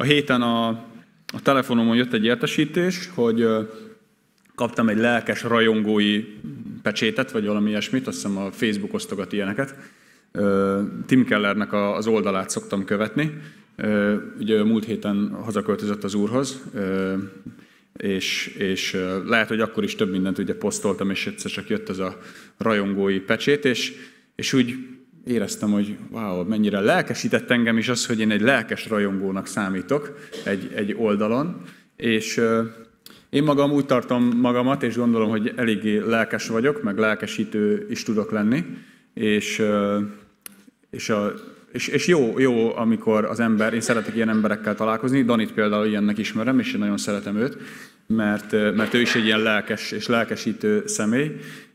A 0.00 0.04
héten 0.04 0.42
a, 0.42 0.68
a 1.32 1.42
telefonomon 1.42 1.96
jött 1.96 2.12
egy 2.12 2.24
értesítés, 2.24 3.10
hogy 3.14 3.46
kaptam 4.54 4.88
egy 4.88 4.96
lelkes 4.96 5.42
rajongói 5.42 6.24
pecsétet, 6.82 7.30
vagy 7.30 7.46
valami 7.46 7.68
ilyesmit, 7.68 8.06
azt 8.06 8.16
hiszem 8.16 8.36
a 8.36 8.50
Facebook 8.50 8.94
osztogat 8.94 9.32
ilyeneket. 9.32 9.74
Tim 11.06 11.24
Kellernek 11.24 11.72
az 11.72 12.06
oldalát 12.06 12.50
szoktam 12.50 12.84
követni. 12.84 13.40
Ugye 14.38 14.64
múlt 14.64 14.84
héten 14.84 15.38
hazaköltözött 15.42 16.04
az 16.04 16.14
úrhoz, 16.14 16.62
és, 17.96 18.46
és 18.46 18.96
lehet, 19.26 19.48
hogy 19.48 19.60
akkor 19.60 19.84
is 19.84 19.94
több 19.94 20.10
mindent 20.10 20.38
ugye 20.38 20.54
posztoltam, 20.54 21.10
és 21.10 21.26
egyszer 21.26 21.50
csak 21.50 21.68
jött 21.68 21.88
ez 21.88 21.98
a 21.98 22.18
rajongói 22.56 23.20
pecsét, 23.20 23.64
és, 23.64 23.92
és 24.34 24.52
úgy 24.52 24.97
éreztem, 25.26 25.70
hogy 25.70 25.96
wow, 26.10 26.44
mennyire 26.44 26.80
lelkesített 26.80 27.50
engem 27.50 27.78
is 27.78 27.88
az, 27.88 28.06
hogy 28.06 28.20
én 28.20 28.30
egy 28.30 28.40
lelkes 28.40 28.88
rajongónak 28.88 29.46
számítok 29.46 30.18
egy, 30.44 30.72
egy 30.74 30.94
oldalon, 30.98 31.62
és 31.96 32.40
én 33.30 33.42
magam 33.42 33.70
úgy 33.70 33.86
tartom 33.86 34.30
magamat, 34.36 34.82
és 34.82 34.96
gondolom, 34.96 35.28
hogy 35.28 35.52
eléggé 35.56 35.98
lelkes 35.98 36.48
vagyok, 36.48 36.82
meg 36.82 36.98
lelkesítő 36.98 37.86
is 37.90 38.02
tudok 38.02 38.30
lenni, 38.30 38.64
és, 39.14 39.62
és, 40.90 41.08
a, 41.08 41.32
és, 41.72 41.88
és 41.88 42.06
jó, 42.06 42.38
jó, 42.38 42.76
amikor 42.76 43.24
az 43.24 43.40
ember, 43.40 43.74
én 43.74 43.80
szeretek 43.80 44.14
ilyen 44.14 44.28
emberekkel 44.28 44.74
találkozni, 44.74 45.22
Danit 45.22 45.52
például 45.52 45.86
ilyennek 45.86 46.18
ismerem, 46.18 46.58
és 46.58 46.72
én 46.72 46.78
nagyon 46.78 46.98
szeretem 46.98 47.36
őt, 47.36 47.56
mert, 48.06 48.52
mert 48.52 48.94
ő 48.94 49.00
is 49.00 49.14
egy 49.14 49.24
ilyen 49.24 49.42
lelkes 49.42 49.92
és 49.92 50.06
lelkesítő 50.06 50.86
személy, 50.86 51.30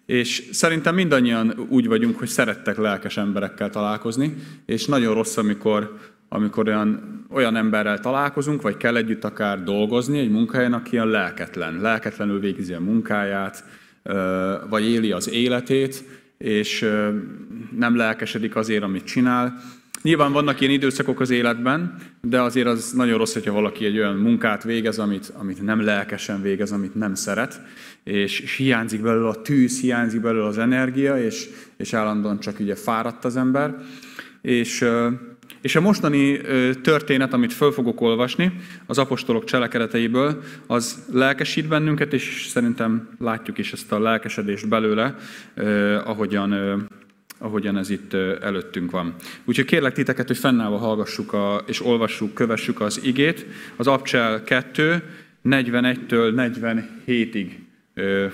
és 0.06 0.50
szerintem 0.52 0.96
mindannyian 0.96 1.66
úgy 1.70 1.88
vagyunk, 1.88 2.20
hogy 2.20 2.28
szerettek 2.28 2.78
lelkes 2.78 3.18
emberekkel 3.18 3.70
találkozni, 3.70 4.36
és 4.66 4.86
nagyon 4.86 5.14
rossz, 5.14 5.38
amikor, 5.38 5.98
amikor 6.30 6.68
olyan, 6.68 7.26
olyan 7.30 7.56
emberrel 7.56 8.00
találkozunk, 8.00 8.62
vagy 8.62 8.78
kell 8.78 8.96
együtt 8.96 9.24
akár 9.24 9.64
dolgozni 9.64 10.20
egy 10.20 10.32
munkahelyen, 10.32 10.74
aki 10.74 10.98
a 10.98 11.06
lelketlen, 11.06 11.82
lelketlenül 11.82 12.40
végzi 12.40 12.74
a 12.74 12.80
munkáját, 12.80 13.64
vagy 14.70 14.90
éli 14.90 15.12
az 15.12 15.30
életét, 15.30 16.04
és 16.38 16.90
nem 17.78 17.96
lelkesedik 17.96 18.56
azért, 18.56 18.84
amit 18.84 19.04
csinál. 19.04 19.62
Nyilván 20.04 20.32
vannak 20.32 20.62
ilyen 20.62 20.74
időszakok 20.74 21.20
az 21.20 21.30
életben, 21.30 21.96
de 22.22 22.42
azért 22.42 22.68
az 22.68 22.92
nagyon 22.92 23.18
rossz, 23.18 23.34
hogyha 23.34 23.54
valaki 23.54 23.86
egy 23.86 23.98
olyan 23.98 24.16
munkát 24.16 24.64
végez, 24.64 25.00
amit, 25.00 25.34
amit 25.38 25.62
nem 25.62 25.82
lelkesen 25.82 26.42
végez, 26.42 26.72
amit 26.72 26.96
nem 26.96 27.16
szeret, 27.16 27.62
és, 28.04 28.40
és 28.40 28.56
hiányzik 28.56 29.02
belőle 29.02 29.28
a 29.28 29.42
tűz, 29.42 29.80
hiányzik 29.80 30.22
belőle 30.22 30.46
az 30.46 30.58
energia, 30.58 31.24
és, 31.24 31.50
és 31.78 31.94
állandóan 31.94 32.40
csak 32.40 32.60
ugye 32.60 32.76
fáradt 32.76 33.26
az 33.26 33.38
ember. 33.38 33.76
És, 34.42 34.86
és 35.62 35.76
a 35.76 35.82
mostani 35.82 36.42
történet, 36.82 37.34
amit 37.34 37.54
föl 37.54 37.72
fogok 37.72 38.02
olvasni, 38.02 38.52
az 38.86 38.98
apostolok 38.98 39.44
cselekedeteiből, 39.44 40.44
az 40.68 41.06
lelkesít 41.12 41.68
bennünket, 41.68 42.14
és 42.14 42.46
szerintem 42.50 43.10
látjuk 43.20 43.58
is 43.58 43.74
ezt 43.74 43.92
a 43.92 44.00
lelkesedést 44.00 44.68
belőle, 44.68 45.16
ahogyan 46.06 46.52
ahogyan 47.44 47.78
ez 47.78 47.90
itt 47.90 48.14
előttünk 48.42 48.92
van. 48.92 49.16
Úgyhogy 49.46 49.66
kérlek 49.66 49.94
titeket, 49.94 50.28
hogy 50.28 50.38
fennállva 50.38 50.78
hallgassuk 50.78 51.34
a, 51.34 51.64
és 51.68 51.86
olvassuk, 51.86 52.34
kövessük 52.34 52.82
az 52.82 53.00
igét. 53.04 53.46
Az 53.76 53.88
Abcsel 53.88 54.44
2, 54.44 55.04
41-től 55.44 56.52
47-ig 57.08 57.48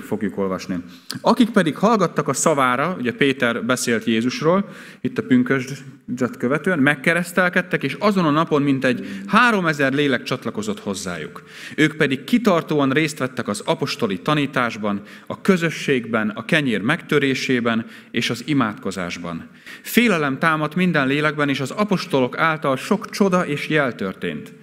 fogjuk 0.05 0.37
olvasni. 0.37 0.75
Akik 1.21 1.49
pedig 1.49 1.75
hallgattak 1.75 2.27
a 2.27 2.33
szavára, 2.33 2.95
ugye 2.99 3.13
Péter 3.13 3.65
beszélt 3.65 4.03
Jézusról, 4.03 4.69
itt 5.01 5.17
a 5.17 5.23
pünkösdet 5.23 6.37
követően, 6.37 6.79
megkeresztelkedtek, 6.79 7.83
és 7.83 7.93
azon 7.99 8.25
a 8.25 8.29
napon 8.29 8.61
mintegy 8.61 9.07
három 9.27 9.65
ezer 9.65 9.93
lélek 9.93 10.23
csatlakozott 10.23 10.79
hozzájuk. 10.79 11.43
Ők 11.75 11.95
pedig 11.95 12.23
kitartóan 12.23 12.91
részt 12.91 13.17
vettek 13.17 13.47
az 13.47 13.61
apostoli 13.65 14.19
tanításban, 14.21 15.01
a 15.27 15.41
közösségben, 15.41 16.29
a 16.29 16.45
kenyér 16.45 16.81
megtörésében 16.81 17.85
és 18.11 18.29
az 18.29 18.43
imádkozásban. 18.45 19.47
Félelem 19.81 20.39
támadt 20.39 20.75
minden 20.75 21.07
lélekben, 21.07 21.49
és 21.49 21.59
az 21.59 21.71
apostolok 21.71 22.37
által 22.37 22.77
sok 22.77 23.09
csoda 23.09 23.45
és 23.45 23.67
jel 23.67 23.95
történt. 23.95 24.53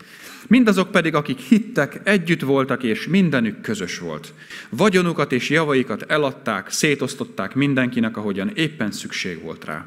Mindazok 0.49 0.91
pedig, 0.91 1.15
akik 1.15 1.39
hittek, 1.39 2.01
együtt 2.05 2.41
voltak, 2.41 2.83
és 2.83 3.07
mindenük 3.07 3.61
közös 3.61 3.99
volt. 3.99 4.35
Vagyonukat 4.69 5.33
és 5.33 5.51
javaikat 5.51 6.03
eladták, 6.03 6.71
szétosztották 6.71 7.55
mindenkinek, 7.55 8.17
ahogyan 8.17 8.51
éppen 8.55 8.91
szükség 8.91 9.43
volt 9.43 9.65
rá. 9.65 9.87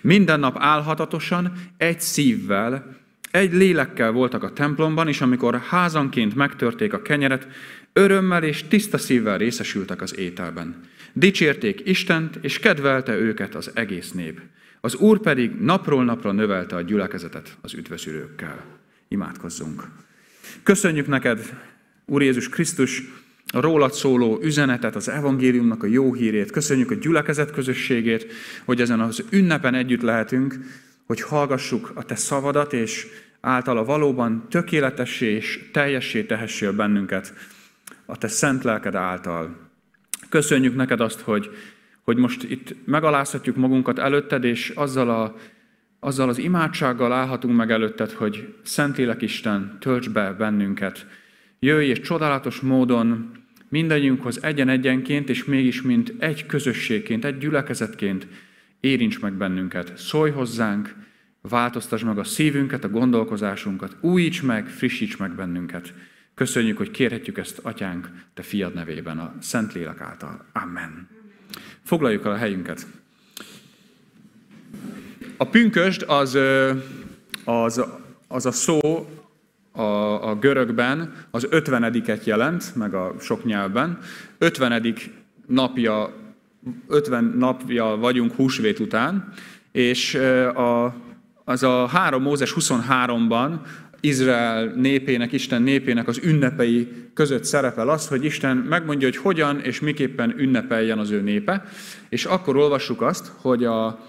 Minden 0.00 0.40
nap 0.40 0.56
álhatatosan, 0.58 1.52
egy 1.76 2.00
szívvel, 2.00 2.96
egy 3.30 3.52
lélekkel 3.52 4.12
voltak 4.12 4.42
a 4.42 4.52
templomban, 4.52 5.08
és 5.08 5.20
amikor 5.20 5.60
házanként 5.68 6.34
megtörték 6.34 6.92
a 6.92 7.02
kenyeret, 7.02 7.46
örömmel 7.92 8.42
és 8.42 8.64
tiszta 8.68 8.98
szívvel 8.98 9.38
részesültek 9.38 10.02
az 10.02 10.18
ételben. 10.18 10.80
Dicsérték 11.12 11.80
Istent, 11.84 12.38
és 12.40 12.58
kedvelte 12.58 13.16
őket 13.16 13.54
az 13.54 13.70
egész 13.74 14.12
nép. 14.12 14.40
Az 14.80 14.94
Úr 14.94 15.20
pedig 15.20 15.50
napról 15.50 16.04
napra 16.04 16.32
növelte 16.32 16.76
a 16.76 16.80
gyülekezetet 16.80 17.56
az 17.60 17.74
üdvözülőkkel. 17.74 18.77
Imádkozzunk. 19.08 19.88
Köszönjük 20.62 21.06
neked, 21.06 21.60
Úr 22.06 22.22
Jézus 22.22 22.48
Krisztus, 22.48 23.02
a 23.52 23.60
rólad 23.60 23.92
szóló 23.92 24.38
üzenetet, 24.42 24.96
az 24.96 25.08
evangéliumnak 25.08 25.82
a 25.82 25.86
jó 25.86 26.14
hírét. 26.14 26.50
Köszönjük 26.50 26.90
a 26.90 26.94
gyülekezet 26.94 27.50
közösségét, 27.50 28.32
hogy 28.64 28.80
ezen 28.80 29.00
az 29.00 29.24
ünnepen 29.30 29.74
együtt 29.74 30.02
lehetünk, 30.02 30.58
hogy 31.06 31.20
hallgassuk 31.20 31.90
a 31.94 32.02
te 32.02 32.14
szavadat, 32.14 32.72
és 32.72 33.06
általa 33.40 33.84
valóban 33.84 34.46
tökéletessé 34.50 35.26
és 35.26 35.68
teljessé 35.72 36.22
tehessél 36.22 36.72
bennünket 36.72 37.34
a 38.06 38.16
te 38.16 38.28
szent 38.28 38.64
lelked 38.64 38.94
által. 38.94 39.56
Köszönjük 40.28 40.76
neked 40.76 41.00
azt, 41.00 41.20
hogy, 41.20 41.50
hogy 42.02 42.16
most 42.16 42.42
itt 42.42 42.74
megalázhatjuk 42.84 43.56
magunkat 43.56 43.98
előtted, 43.98 44.44
és 44.44 44.72
azzal 44.74 45.10
a 45.10 45.36
azzal 46.00 46.28
az 46.28 46.38
imádsággal 46.38 47.12
állhatunk 47.12 47.56
meg 47.56 47.70
előtted, 47.70 48.10
hogy 48.10 48.54
Szentlélek 48.62 49.22
Isten, 49.22 49.76
tölts 49.80 50.10
be 50.10 50.32
bennünket. 50.32 51.06
Jöjj 51.58 51.88
és 51.88 52.00
csodálatos 52.00 52.60
módon 52.60 53.30
mindannyiunkhoz 53.68 54.42
egyen-egyenként, 54.42 55.28
és 55.28 55.44
mégis 55.44 55.82
mint 55.82 56.14
egy 56.18 56.46
közösségként, 56.46 57.24
egy 57.24 57.38
gyülekezetként 57.38 58.26
érints 58.80 59.20
meg 59.20 59.32
bennünket. 59.32 59.96
Szólj 59.96 60.30
hozzánk, 60.30 60.94
változtasd 61.40 62.04
meg 62.04 62.18
a 62.18 62.24
szívünket, 62.24 62.84
a 62.84 62.88
gondolkozásunkat, 62.88 63.96
újíts 64.00 64.42
meg, 64.42 64.68
frissíts 64.68 65.18
meg 65.18 65.34
bennünket. 65.34 65.94
Köszönjük, 66.34 66.76
hogy 66.76 66.90
kérhetjük 66.90 67.38
ezt, 67.38 67.58
Atyánk, 67.58 68.08
Te 68.34 68.42
fiad 68.42 68.74
nevében, 68.74 69.18
a 69.18 69.34
Szentlélek 69.40 70.00
által. 70.00 70.44
Amen. 70.52 71.08
Foglaljuk 71.82 72.24
el 72.24 72.32
a 72.32 72.36
helyünket. 72.36 72.86
A 75.36 75.44
pünkösd 75.44 76.04
az, 76.06 76.38
az, 77.44 77.84
az 78.28 78.46
a 78.46 78.52
szó 78.52 79.08
a, 79.72 80.28
a 80.28 80.34
görögben 80.34 81.12
az 81.30 81.46
ötvenediket 81.50 82.24
jelent, 82.24 82.74
meg 82.74 82.94
a 82.94 83.14
sok 83.20 83.44
nyelvben. 83.44 83.98
Ötvenedik 84.38 85.10
napja, 85.46 86.12
ötven 86.88 87.34
napja 87.38 87.84
vagyunk 87.84 88.34
húsvét 88.34 88.78
után, 88.78 89.32
és 89.72 90.14
a, 90.54 90.94
az 91.44 91.62
a 91.62 91.86
3 91.86 92.22
Mózes 92.22 92.54
23-ban 92.58 93.52
Izrael 94.00 94.66
népének, 94.66 95.32
Isten 95.32 95.62
népének 95.62 96.08
az 96.08 96.20
ünnepei 96.22 96.88
között 97.14 97.44
szerepel 97.44 97.88
az, 97.88 98.08
hogy 98.08 98.24
Isten 98.24 98.56
megmondja, 98.56 99.08
hogy 99.08 99.16
hogyan 99.16 99.60
és 99.60 99.80
miképpen 99.80 100.34
ünnepeljen 100.38 100.98
az 100.98 101.10
ő 101.10 101.20
népe, 101.20 101.64
és 102.08 102.24
akkor 102.24 102.56
olvassuk 102.56 103.02
azt, 103.02 103.32
hogy 103.40 103.64
a, 103.64 104.00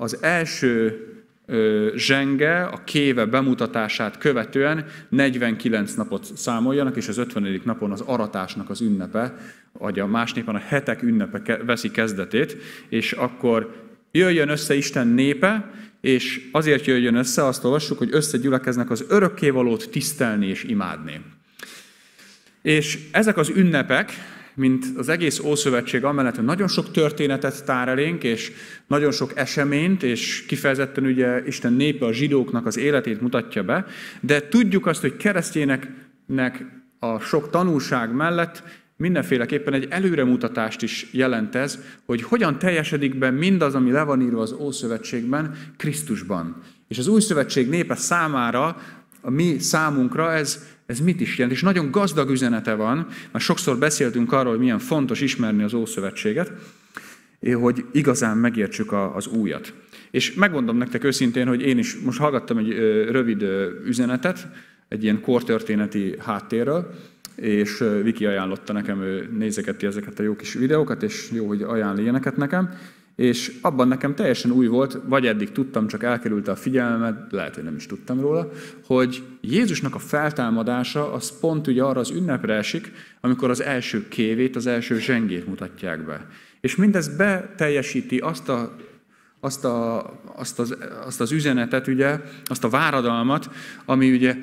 az 0.00 0.22
első 0.22 1.02
zsenge, 1.94 2.62
a 2.62 2.84
kéve 2.84 3.24
bemutatását 3.24 4.18
követően 4.18 4.86
49 5.08 5.94
napot 5.94 6.36
számoljanak, 6.36 6.96
és 6.96 7.08
az 7.08 7.18
50. 7.18 7.60
napon 7.64 7.92
az 7.92 8.00
aratásnak 8.00 8.70
az 8.70 8.80
ünnepe, 8.80 9.34
vagy 9.72 9.98
a 9.98 10.06
más 10.06 10.32
népen 10.32 10.54
a 10.54 10.58
hetek 10.58 11.02
ünnepe 11.02 11.56
veszi 11.64 11.90
kezdetét, 11.90 12.56
és 12.88 13.12
akkor 13.12 13.74
jöjjön 14.10 14.48
össze 14.48 14.74
Isten 14.74 15.06
népe, 15.06 15.70
és 16.00 16.48
azért 16.52 16.84
jöjjön 16.86 17.14
össze, 17.14 17.44
azt 17.44 17.64
olvassuk, 17.64 17.98
hogy 17.98 18.08
összegyülekeznek 18.12 18.90
az 18.90 19.04
örökkévalót 19.08 19.90
tisztelni 19.90 20.46
és 20.46 20.64
imádni. 20.64 21.20
És 22.62 22.98
ezek 23.12 23.36
az 23.36 23.48
ünnepek, 23.48 24.12
mint 24.58 24.86
az 24.96 25.08
egész 25.08 25.38
Ószövetség 25.38 26.04
amellett, 26.04 26.34
hogy 26.34 26.44
nagyon 26.44 26.68
sok 26.68 26.90
történetet 26.90 27.64
tár 27.64 27.88
elénk, 27.88 28.24
és 28.24 28.52
nagyon 28.86 29.12
sok 29.12 29.32
eseményt, 29.36 30.02
és 30.02 30.44
kifejezetten 30.46 31.04
ugye 31.04 31.42
Isten 31.46 31.72
népe 31.72 32.06
a 32.06 32.12
zsidóknak 32.12 32.66
az 32.66 32.78
életét 32.78 33.20
mutatja 33.20 33.62
be, 33.62 33.86
de 34.20 34.48
tudjuk 34.48 34.86
azt, 34.86 35.00
hogy 35.00 35.16
keresztjéneknek 35.16 36.64
a 36.98 37.18
sok 37.18 37.50
tanulság 37.50 38.14
mellett 38.14 38.62
mindenféleképpen 38.96 39.72
egy 39.72 39.86
előremutatást 39.90 40.82
is 40.82 41.06
jelent 41.12 41.54
ez, 41.54 41.78
hogy 42.04 42.22
hogyan 42.22 42.58
teljesedik 42.58 43.18
be 43.18 43.30
mindaz, 43.30 43.74
ami 43.74 43.90
le 43.90 44.02
van 44.02 44.20
írva 44.20 44.40
az 44.40 44.52
Ószövetségben, 44.52 45.54
Krisztusban. 45.76 46.62
És 46.88 46.98
az 46.98 47.08
új 47.08 47.20
szövetség 47.20 47.68
népe 47.68 47.94
számára 47.94 48.76
a 49.20 49.30
mi 49.30 49.58
számunkra 49.58 50.32
ez, 50.32 50.77
ez 50.88 51.00
mit 51.00 51.20
is 51.20 51.38
jelent. 51.38 51.56
És 51.56 51.62
nagyon 51.62 51.90
gazdag 51.90 52.30
üzenete 52.30 52.74
van, 52.74 53.06
mert 53.32 53.44
sokszor 53.44 53.78
beszéltünk 53.78 54.32
arról, 54.32 54.50
hogy 54.50 54.60
milyen 54.60 54.78
fontos 54.78 55.20
ismerni 55.20 55.62
az 55.62 55.74
Ószövetséget, 55.74 56.52
hogy 57.60 57.84
igazán 57.92 58.36
megértsük 58.36 58.92
az 58.92 59.26
újat. 59.26 59.72
És 60.10 60.34
megmondom 60.34 60.76
nektek 60.76 61.04
őszintén, 61.04 61.46
hogy 61.46 61.60
én 61.60 61.78
is 61.78 61.96
most 62.04 62.18
hallgattam 62.18 62.58
egy 62.58 62.72
rövid 63.10 63.42
üzenetet, 63.84 64.48
egy 64.88 65.02
ilyen 65.02 65.20
kortörténeti 65.20 66.14
háttérről, 66.18 66.94
és 67.34 67.84
Viki 68.02 68.26
ajánlotta 68.26 68.72
nekem, 68.72 69.02
ő 69.02 69.28
nézeketi 69.38 69.86
ezeket 69.86 70.18
a 70.18 70.22
jó 70.22 70.36
kis 70.36 70.52
videókat, 70.52 71.02
és 71.02 71.30
jó, 71.32 71.46
hogy 71.46 71.62
ajánl 71.62 71.98
ilyeneket 71.98 72.36
nekem, 72.36 72.70
és 73.18 73.58
abban 73.60 73.88
nekem 73.88 74.14
teljesen 74.14 74.50
új 74.50 74.66
volt, 74.66 74.98
vagy 75.04 75.26
eddig 75.26 75.52
tudtam, 75.52 75.86
csak 75.86 76.02
elkerülte 76.02 76.50
a 76.50 76.56
figyelmet, 76.56 77.32
lehet, 77.32 77.54
hogy 77.54 77.64
nem 77.64 77.76
is 77.76 77.86
tudtam 77.86 78.20
róla, 78.20 78.50
hogy 78.86 79.22
Jézusnak 79.40 79.94
a 79.94 79.98
feltámadása 79.98 81.12
az 81.12 81.38
pont 81.40 81.66
ugye 81.66 81.82
arra 81.82 82.00
az 82.00 82.10
ünnepre 82.10 82.54
esik, 82.54 82.92
amikor 83.20 83.50
az 83.50 83.62
első 83.62 84.08
kévét, 84.08 84.56
az 84.56 84.66
első 84.66 84.98
zsengét 84.98 85.46
mutatják 85.46 86.06
be. 86.06 86.26
És 86.60 86.76
mindez 86.76 87.16
beteljesíti 87.16 88.18
azt 88.18 88.48
a 88.48 88.76
azt, 89.40 89.64
a, 89.64 90.10
azt, 90.36 90.58
az, 90.58 90.76
azt 91.04 91.20
az 91.20 91.32
üzenetet, 91.32 91.86
ugye, 91.86 92.20
azt 92.44 92.64
a 92.64 92.68
váradalmat, 92.68 93.50
ami 93.84 94.12
ugye 94.12 94.36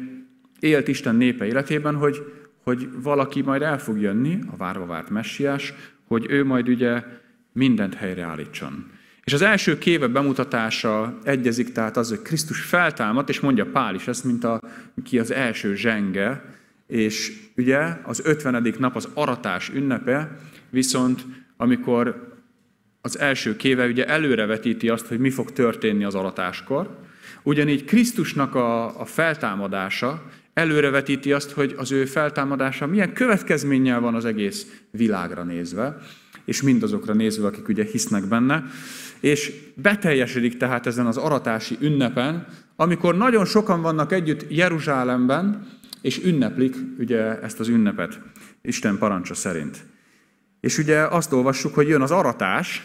élt 0.60 0.88
Isten 0.88 1.16
népe 1.16 1.46
életében, 1.46 1.96
hogy, 1.96 2.34
hogy 2.64 2.90
valaki 3.02 3.42
majd 3.42 3.62
el 3.62 3.80
fog 3.80 4.00
jönni, 4.00 4.40
a 4.52 4.58
várva 4.58 4.86
várt 4.86 5.10
messiás, 5.10 5.74
hogy 6.08 6.26
ő 6.30 6.46
majd 6.46 6.70
ugye 6.70 7.04
mindent 7.56 7.94
helyreállítson. 7.94 8.92
És 9.24 9.34
az 9.34 9.42
első 9.42 9.78
kéve 9.78 10.08
bemutatása 10.08 11.18
egyezik, 11.24 11.72
tehát 11.72 11.98
az, 11.98 12.10
hogy 12.10 12.22
Krisztus 12.22 12.62
feltámadt, 12.62 13.30
és 13.30 13.40
mondja 13.40 13.66
Pál 13.66 13.96
is 13.96 14.08
ezt, 14.08 14.24
mint 14.24 14.44
a, 14.44 14.62
ki 15.04 15.20
az 15.20 15.32
első 15.32 15.76
zsenge, 15.76 16.44
és 16.88 17.32
ugye 17.58 17.80
az 18.04 18.22
50. 18.24 18.74
nap 18.78 18.96
az 18.96 19.10
aratás 19.14 19.70
ünnepe, 19.74 20.38
viszont 20.70 21.26
amikor 21.58 22.34
az 23.02 23.20
első 23.20 23.56
kéve 23.56 23.86
ugye 23.86 24.08
előrevetíti 24.08 24.90
azt, 24.90 25.08
hogy 25.08 25.20
mi 25.20 25.30
fog 25.30 25.52
történni 25.52 26.04
az 26.04 26.16
aratáskor, 26.16 27.00
ugyanígy 27.44 27.86
Krisztusnak 27.86 28.56
a, 28.56 29.00
a 29.00 29.06
feltámadása 29.06 30.24
előrevetíti 30.54 31.34
azt, 31.34 31.52
hogy 31.52 31.76
az 31.78 31.92
ő 31.92 32.06
feltámadása 32.06 32.88
milyen 32.88 33.14
következménnyel 33.14 34.00
van 34.00 34.16
az 34.16 34.26
egész 34.26 34.82
világra 34.92 35.44
nézve, 35.44 35.98
és 36.46 36.62
mindazokra 36.62 37.14
nézve, 37.14 37.48
akik 37.48 37.68
ugye 37.68 37.84
hisznek 37.84 38.28
benne. 38.28 38.64
És 39.20 39.54
beteljesedik 39.76 40.58
tehát 40.58 40.86
ezen 40.86 41.06
az 41.06 41.18
aratási 41.18 41.78
ünnepen, 41.82 42.48
amikor 42.76 43.18
nagyon 43.18 43.46
sokan 43.46 43.82
vannak 43.82 44.12
együtt 44.12 44.46
Jeruzsálemben, 44.50 45.68
és 46.02 46.24
ünneplik 46.24 46.76
ugye 47.00 47.42
ezt 47.42 47.60
az 47.60 47.68
ünnepet, 47.68 48.20
Isten 48.62 48.98
parancsa 48.98 49.34
szerint. 49.34 49.86
És 50.60 50.78
ugye 50.78 51.00
azt 51.00 51.34
olvassuk, 51.34 51.74
hogy 51.74 51.88
jön 51.88 52.02
az 52.02 52.12
aratás, 52.12 52.84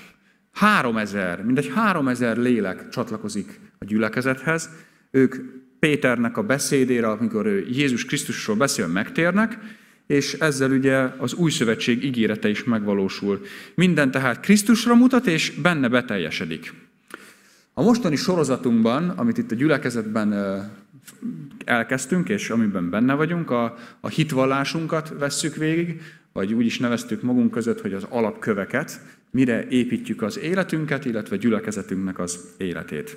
három 0.52 0.96
ezer, 0.96 1.44
mindegy 1.44 1.72
három 1.74 2.08
ezer 2.08 2.36
lélek 2.36 2.88
csatlakozik 2.88 3.60
a 3.78 3.84
gyülekezethez, 3.84 4.70
ők 5.10 5.34
Péternek 5.78 6.36
a 6.36 6.42
beszédére, 6.42 7.08
amikor 7.08 7.46
ő 7.46 7.66
Jézus 7.70 8.04
Krisztusról 8.04 8.56
beszél, 8.56 8.86
megtérnek, 8.86 9.58
és 10.10 10.32
ezzel 10.32 10.70
ugye 10.70 10.96
az 11.18 11.34
új 11.34 11.50
szövetség 11.50 12.04
ígérete 12.04 12.48
is 12.48 12.64
megvalósul. 12.64 13.40
Minden 13.74 14.10
tehát 14.10 14.40
Krisztusra 14.40 14.94
mutat, 14.94 15.26
és 15.26 15.50
benne 15.50 15.88
beteljesedik. 15.88 16.72
A 17.74 17.82
mostani 17.82 18.16
sorozatunkban, 18.16 19.08
amit 19.08 19.38
itt 19.38 19.50
a 19.50 19.54
gyülekezetben 19.54 20.34
elkezdtünk, 21.64 22.28
és 22.28 22.50
amiben 22.50 22.90
benne 22.90 23.14
vagyunk, 23.14 23.50
a, 23.50 23.76
a 24.00 24.08
hitvallásunkat 24.08 25.12
vesszük 25.18 25.54
végig, 25.54 26.00
vagy 26.32 26.52
úgy 26.52 26.66
is 26.66 26.78
neveztük 26.78 27.22
magunk 27.22 27.50
között, 27.50 27.80
hogy 27.80 27.92
az 27.92 28.06
alapköveket, 28.08 29.00
mire 29.30 29.66
építjük 29.68 30.22
az 30.22 30.38
életünket, 30.38 31.04
illetve 31.04 31.36
gyülekezetünknek 31.36 32.18
az 32.18 32.38
életét. 32.56 33.16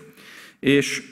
És 0.59 1.03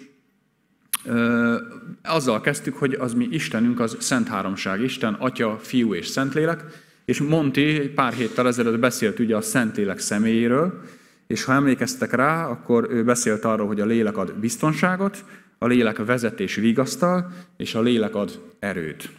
azzal 2.03 2.41
kezdtük, 2.41 2.75
hogy 2.75 2.93
az 2.93 3.13
mi 3.13 3.27
Istenünk, 3.31 3.79
az 3.79 3.97
Szent 3.99 4.27
Háromság, 4.27 4.81
Isten, 4.81 5.13
Atya, 5.13 5.57
Fiú 5.61 5.93
és 5.93 6.07
Szentlélek, 6.07 6.63
és 7.05 7.21
Monti 7.21 7.91
pár 7.95 8.13
héttel 8.13 8.47
ezelőtt 8.47 8.79
beszélt 8.79 9.19
ugye 9.19 9.35
a 9.35 9.41
Szentlélek 9.41 9.99
személyéről, 9.99 10.81
és 11.27 11.43
ha 11.43 11.53
emlékeztek 11.53 12.13
rá, 12.13 12.45
akkor 12.45 12.87
ő 12.89 13.03
beszélt 13.03 13.45
arról, 13.45 13.67
hogy 13.67 13.79
a 13.79 13.85
lélek 13.85 14.17
ad 14.17 14.33
biztonságot, 14.33 15.23
a 15.57 15.67
lélek 15.67 16.05
vezetés 16.05 16.55
vigasztal, 16.55 17.31
és 17.57 17.75
a 17.75 17.81
lélek 17.81 18.15
ad 18.15 18.39
erőt. 18.59 19.09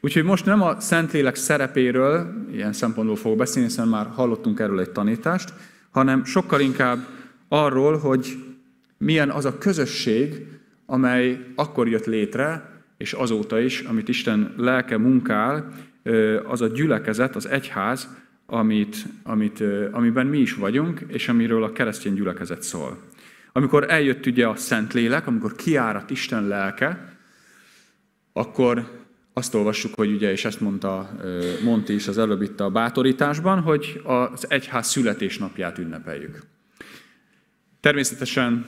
Úgyhogy 0.00 0.24
most 0.24 0.44
nem 0.44 0.62
a 0.62 0.80
Szentlélek 0.80 1.34
szerepéről, 1.34 2.46
ilyen 2.52 2.72
szempontból 2.72 3.16
fogok 3.16 3.38
beszélni, 3.38 3.68
hiszen 3.68 3.88
már 3.88 4.06
hallottunk 4.06 4.60
erről 4.60 4.80
egy 4.80 4.90
tanítást, 4.90 5.52
hanem 5.90 6.24
sokkal 6.24 6.60
inkább 6.60 7.06
arról, 7.48 7.98
hogy 7.98 8.44
milyen 8.98 9.30
az 9.30 9.44
a 9.44 9.58
közösség, 9.58 10.46
amely 10.86 11.46
akkor 11.54 11.88
jött 11.88 12.06
létre, 12.06 12.74
és 12.96 13.12
azóta 13.12 13.60
is, 13.60 13.80
amit 13.80 14.08
Isten 14.08 14.54
lelke 14.56 14.98
munkál, 14.98 15.72
az 16.46 16.60
a 16.60 16.66
gyülekezet, 16.66 17.36
az 17.36 17.48
egyház, 17.48 18.08
amit, 18.46 18.96
amit, 19.22 19.62
amiben 19.90 20.26
mi 20.26 20.38
is 20.38 20.54
vagyunk, 20.54 21.00
és 21.06 21.28
amiről 21.28 21.62
a 21.62 21.72
keresztény 21.72 22.14
gyülekezet 22.14 22.62
szól. 22.62 22.98
Amikor 23.52 23.90
eljött 23.90 24.26
ugye 24.26 24.46
a 24.46 24.56
Szentlélek, 24.56 25.26
amikor 25.26 25.54
kiárat 25.54 26.10
Isten 26.10 26.46
lelke, 26.46 27.16
akkor 28.32 29.04
azt 29.32 29.54
olvassuk, 29.54 29.94
hogy 29.94 30.12
ugye, 30.12 30.30
és 30.30 30.44
ezt 30.44 30.60
mondta 30.60 31.10
Monti 31.64 31.94
is 31.94 32.08
az 32.08 32.18
előbb 32.18 32.42
itt 32.42 32.60
a 32.60 32.70
bátorításban, 32.70 33.60
hogy 33.60 34.00
az 34.04 34.50
egyház 34.50 34.86
születésnapját 34.86 35.78
ünnepeljük. 35.78 36.42
Természetesen 37.80 38.66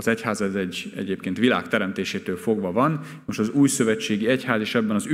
az 0.00 0.08
egyház 0.08 0.40
ez 0.40 0.54
egy, 0.54 0.92
egyébként 0.96 1.38
világ 1.38 1.68
teremtésétől 1.68 2.36
fogva 2.36 2.72
van. 2.72 3.00
Most 3.24 3.38
az 3.38 3.48
új 3.48 3.68
szövetségi 3.68 4.26
egyház, 4.26 4.60
és 4.60 4.74
ebben 4.74 4.96
az 4.96 5.08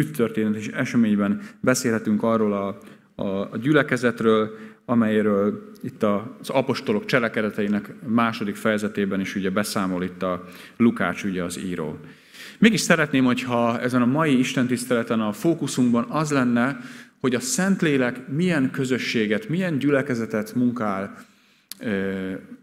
és 0.55 0.69
eseményben 0.69 1.41
beszélhetünk 1.61 2.23
arról 2.23 2.53
a, 2.53 2.79
a, 3.23 3.53
a 3.53 3.56
gyülekezetről, 3.61 4.50
amelyről 4.85 5.73
itt 5.83 6.03
az 6.03 6.49
apostolok 6.49 7.05
cselekedeteinek 7.05 7.94
második 8.06 8.56
fejezetében 8.56 9.21
is 9.21 9.35
ugye 9.35 9.50
beszámol 9.50 10.03
itt 10.03 10.23
a 10.23 10.44
Lukács 10.77 11.25
ugye 11.25 11.43
az 11.43 11.59
író. 11.59 11.99
Mégis 12.59 12.81
szeretném, 12.81 13.25
hogyha 13.25 13.81
ezen 13.81 14.03
a 14.03 14.06
mai 14.06 14.39
istentiszteleten 14.39 15.20
a 15.20 15.32
fókuszunkban 15.32 16.06
az 16.08 16.31
lenne, 16.31 16.79
hogy 17.20 17.34
a 17.34 17.41
Szentlélek 17.41 18.29
milyen 18.29 18.70
közösséget, 18.70 19.49
milyen 19.49 19.79
gyülekezetet 19.79 20.55
munkál 20.55 21.17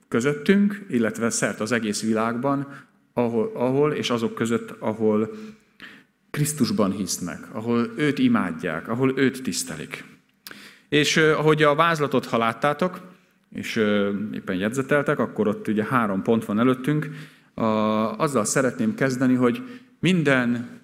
közöttünk, 0.08 0.86
illetve 0.90 1.30
szert 1.30 1.60
az 1.60 1.72
egész 1.72 2.02
világban, 2.02 2.68
ahol, 3.14 3.52
ahol 3.54 3.92
és 3.92 4.10
azok 4.10 4.36
között, 4.36 4.74
ahol 4.80 5.34
Krisztusban 6.30 6.92
hisznek, 6.92 7.48
ahol 7.52 7.94
őt 7.98 8.20
imádják, 8.20 8.88
ahol 8.88 9.14
őt 9.18 9.44
tisztelik. 9.44 10.04
És 10.90 11.18
ahogy 11.18 11.64
a 11.64 11.76
vázlatot, 11.76 12.26
ha 12.26 12.38
láttátok, 12.38 13.02
és 13.52 13.76
éppen 14.34 14.56
jegyzeteltek, 14.56 15.20
akkor 15.20 15.48
ott 15.48 15.68
ugye 15.68 15.84
három 15.84 16.22
pont 16.22 16.46
van 16.46 16.60
előttünk. 16.60 17.10
A, 17.54 17.64
azzal 18.18 18.46
szeretném 18.46 18.96
kezdeni, 18.96 19.34
hogy 19.34 19.62
minden 20.00 20.82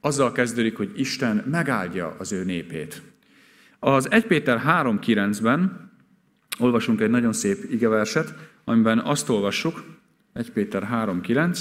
azzal 0.00 0.32
kezdődik, 0.32 0.76
hogy 0.76 0.90
Isten 0.94 1.44
megáldja 1.50 2.14
az 2.18 2.32
ő 2.32 2.44
népét. 2.44 3.02
Az 3.78 4.10
1 4.10 4.26
Péter 4.26 4.62
3.9-ben 4.66 5.87
olvasunk 6.58 7.00
egy 7.00 7.10
nagyon 7.10 7.32
szép 7.32 7.64
igeverset, 7.70 8.34
amiben 8.64 8.98
azt 8.98 9.28
olvassuk, 9.28 9.84
1 10.32 10.50
Péter 10.50 10.88
3.9, 10.92 11.58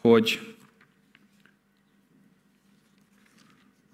hogy 0.00 0.54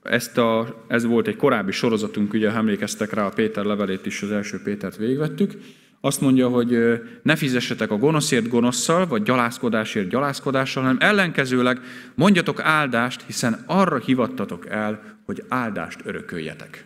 ezt 0.02 0.38
a, 0.38 0.84
ez 0.88 1.04
volt 1.04 1.26
egy 1.26 1.36
korábbi 1.36 1.72
sorozatunk, 1.72 2.32
ugye 2.32 2.50
emlékeztek 2.50 3.12
rá, 3.12 3.26
a 3.26 3.30
Péter 3.30 3.64
levelét 3.64 4.06
is, 4.06 4.22
az 4.22 4.30
első 4.30 4.62
Pétert 4.62 4.96
végigvettük. 4.96 5.52
Azt 6.00 6.20
mondja, 6.20 6.48
hogy 6.48 6.78
ne 7.22 7.36
fizessetek 7.36 7.90
a 7.90 7.96
gonoszért 7.96 8.48
gonoszszal, 8.48 9.06
vagy 9.06 9.22
gyalázkodásért 9.22 10.08
gyalázkodással, 10.08 10.82
hanem 10.82 10.98
ellenkezőleg 11.00 11.80
mondjatok 12.14 12.60
áldást, 12.60 13.22
hiszen 13.22 13.62
arra 13.66 13.98
hivattatok 13.98 14.66
el, 14.68 15.18
hogy 15.24 15.44
áldást 15.48 16.00
örököljetek. 16.04 16.84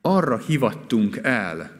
Arra 0.00 0.38
hivattunk 0.38 1.16
el, 1.22 1.79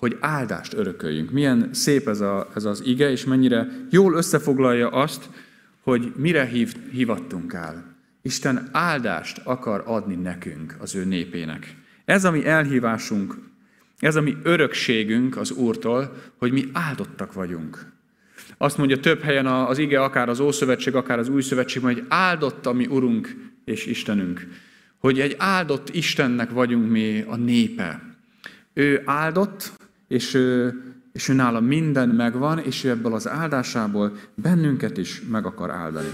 hogy 0.00 0.16
áldást 0.20 0.74
örököljünk. 0.74 1.30
Milyen 1.30 1.68
szép 1.72 2.08
ez, 2.08 2.20
a, 2.20 2.48
ez 2.54 2.64
az 2.64 2.82
ige, 2.84 3.10
és 3.10 3.24
mennyire 3.24 3.68
jól 3.90 4.14
összefoglalja 4.14 4.88
azt, 4.88 5.28
hogy 5.80 6.12
mire 6.16 6.44
hív, 6.44 6.74
hivattunk 6.90 7.52
el. 7.52 7.96
Isten 8.22 8.68
áldást 8.72 9.40
akar 9.44 9.82
adni 9.86 10.14
nekünk, 10.14 10.76
az 10.78 10.94
ő 10.94 11.04
népének. 11.04 11.76
Ez 12.04 12.24
a 12.24 12.30
mi 12.30 12.46
elhívásunk, 12.46 13.38
ez 13.98 14.16
a 14.16 14.20
mi 14.20 14.36
örökségünk 14.42 15.36
az 15.36 15.50
Úrtól, 15.50 16.16
hogy 16.36 16.52
mi 16.52 16.68
áldottak 16.72 17.32
vagyunk. 17.32 17.92
Azt 18.58 18.78
mondja 18.78 19.00
több 19.00 19.20
helyen 19.22 19.46
az 19.46 19.78
ige, 19.78 20.02
akár 20.02 20.28
az 20.28 20.40
Ószövetség, 20.40 20.94
akár 20.94 21.18
az 21.18 21.28
Új 21.28 21.42
Szövetség, 21.42 21.82
hogy 21.82 22.04
áldott 22.08 22.66
a 22.66 22.72
mi 22.72 22.86
Urunk 22.86 23.52
és 23.64 23.86
Istenünk. 23.86 24.46
Hogy 24.98 25.20
egy 25.20 25.34
áldott 25.38 25.94
Istennek 25.94 26.50
vagyunk 26.50 26.90
mi 26.90 27.24
a 27.26 27.36
népe. 27.36 28.02
Ő 28.74 29.02
áldott, 29.04 29.72
és 30.10 30.34
ő, 30.34 30.74
és 31.12 31.28
ő 31.28 31.32
nála 31.32 31.60
minden 31.60 32.08
megvan, 32.08 32.58
és 32.58 32.84
ő 32.84 32.88
ebből 32.88 33.14
az 33.14 33.28
áldásából 33.28 34.16
bennünket 34.34 34.96
is 34.96 35.22
meg 35.30 35.46
akar 35.46 35.70
áldani. 35.70 36.08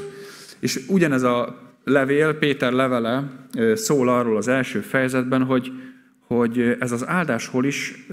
És 0.58 0.80
ugyanez 0.88 1.22
a 1.22 1.58
levél, 1.84 2.34
Péter 2.34 2.72
levele 2.72 3.30
szól 3.74 4.08
arról 4.08 4.36
az 4.36 4.48
első 4.48 4.80
fejezetben, 4.80 5.42
hogy, 5.44 5.72
hogy 6.26 6.76
ez 6.80 6.92
az 6.92 7.06
áldás 7.06 7.46
hol 7.46 7.64
is 7.64 8.06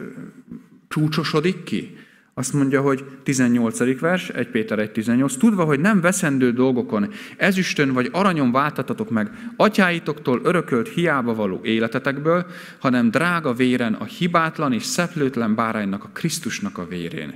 csúcsosodik 0.88 1.64
ki. 1.64 1.98
Azt 2.36 2.54
mondja, 2.54 2.82
hogy 2.82 3.06
18. 3.24 4.00
vers, 4.00 4.30
1 4.30 4.48
Péter 4.48 4.80
1.18, 4.80 5.38
tudva, 5.38 5.64
hogy 5.64 5.80
nem 5.80 6.02
veszendő 6.02 6.52
dolgokon, 6.52 7.12
ezüstön 7.38 7.94
vagy 7.94 8.10
aranyon 8.12 8.52
váltatatok 8.52 9.10
meg 9.10 9.32
atyáitoktól 9.56 10.40
örökölt 10.44 10.88
hiába 10.88 11.34
való 11.34 11.60
életetekből, 11.64 12.46
hanem 12.80 13.12
drága 13.12 13.54
véren 13.54 13.94
a 13.94 14.04
hibátlan 14.04 14.74
és 14.74 14.84
szeplőtlen 14.84 15.56
báránynak, 15.56 16.04
a 16.04 16.10
Krisztusnak 16.14 16.78
a 16.78 16.88
vérén. 16.88 17.34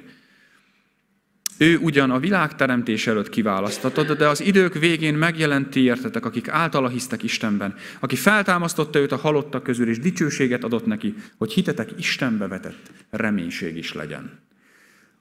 Ő 1.57 1.77
ugyan 1.77 2.11
a 2.11 2.19
világ 2.19 2.55
teremtés 2.55 3.07
előtt 3.07 3.29
kiválasztatott, 3.29 4.17
de 4.17 4.27
az 4.27 4.41
idők 4.41 4.73
végén 4.73 5.13
megjelent 5.13 5.75
értetek, 5.75 6.25
akik 6.25 6.47
általa 6.47 6.87
hisztek 6.87 7.23
Istenben, 7.23 7.75
aki 7.99 8.15
feltámasztotta 8.15 8.99
őt 8.99 9.11
a 9.11 9.17
halottak 9.17 9.63
közül, 9.63 9.89
és 9.89 9.99
dicsőséget 9.99 10.63
adott 10.63 10.85
neki, 10.85 11.15
hogy 11.37 11.53
hitetek 11.53 11.89
Istenbe 11.97 12.47
vetett 12.47 12.91
reménység 13.09 13.77
is 13.77 13.93
legyen. 13.93 14.46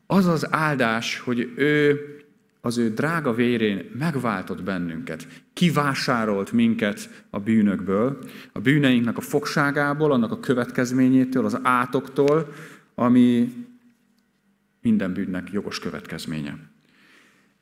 Az 0.07 0.27
az 0.27 0.47
áldás, 0.51 1.19
hogy 1.19 1.53
ő 1.57 2.01
az 2.61 2.79
ő 2.79 2.91
drága 2.91 3.35
vérén 3.35 3.91
megváltott 3.99 4.63
bennünket, 4.63 5.27
kivásárolt 5.53 6.53
minket 6.53 7.25
a 7.31 7.39
bűnökből, 7.39 8.19
a 8.53 8.61
bűneinknek 8.61 9.17
a 9.17 9.21
fogságából, 9.21 10.13
annak 10.13 10.31
a 10.31 10.41
következményétől, 10.41 11.45
az 11.45 11.59
átoktól, 11.63 12.53
ami 12.95 13.53
minden 14.81 15.13
bűnnek 15.13 15.51
jogos 15.53 15.79
következménye. 15.79 16.59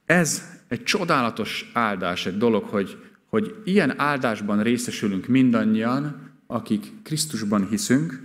Ez 0.07 0.43
egy 0.69 0.83
csodálatos 0.83 1.71
áldás, 1.75 2.27
egy 2.27 2.39
dolog, 2.39 2.65
hogy, 2.65 2.97
hogy 3.27 3.55
ilyen 3.65 4.01
áldásban 4.01 4.63
részesülünk 4.63 5.27
mindannyian, 5.27 6.31
akik 6.47 6.93
Krisztusban 7.03 7.69
hiszünk, 7.69 8.23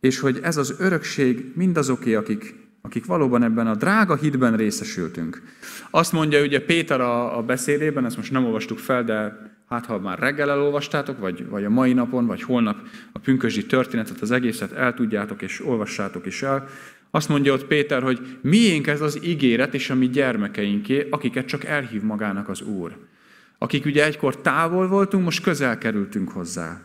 és 0.00 0.18
hogy 0.18 0.40
ez 0.42 0.56
az 0.56 0.74
örökség 0.78 1.52
mindazoké, 1.54 2.14
akik, 2.14 2.63
akik 2.84 3.06
valóban 3.06 3.42
ebben 3.42 3.66
a 3.66 3.74
drága 3.74 4.16
hitben 4.16 4.56
részesültünk. 4.56 5.42
Azt 5.90 6.12
mondja 6.12 6.42
ugye 6.42 6.64
Péter 6.64 7.00
a, 7.00 7.38
a 7.38 7.42
beszédében, 7.42 8.04
ezt 8.04 8.16
most 8.16 8.32
nem 8.32 8.44
olvastuk 8.44 8.78
fel, 8.78 9.04
de 9.04 9.36
hát 9.68 9.86
ha 9.86 9.98
már 9.98 10.18
reggel 10.18 10.50
elolvastátok, 10.50 11.18
vagy, 11.18 11.48
vagy 11.48 11.64
a 11.64 11.70
mai 11.70 11.92
napon, 11.92 12.26
vagy 12.26 12.42
holnap 12.42 12.76
a 13.12 13.18
pünkösdi 13.18 13.66
történetet, 13.66 14.20
az 14.20 14.30
egészet 14.30 14.72
el 14.72 14.94
tudjátok 14.94 15.42
és 15.42 15.66
olvassátok 15.66 16.26
is 16.26 16.42
el, 16.42 16.68
azt 17.10 17.28
mondja 17.28 17.52
ott 17.52 17.66
Péter, 17.66 18.02
hogy 18.02 18.38
miénk 18.40 18.86
ez 18.86 19.00
az 19.00 19.24
ígéret 19.24 19.74
és 19.74 19.90
a 19.90 19.94
mi 19.94 20.08
gyermekeinké, 20.08 21.06
akiket 21.10 21.46
csak 21.46 21.64
elhív 21.64 22.02
magának 22.02 22.48
az 22.48 22.60
Úr. 22.62 22.96
Akik 23.58 23.84
ugye 23.84 24.04
egykor 24.04 24.40
távol 24.40 24.88
voltunk, 24.88 25.24
most 25.24 25.42
közel 25.42 25.78
kerültünk 25.78 26.30
hozzá. 26.30 26.80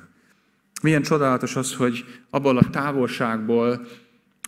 Milyen 0.82 1.02
csodálatos 1.02 1.56
az, 1.56 1.76
hogy 1.76 2.06
abból 2.30 2.58
a 2.58 2.70
távolságból, 2.70 3.88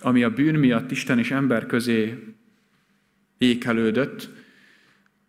ami 0.02 0.24
a 0.24 0.30
bűn 0.30 0.56
miatt 0.56 0.92
Isten 0.92 1.20
és 1.20 1.32
ember 1.32 1.66
közé 1.66 2.24
ékelődött, 3.38 4.30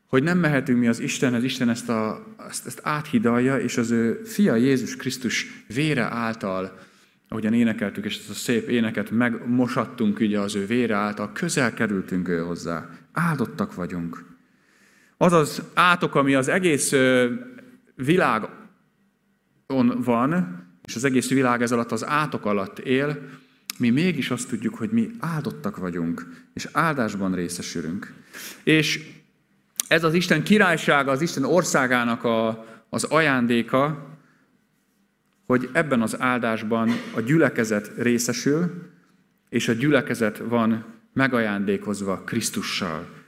hogy 0.07 0.23
nem 0.23 0.39
mehetünk 0.39 0.79
mi 0.79 0.89
az 0.89 1.01
Istenhez, 1.01 1.45
Isten 1.45 1.69
ezt, 1.69 1.89
a, 1.89 2.27
ezt, 2.49 2.67
ezt 2.67 2.81
áthidalja, 2.83 3.59
és 3.59 3.77
az 3.77 3.91
ő 3.91 4.23
fia 4.25 4.55
Jézus 4.55 4.97
Krisztus 4.97 5.65
vére 5.67 6.03
által 6.03 6.79
ahogyan 7.33 7.53
énekeltük, 7.53 8.05
és 8.05 8.19
ezt 8.19 8.31
a 8.31 8.35
szép 8.35 8.69
éneket 8.69 9.11
megmosattunk 9.11 10.21
ugye 10.21 10.41
az 10.41 10.55
ő 10.55 10.67
vére 10.67 10.95
által, 10.95 11.33
közel 11.33 11.75
kerültünk 11.75 12.29
ő 12.29 12.39
hozzá. 12.39 12.89
Áldottak 13.13 13.75
vagyunk. 13.75 14.25
Az 15.17 15.33
az 15.33 15.63
átok, 15.75 16.15
ami 16.15 16.35
az 16.35 16.49
egész 16.49 16.95
világon 17.95 18.51
van, 20.05 20.61
és 20.85 20.97
az 20.97 21.05
egész 21.05 21.29
világ 21.29 21.63
ez 21.63 21.73
alatt 21.73 21.93
az 21.93 22.07
átok 22.07 22.47
alatt 22.47 22.79
él, 22.79 23.29
mi 23.79 23.91
mégis 23.91 24.31
azt 24.31 24.49
tudjuk, 24.49 24.75
hogy 24.75 24.91
mi 24.91 25.11
áldottak 25.19 25.77
vagyunk, 25.77 26.27
és 26.55 26.69
áldásban 26.73 27.35
részesülünk. 27.35 28.15
És 28.63 29.01
ez 29.89 30.05
az 30.05 30.15
Isten 30.15 30.43
királysága, 30.43 31.11
az 31.11 31.21
Isten 31.21 31.45
országának 31.45 32.25
a, 32.25 32.67
az 32.89 33.05
ajándéka, 33.05 34.11
hogy 35.47 35.71
ebben 35.73 36.03
az 36.03 36.21
áldásban 36.21 36.91
a 37.15 37.21
gyülekezet 37.21 37.93
részesül, 37.97 38.91
és 39.49 39.69
a 39.69 39.73
gyülekezet 39.73 40.39
van 40.39 40.85
megajándékozva 41.13 42.23
Krisztussal. 42.25 43.22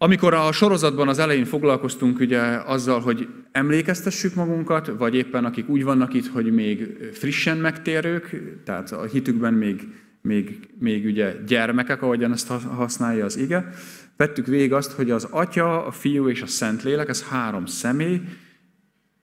Amikor 0.00 0.34
a 0.34 0.52
sorozatban 0.52 1.08
az 1.08 1.18
elején 1.18 1.44
foglalkoztunk 1.44 2.18
ugye 2.18 2.40
azzal, 2.42 3.00
hogy 3.00 3.28
emlékeztessük 3.52 4.34
magunkat, 4.34 4.86
vagy 4.86 5.14
éppen 5.14 5.44
akik 5.44 5.68
úgy 5.68 5.84
vannak 5.84 6.14
itt, 6.14 6.26
hogy 6.26 6.52
még 6.52 6.98
frissen 7.12 7.56
megtérők, 7.56 8.42
tehát 8.64 8.92
a 8.92 9.04
hitükben 9.04 9.54
még, 9.54 9.88
még, 10.22 10.68
még 10.78 11.04
ugye 11.04 11.34
gyermekek, 11.46 12.02
ahogyan 12.02 12.32
ezt 12.32 12.48
használja 12.48 13.24
az 13.24 13.36
ige, 13.36 13.68
vettük 14.16 14.46
végig 14.46 14.72
azt, 14.72 14.92
hogy 14.92 15.10
az 15.10 15.24
Atya, 15.30 15.86
a 15.86 15.90
Fiú 15.90 16.28
és 16.28 16.42
a 16.42 16.46
Szentlélek, 16.46 17.08
ez 17.08 17.24
három 17.28 17.66
személy, 17.66 18.20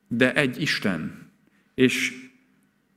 de 0.08 0.34
egy 0.34 0.62
Isten. 0.62 1.32
És 1.76 2.25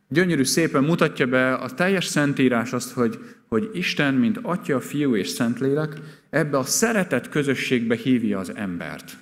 gyönyörű 0.09 0.45
szépen 0.45 0.85
mutatja 0.85 1.27
be 1.27 1.55
a 1.55 1.71
teljes 1.71 2.05
szentírás 2.05 2.73
azt, 2.73 2.93
hogy, 2.93 3.19
hogy 3.49 3.71
Isten, 3.73 4.15
mint 4.15 4.39
Atya, 4.43 4.81
Fiú 4.81 5.17
és 5.17 5.29
Szentlélek, 5.29 5.93
ebbe 6.31 6.59
a 6.59 6.63
szeretet 6.63 7.29
közösségbe 7.29 7.95
hívja 7.97 8.39
az 8.39 8.53
embert. 8.55 9.17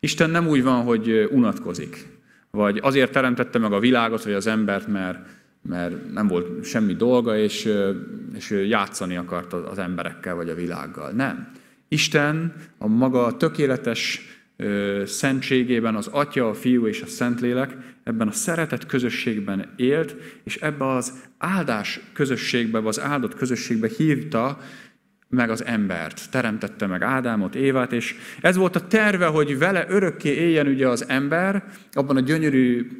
Isten 0.00 0.30
nem 0.30 0.48
úgy 0.48 0.62
van, 0.62 0.82
hogy 0.82 1.28
unatkozik, 1.30 2.06
vagy 2.50 2.78
azért 2.82 3.12
teremtette 3.12 3.58
meg 3.58 3.72
a 3.72 3.78
világot, 3.78 4.24
vagy 4.24 4.32
az 4.32 4.46
embert, 4.46 4.86
mert, 4.86 5.18
mert 5.62 6.12
nem 6.12 6.26
volt 6.26 6.64
semmi 6.64 6.94
dolga, 6.94 7.36
és, 7.36 7.68
és 8.34 8.50
játszani 8.50 9.16
akart 9.16 9.52
az 9.52 9.78
emberekkel, 9.78 10.34
vagy 10.34 10.48
a 10.48 10.54
világgal. 10.54 11.10
Nem. 11.10 11.52
Isten 11.88 12.54
a 12.78 12.86
maga 12.86 13.36
tökéletes 13.36 14.20
szentségében 15.04 15.94
az 15.94 16.06
Atya, 16.06 16.48
a 16.48 16.54
Fiú 16.54 16.86
és 16.86 17.02
a 17.02 17.06
Szentlélek 17.06 17.76
ebben 18.04 18.28
a 18.28 18.32
szeretet 18.32 18.86
közösségben 18.86 19.72
élt, 19.76 20.16
és 20.44 20.56
ebbe 20.56 20.88
az 20.88 21.22
áldás 21.38 22.00
közösségbe, 22.12 22.78
az 22.78 23.00
áldott 23.00 23.34
közösségbe 23.34 23.88
hívta 23.96 24.58
meg 25.28 25.50
az 25.50 25.64
embert. 25.64 26.30
Teremtette 26.30 26.86
meg 26.86 27.02
Ádámot, 27.02 27.54
Évát, 27.54 27.92
és 27.92 28.14
ez 28.40 28.56
volt 28.56 28.76
a 28.76 28.86
terve, 28.86 29.26
hogy 29.26 29.58
vele 29.58 29.86
örökké 29.88 30.30
éljen 30.30 30.66
ugye 30.66 30.88
az 30.88 31.08
ember, 31.08 31.64
abban 31.92 32.16
a 32.16 32.20
gyönyörű 32.20 32.90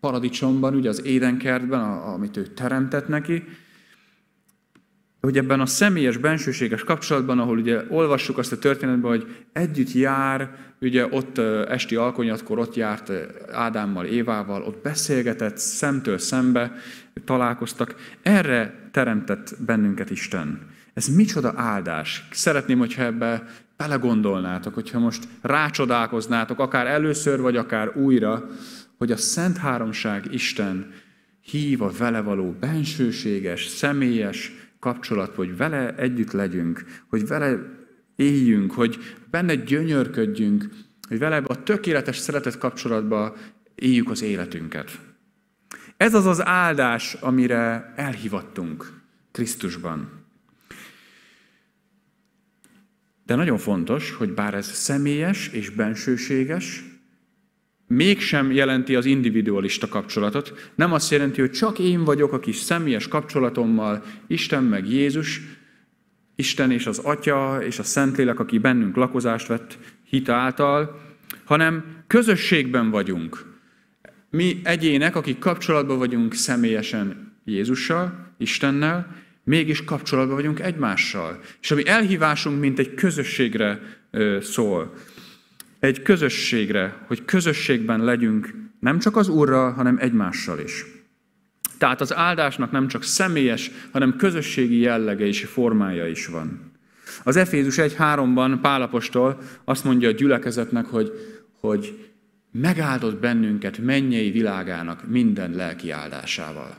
paradicsomban, 0.00 0.74
ugye 0.74 0.88
az 0.88 1.04
édenkertben, 1.04 1.80
amit 1.80 2.36
ő 2.36 2.42
teremtett 2.42 3.08
neki, 3.08 3.44
hogy 5.20 5.38
ebben 5.38 5.60
a 5.60 5.66
személyes, 5.66 6.16
bensőséges 6.16 6.84
kapcsolatban, 6.84 7.38
ahol 7.38 7.58
ugye 7.58 7.82
olvassuk 7.88 8.38
azt 8.38 8.52
a 8.52 8.58
történetben, 8.58 9.10
hogy 9.10 9.36
együtt 9.52 9.92
jár, 9.92 10.50
ugye 10.80 11.06
ott 11.10 11.38
esti 11.68 11.96
alkonyatkor 11.96 12.58
ott 12.58 12.74
járt 12.74 13.12
Ádámmal, 13.52 14.04
Évával, 14.04 14.62
ott 14.62 14.82
beszélgetett, 14.82 15.58
szemtől 15.58 16.18
szembe 16.18 16.72
találkoztak. 17.24 17.94
Erre 18.22 18.88
teremtett 18.90 19.54
bennünket 19.66 20.10
Isten. 20.10 20.60
Ez 20.94 21.06
micsoda 21.06 21.52
áldás. 21.56 22.28
Szeretném, 22.30 22.78
hogyha 22.78 23.02
ebbe 23.02 23.44
belegondolnátok, 23.76 24.74
hogyha 24.74 24.98
most 24.98 25.28
rácsodálkoznátok, 25.42 26.58
akár 26.58 26.86
először, 26.86 27.40
vagy 27.40 27.56
akár 27.56 27.96
újra, 27.96 28.46
hogy 28.98 29.12
a 29.12 29.16
Szent 29.16 29.56
Háromság 29.56 30.26
Isten 30.30 30.92
hív 31.40 31.82
a 31.82 31.90
vele 31.98 32.20
való 32.20 32.56
bensőséges, 32.60 33.66
személyes, 33.66 34.52
kapcsolat, 34.78 35.34
hogy 35.34 35.56
vele 35.56 35.94
együtt 35.94 36.32
legyünk, 36.32 36.84
hogy 37.08 37.26
vele 37.26 37.58
éljünk, 38.16 38.72
hogy 38.72 38.98
benne 39.30 39.54
gyönyörködjünk, 39.54 40.68
hogy 41.08 41.18
vele 41.18 41.36
a 41.36 41.62
tökéletes 41.62 42.16
szeretet 42.16 42.58
kapcsolatba 42.58 43.36
éljük 43.74 44.10
az 44.10 44.22
életünket. 44.22 44.98
Ez 45.96 46.14
az 46.14 46.26
az 46.26 46.44
áldás, 46.44 47.14
amire 47.14 47.92
elhivattunk 47.96 48.92
Krisztusban. 49.32 50.24
De 53.26 53.34
nagyon 53.34 53.58
fontos, 53.58 54.10
hogy 54.10 54.34
bár 54.34 54.54
ez 54.54 54.66
személyes 54.66 55.48
és 55.48 55.70
bensőséges, 55.70 56.84
mégsem 57.86 58.52
jelenti 58.52 58.94
az 58.94 59.04
individualista 59.04 59.88
kapcsolatot. 59.88 60.70
Nem 60.74 60.92
azt 60.92 61.10
jelenti, 61.10 61.40
hogy 61.40 61.50
csak 61.50 61.78
én 61.78 62.04
vagyok 62.04 62.32
a 62.32 62.40
kis 62.40 62.56
személyes 62.56 63.08
kapcsolatommal, 63.08 64.04
Isten 64.26 64.64
meg 64.64 64.88
Jézus, 64.88 65.40
Isten 66.34 66.70
és 66.70 66.86
az 66.86 66.98
Atya 66.98 67.58
és 67.62 67.78
a 67.78 67.82
Szentlélek, 67.82 68.40
aki 68.40 68.58
bennünk 68.58 68.96
lakozást 68.96 69.46
vett 69.46 69.78
hit 70.08 70.28
által, 70.28 71.00
hanem 71.44 71.84
közösségben 72.06 72.90
vagyunk. 72.90 73.54
Mi 74.30 74.60
egyének, 74.64 75.16
akik 75.16 75.38
kapcsolatban 75.38 75.98
vagyunk 75.98 76.34
személyesen 76.34 77.34
Jézussal, 77.44 78.34
Istennel, 78.38 79.16
mégis 79.44 79.84
kapcsolatban 79.84 80.34
vagyunk 80.34 80.60
egymással. 80.60 81.40
És 81.60 81.70
ami 81.70 81.86
elhívásunk, 81.86 82.60
mint 82.60 82.78
egy 82.78 82.94
közösségre 82.94 83.80
szól. 84.40 84.94
Egy 85.86 86.02
közösségre, 86.02 87.04
hogy 87.06 87.24
közösségben 87.24 88.04
legyünk 88.04 88.54
nem 88.80 88.98
csak 88.98 89.16
az 89.16 89.28
Úrral, 89.28 89.72
hanem 89.72 89.96
egymással 90.00 90.58
is. 90.58 90.84
Tehát 91.78 92.00
az 92.00 92.14
áldásnak 92.14 92.70
nem 92.70 92.88
csak 92.88 93.02
személyes, 93.02 93.70
hanem 93.92 94.16
közösségi 94.16 94.78
jellege 94.78 95.26
és 95.26 95.44
formája 95.44 96.06
is 96.06 96.26
van. 96.26 96.72
Az 97.24 97.36
Efézus 97.36 97.76
1.3-ban 97.76 98.58
Pálapostól 98.62 99.38
azt 99.64 99.84
mondja 99.84 100.08
a 100.08 100.12
gyülekezetnek, 100.12 100.86
hogy, 100.86 101.12
hogy 101.60 102.10
megáldott 102.52 103.20
bennünket 103.20 103.78
mennyei 103.78 104.30
világának 104.30 105.08
minden 105.08 105.50
lelki 105.50 105.90
áldásával. 105.90 106.76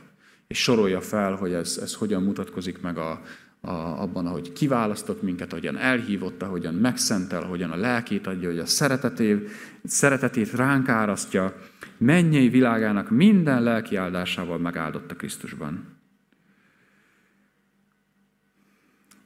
És 0.48 0.62
sorolja 0.62 1.02
fel, 1.02 1.36
hogy 1.36 1.54
ez, 1.54 1.80
ez 1.82 1.94
hogyan 1.94 2.24
mutatkozik 2.24 2.82
meg 2.82 2.98
a, 2.98 3.22
a, 3.68 4.02
abban, 4.02 4.26
ahogy 4.26 4.52
kiválasztott 4.52 5.22
minket, 5.22 5.52
ahogyan 5.52 5.78
elhívott, 5.78 6.42
ahogyan 6.42 6.74
megszentel, 6.74 7.44
ahogyan 7.44 7.72
a 7.72 7.76
lelkét 7.76 8.28
adja, 8.28 8.50
hogy 8.50 8.60
a 8.60 8.66
szeretetét, 8.66 9.50
szeretetét 9.84 10.52
ránk 10.52 10.90
árasztja, 10.90 11.56
mennyei 11.98 12.50
világának 12.50 13.10
minden 13.10 13.64
lelki 13.64 13.96
áldásával 13.96 14.58
megáldotta 14.58 15.16
Krisztusban. 15.16 15.96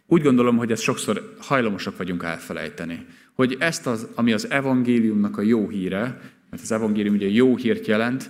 Úgy 0.08 0.22
gondolom, 0.22 0.58
hogy 0.58 0.72
ezt 0.72 0.82
sokszor 0.82 1.36
hajlamosak 1.40 1.98
vagyunk 1.98 2.24
elfelejteni. 2.24 3.06
Hogy 3.34 3.56
ezt, 3.60 3.88
az, 3.88 4.08
ami 4.16 4.34
az 4.34 4.50
evangéliumnak 4.50 5.38
a 5.38 5.42
jó 5.42 5.70
híre, 5.70 6.20
mert 6.50 6.64
az 6.64 6.72
evangélium 6.72 7.16
ugye 7.16 7.28
jó 7.28 7.56
hírt 7.56 7.88
jelent, 7.88 8.30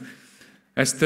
ezt 0.73 1.05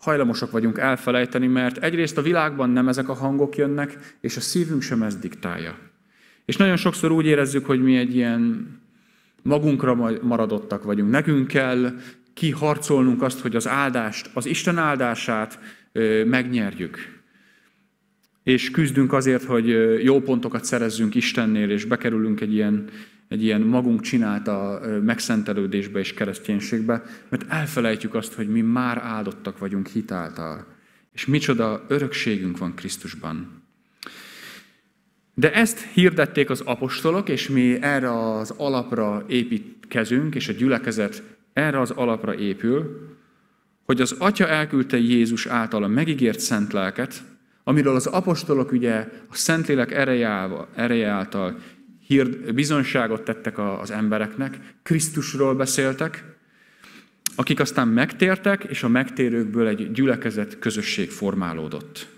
hajlamosak 0.00 0.50
vagyunk 0.50 0.78
elfelejteni, 0.78 1.46
mert 1.46 1.78
egyrészt 1.78 2.18
a 2.18 2.22
világban 2.22 2.70
nem 2.70 2.88
ezek 2.88 3.08
a 3.08 3.14
hangok 3.14 3.56
jönnek, 3.56 4.16
és 4.20 4.36
a 4.36 4.40
szívünk 4.40 4.82
sem 4.82 5.02
ezt 5.02 5.20
diktálja. 5.20 5.78
És 6.44 6.56
nagyon 6.56 6.76
sokszor 6.76 7.10
úgy 7.10 7.26
érezzük, 7.26 7.66
hogy 7.66 7.82
mi 7.82 7.96
egy 7.96 8.14
ilyen 8.14 8.68
magunkra 9.42 9.94
maradottak 10.22 10.82
vagyunk. 10.82 11.10
Nekünk 11.10 11.46
kell 11.46 11.94
kiharcolnunk 12.34 13.22
azt, 13.22 13.40
hogy 13.40 13.56
az 13.56 13.68
áldást, 13.68 14.30
az 14.34 14.46
Isten 14.46 14.78
áldását 14.78 15.58
megnyerjük. 16.24 17.20
És 18.42 18.70
küzdünk 18.70 19.12
azért, 19.12 19.44
hogy 19.44 19.68
jó 20.04 20.20
pontokat 20.20 20.64
szerezzünk 20.64 21.14
Istennél, 21.14 21.70
és 21.70 21.84
bekerülünk 21.84 22.40
egy 22.40 22.54
ilyen, 22.54 22.88
egy 23.30 23.42
ilyen 23.42 23.60
magunk 23.60 24.00
csinálta 24.00 24.80
megszentelődésbe 25.02 25.98
és 25.98 26.14
kereszténységbe, 26.14 27.02
mert 27.28 27.44
elfelejtjük 27.48 28.14
azt, 28.14 28.32
hogy 28.32 28.48
mi 28.48 28.60
már 28.60 28.98
áldottak 28.98 29.58
vagyunk 29.58 29.86
hitáltal. 29.86 30.66
És 31.12 31.26
micsoda 31.26 31.84
örökségünk 31.88 32.58
van 32.58 32.74
Krisztusban. 32.74 33.62
De 35.34 35.52
ezt 35.52 35.80
hirdették 35.80 36.50
az 36.50 36.60
apostolok, 36.60 37.28
és 37.28 37.48
mi 37.48 37.82
erre 37.82 38.30
az 38.30 38.54
alapra 38.56 39.24
építkezünk, 39.28 40.34
és 40.34 40.48
a 40.48 40.52
gyülekezet 40.52 41.22
erre 41.52 41.80
az 41.80 41.90
alapra 41.90 42.34
épül, 42.34 43.08
hogy 43.84 44.00
az 44.00 44.12
Atya 44.18 44.48
elküldte 44.48 44.98
Jézus 44.98 45.46
által 45.46 45.82
a 45.82 45.88
megígért 45.88 46.40
szent 46.40 46.72
lelket, 46.72 47.22
amiről 47.64 47.94
az 47.94 48.06
apostolok 48.06 48.72
ugye 48.72 49.08
a 49.28 49.34
Szentlélek 49.34 49.92
ereje 50.74 51.08
által 51.08 51.58
hír, 52.10 52.54
bizonságot 52.54 53.22
tettek 53.22 53.58
az 53.58 53.90
embereknek, 53.90 54.58
Krisztusról 54.82 55.54
beszéltek, 55.54 56.24
akik 57.36 57.60
aztán 57.60 57.88
megtértek, 57.88 58.64
és 58.64 58.82
a 58.82 58.88
megtérőkből 58.88 59.66
egy 59.66 59.92
gyülekezet 59.92 60.58
közösség 60.58 61.10
formálódott. 61.10 62.08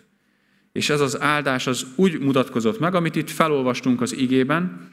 És 0.73 0.91
ez 0.91 1.01
az 1.01 1.21
áldás 1.21 1.67
az 1.67 1.87
úgy 1.95 2.21
mutatkozott 2.21 2.79
meg, 2.79 2.95
amit 2.95 3.17
itt 3.17 3.31
felolvastunk 3.31 4.01
az 4.01 4.17
igében, 4.17 4.89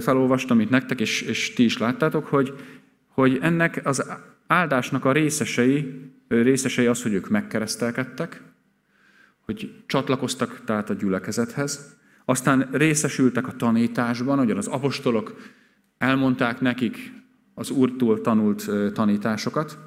felolvastam 0.00 0.60
itt 0.60 0.70
nektek, 0.70 1.00
és, 1.00 1.22
és 1.22 1.52
ti 1.52 1.64
is 1.64 1.78
láttátok, 1.78 2.26
hogy, 2.26 2.54
hogy 3.08 3.38
ennek 3.40 3.80
az 3.84 4.04
áldásnak 4.46 5.04
a 5.04 5.12
részesei, 5.12 6.10
részesei 6.28 6.86
az, 6.86 7.02
hogy 7.02 7.12
ők 7.12 7.28
megkeresztelkedtek, 7.28 8.42
hogy 9.44 9.74
csatlakoztak 9.86 10.60
tehát 10.64 10.90
a 10.90 10.94
gyülekezethez, 10.94 11.98
aztán 12.30 12.68
részesültek 12.72 13.46
a 13.46 13.56
tanításban, 13.56 14.36
ahogyan 14.36 14.56
az 14.56 14.66
apostolok 14.66 15.36
elmondták 15.98 16.60
nekik 16.60 17.12
az 17.54 17.70
Úrtól 17.70 18.20
tanult 18.20 18.70
tanításokat, 18.92 19.78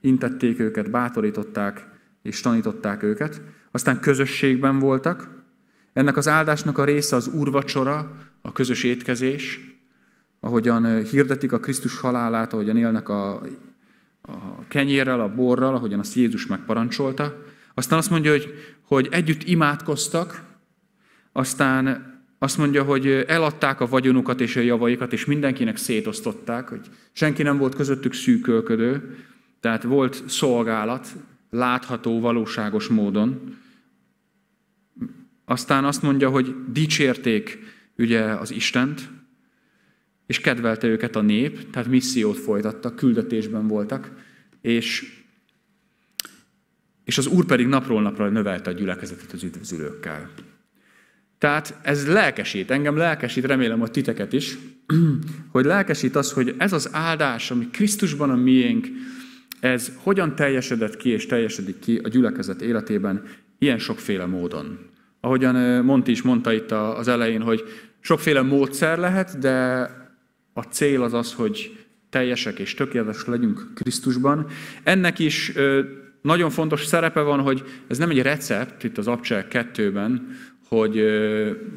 intették 0.00 0.58
őket, 0.58 0.90
bátorították 0.90 1.88
és 2.22 2.40
tanították 2.40 3.02
őket, 3.02 3.40
aztán 3.70 4.00
közösségben 4.00 4.78
voltak. 4.78 5.28
Ennek 5.92 6.16
az 6.16 6.28
áldásnak 6.28 6.78
a 6.78 6.84
része 6.84 7.16
az 7.16 7.28
úrvacsora, 7.28 8.16
a 8.42 8.52
közös 8.52 8.82
étkezés, 8.84 9.60
ahogyan 10.40 11.02
hirdetik 11.02 11.52
a 11.52 11.60
Krisztus 11.60 11.98
halálát, 11.98 12.52
ahogyan 12.52 12.76
élnek 12.76 13.08
a, 13.08 13.34
a 14.22 14.66
kenyérrel, 14.68 15.20
a 15.20 15.34
borral, 15.34 15.74
ahogyan 15.74 15.98
azt 15.98 16.14
Jézus 16.14 16.46
megparancsolta. 16.46 17.42
Aztán 17.74 17.98
azt 17.98 18.10
mondja, 18.10 18.30
hogy, 18.30 18.54
hogy 18.82 19.08
együtt 19.10 19.42
imádkoztak, 19.42 20.50
aztán 21.32 22.10
azt 22.38 22.58
mondja, 22.58 22.82
hogy 22.82 23.06
eladták 23.06 23.80
a 23.80 23.86
vagyonukat 23.86 24.40
és 24.40 24.56
a 24.56 24.60
javaikat, 24.60 25.12
és 25.12 25.24
mindenkinek 25.24 25.76
szétosztották, 25.76 26.68
hogy 26.68 26.80
senki 27.12 27.42
nem 27.42 27.58
volt 27.58 27.74
közöttük 27.74 28.12
szűkölködő, 28.12 29.16
tehát 29.60 29.82
volt 29.82 30.22
szolgálat, 30.28 31.08
látható, 31.50 32.20
valóságos 32.20 32.88
módon. 32.88 33.56
Aztán 35.44 35.84
azt 35.84 36.02
mondja, 36.02 36.30
hogy 36.30 36.54
dicsérték 36.72 37.58
ugye 37.98 38.22
az 38.22 38.50
Istent, 38.50 39.10
és 40.26 40.40
kedvelte 40.40 40.86
őket 40.86 41.16
a 41.16 41.20
nép, 41.20 41.70
tehát 41.70 41.88
missziót 41.88 42.38
folytattak, 42.38 42.96
küldetésben 42.96 43.66
voltak, 43.66 44.10
és 44.60 45.20
és 47.04 47.18
az 47.18 47.26
Úr 47.26 47.44
pedig 47.44 47.66
napról 47.66 48.02
napra 48.02 48.28
növelte 48.28 48.70
a 48.70 48.72
gyülekezetet 48.72 49.32
az 49.32 49.42
üdvözülőkkel. 49.42 50.30
Tehát 51.42 51.74
ez 51.82 52.06
lelkesít, 52.06 52.70
engem 52.70 52.96
lelkesít, 52.96 53.44
remélem, 53.44 53.78
hogy 53.78 53.90
titeket 53.90 54.32
is, 54.32 54.58
hogy 55.52 55.64
lelkesít 55.64 56.16
az, 56.16 56.32
hogy 56.32 56.54
ez 56.58 56.72
az 56.72 56.88
áldás, 56.92 57.50
ami 57.50 57.68
Krisztusban 57.70 58.30
a 58.30 58.36
miénk, 58.36 58.86
ez 59.60 59.92
hogyan 59.96 60.34
teljesedett 60.34 60.96
ki 60.96 61.08
és 61.08 61.26
teljesedik 61.26 61.78
ki 61.78 62.00
a 62.02 62.08
gyülekezet 62.08 62.60
életében 62.60 63.22
ilyen 63.58 63.78
sokféle 63.78 64.26
módon. 64.26 64.78
Ahogyan 65.20 65.84
Monti 65.84 66.10
is 66.10 66.22
mondta 66.22 66.52
itt 66.52 66.70
az 66.70 67.08
elején, 67.08 67.42
hogy 67.42 67.62
sokféle 68.00 68.42
módszer 68.42 68.98
lehet, 68.98 69.38
de 69.38 69.56
a 70.52 70.62
cél 70.62 71.02
az 71.02 71.14
az, 71.14 71.32
hogy 71.32 71.86
teljesek 72.10 72.58
és 72.58 72.74
tökéletes 72.74 73.24
legyünk 73.26 73.70
Krisztusban. 73.74 74.46
Ennek 74.82 75.18
is 75.18 75.52
nagyon 76.20 76.50
fontos 76.50 76.84
szerepe 76.84 77.20
van, 77.20 77.40
hogy 77.40 77.62
ez 77.88 77.98
nem 77.98 78.10
egy 78.10 78.22
recept 78.22 78.84
itt 78.84 78.98
az 78.98 79.06
Abcsel 79.06 79.46
2-ben, 79.50 80.36
hogy, 80.68 81.04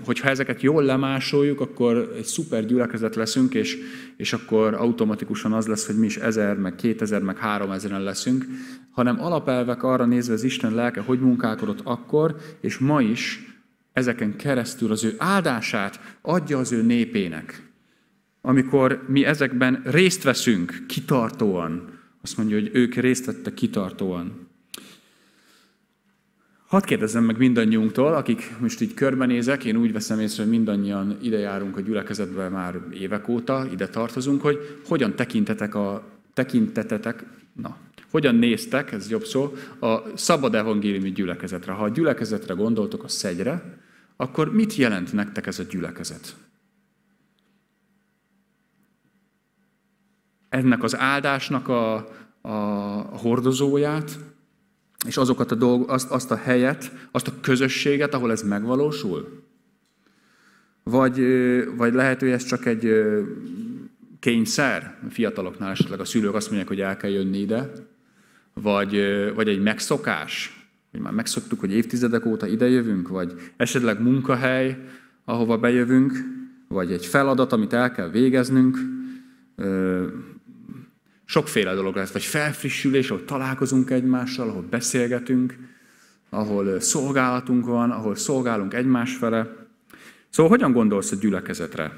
hogyha 0.06 0.30
ezeket 0.30 0.62
jól 0.62 0.84
lemásoljuk, 0.84 1.62
akkor 1.62 2.14
egy 2.18 2.24
szuper 2.24 2.66
gyülekezet 2.66 3.16
leszünk, 3.16 3.54
és, 3.54 3.78
és 4.18 4.34
akkor 4.34 4.74
automatikusan 4.74 5.54
az 5.54 5.68
lesz, 5.68 5.86
hogy 5.86 6.00
mi 6.00 6.06
is 6.06 6.18
ezer, 6.18 6.58
meg 6.58 6.76
kétezer, 6.76 7.22
meg 7.22 7.38
három 7.38 7.72
ezeren 7.72 8.04
leszünk, 8.04 8.46
hanem 8.92 9.22
alapelvek 9.22 9.84
arra 9.84 10.06
nézve 10.06 10.34
az 10.34 10.44
Isten 10.44 10.74
lelke, 10.74 11.02
hogy 11.02 11.20
munkálkodott 11.20 11.80
akkor, 11.84 12.36
és 12.62 12.78
ma 12.78 13.02
is 13.02 13.56
ezeken 13.94 14.36
keresztül 14.36 14.92
az 14.92 15.04
ő 15.04 15.16
áldását 15.18 16.18
adja 16.22 16.58
az 16.58 16.72
ő 16.72 16.82
népének. 16.82 17.72
Amikor 18.42 19.04
mi 19.08 19.26
ezekben 19.26 19.82
részt 19.86 20.24
veszünk 20.24 20.84
kitartóan, 20.88 21.90
azt 22.22 22.38
mondja, 22.38 22.60
hogy 22.60 22.70
ők 22.74 22.96
részt 22.96 23.26
vettek 23.26 23.54
kitartóan. 23.54 24.45
Hadd 26.76 26.86
kérdezzem 26.86 27.24
meg 27.24 27.38
mindannyiunktól, 27.38 28.14
akik 28.14 28.56
most 28.60 28.82
így 28.82 28.94
körbenézek, 28.94 29.64
én 29.64 29.76
úgy 29.76 29.94
veszem 29.94 30.20
észre, 30.20 30.44
hogy 30.44 30.52
mindannyian 30.52 31.18
ide 31.22 31.38
járunk 31.38 31.78
a 31.78 31.82
gyülekezetbe 31.82 32.50
már 32.50 32.80
évek 32.94 33.28
óta, 33.28 33.68
ide 33.72 33.88
tartozunk, 33.88 34.42
hogy 34.42 34.80
hogyan 34.88 35.16
tekintetek 35.16 35.76
a 35.76 36.04
tekintetetek, 36.34 37.24
na, 37.54 37.78
hogyan 38.12 38.36
néztek, 38.36 38.92
ez 38.92 39.10
jobb 39.10 39.24
szó, 39.24 39.54
a 39.80 39.98
szabad 40.16 40.56
evangéliumi 40.56 41.12
gyülekezetre. 41.12 41.72
Ha 41.72 41.84
a 41.84 41.90
gyülekezetre 41.90 42.54
gondoltok, 42.54 43.04
a 43.04 43.08
szegyre, 43.08 43.80
akkor 44.16 44.54
mit 44.54 44.76
jelent 44.76 45.14
nektek 45.14 45.48
ez 45.48 45.60
a 45.60 45.64
gyülekezet? 45.70 46.36
ennek 50.50 50.84
az 50.84 50.98
áldásnak 50.98 51.68
a, 51.68 51.96
a, 52.42 52.52
hordozóját, 53.18 54.20
és 55.06 55.18
azokat 55.18 55.52
a 55.52 55.56
dolg, 55.56 55.90
azt, 55.90 56.12
azt 56.12 56.32
a 56.32 56.36
helyet, 56.36 56.92
azt 57.12 57.28
a 57.28 57.34
közösséget, 57.42 58.14
ahol 58.14 58.32
ez 58.32 58.42
megvalósul? 58.42 59.44
vagy, 60.90 61.20
vagy 61.76 61.94
lehet, 61.94 62.20
hogy 62.20 62.30
ez 62.30 62.46
csak 62.46 62.66
egy 62.66 63.04
kényszer, 64.20 64.98
a 65.08 65.10
fiataloknál 65.10 65.72
esetleg 65.72 66.00
a 66.00 66.06
szülők 66.06 66.34
azt 66.34 66.48
mondják, 66.48 66.68
hogy 66.68 66.80
el 66.80 66.98
kell 66.98 67.10
jönni 67.10 67.38
ide, 67.38 67.72
vagy, 68.54 69.02
vagy 69.36 69.48
egy 69.48 69.62
megszokás, 69.62 70.66
hogy 70.92 71.00
már 71.00 71.14
megszoktuk, 71.14 71.60
hogy 71.60 71.74
évtizedek 71.74 72.26
óta 72.26 72.48
ide 72.48 72.70
jövünk, 72.70 73.08
vagy 73.08 73.34
esetleg 73.58 74.02
munkahely, 74.02 74.78
ahova 75.26 75.58
bejövünk, 75.58 76.14
vagy 76.68 76.92
egy 76.92 77.06
feladat, 77.06 77.52
amit 77.52 77.74
el 77.74 77.92
kell 77.92 78.10
végeznünk, 78.10 78.78
sokféle 81.26 81.74
dolog 81.74 81.96
lesz, 81.96 82.12
vagy 82.12 82.24
felfrissülés, 82.24 83.10
ahol 83.10 83.26
találkozunk 83.26 83.90
egymással, 83.90 84.50
ahol 84.50 84.66
beszélgetünk, 84.70 85.58
ahol 86.30 86.80
szolgálatunk 86.80 87.66
van, 87.66 87.92
ahol 87.92 88.16
szolgálunk 88.16 88.74
egymás 88.74 89.16
fele. 89.16 89.68
Szóval 90.30 90.52
hogyan 90.52 90.72
gondolsz 90.72 91.12
a 91.12 91.16
gyülekezetre? 91.16 91.94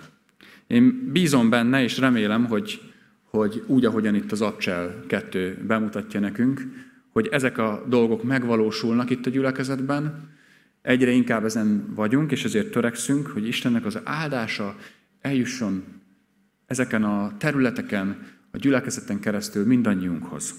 Én 0.67 1.09
bízom 1.11 1.49
benne, 1.49 1.83
és 1.83 1.97
remélem, 1.97 2.45
hogy, 2.45 2.81
hogy 3.23 3.63
úgy, 3.65 3.85
ahogyan 3.85 4.15
itt 4.15 4.31
az 4.31 4.41
Abcsel 4.41 5.03
2 5.07 5.63
bemutatja 5.67 6.19
nekünk, 6.19 6.61
hogy 7.09 7.27
ezek 7.31 7.57
a 7.57 7.85
dolgok 7.87 8.23
megvalósulnak 8.23 9.09
itt 9.09 9.25
a 9.25 9.29
gyülekezetben, 9.29 10.35
egyre 10.81 11.11
inkább 11.11 11.45
ezen 11.45 11.93
vagyunk, 11.95 12.31
és 12.31 12.43
ezért 12.43 12.71
törekszünk, 12.71 13.27
hogy 13.27 13.47
Istennek 13.47 13.85
az 13.85 13.99
áldása 14.03 14.75
eljusson 15.21 15.83
ezeken 16.65 17.03
a 17.03 17.31
területeken, 17.37 18.36
a 18.57 18.59
gyülekezeten 18.59 19.19
keresztül 19.19 19.65
mindannyiunkhoz. 19.65 20.53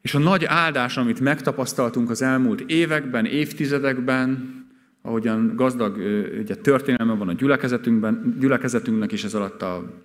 És 0.00 0.14
a 0.14 0.18
nagy 0.18 0.44
áldás, 0.44 0.96
amit 0.96 1.20
megtapasztaltunk 1.20 2.10
az 2.10 2.22
elmúlt 2.22 2.60
években, 2.60 3.26
évtizedekben, 3.26 4.60
ahogyan 5.02 5.52
gazdag 5.56 5.96
ugye, 6.40 6.54
történelme 6.54 7.14
van 7.14 7.28
a 7.28 7.32
gyülekezetünkben, 7.32 8.36
gyülekezetünknek 8.40 9.12
is 9.12 9.24
ez 9.24 9.34
alatt 9.34 9.62
a 9.62 10.02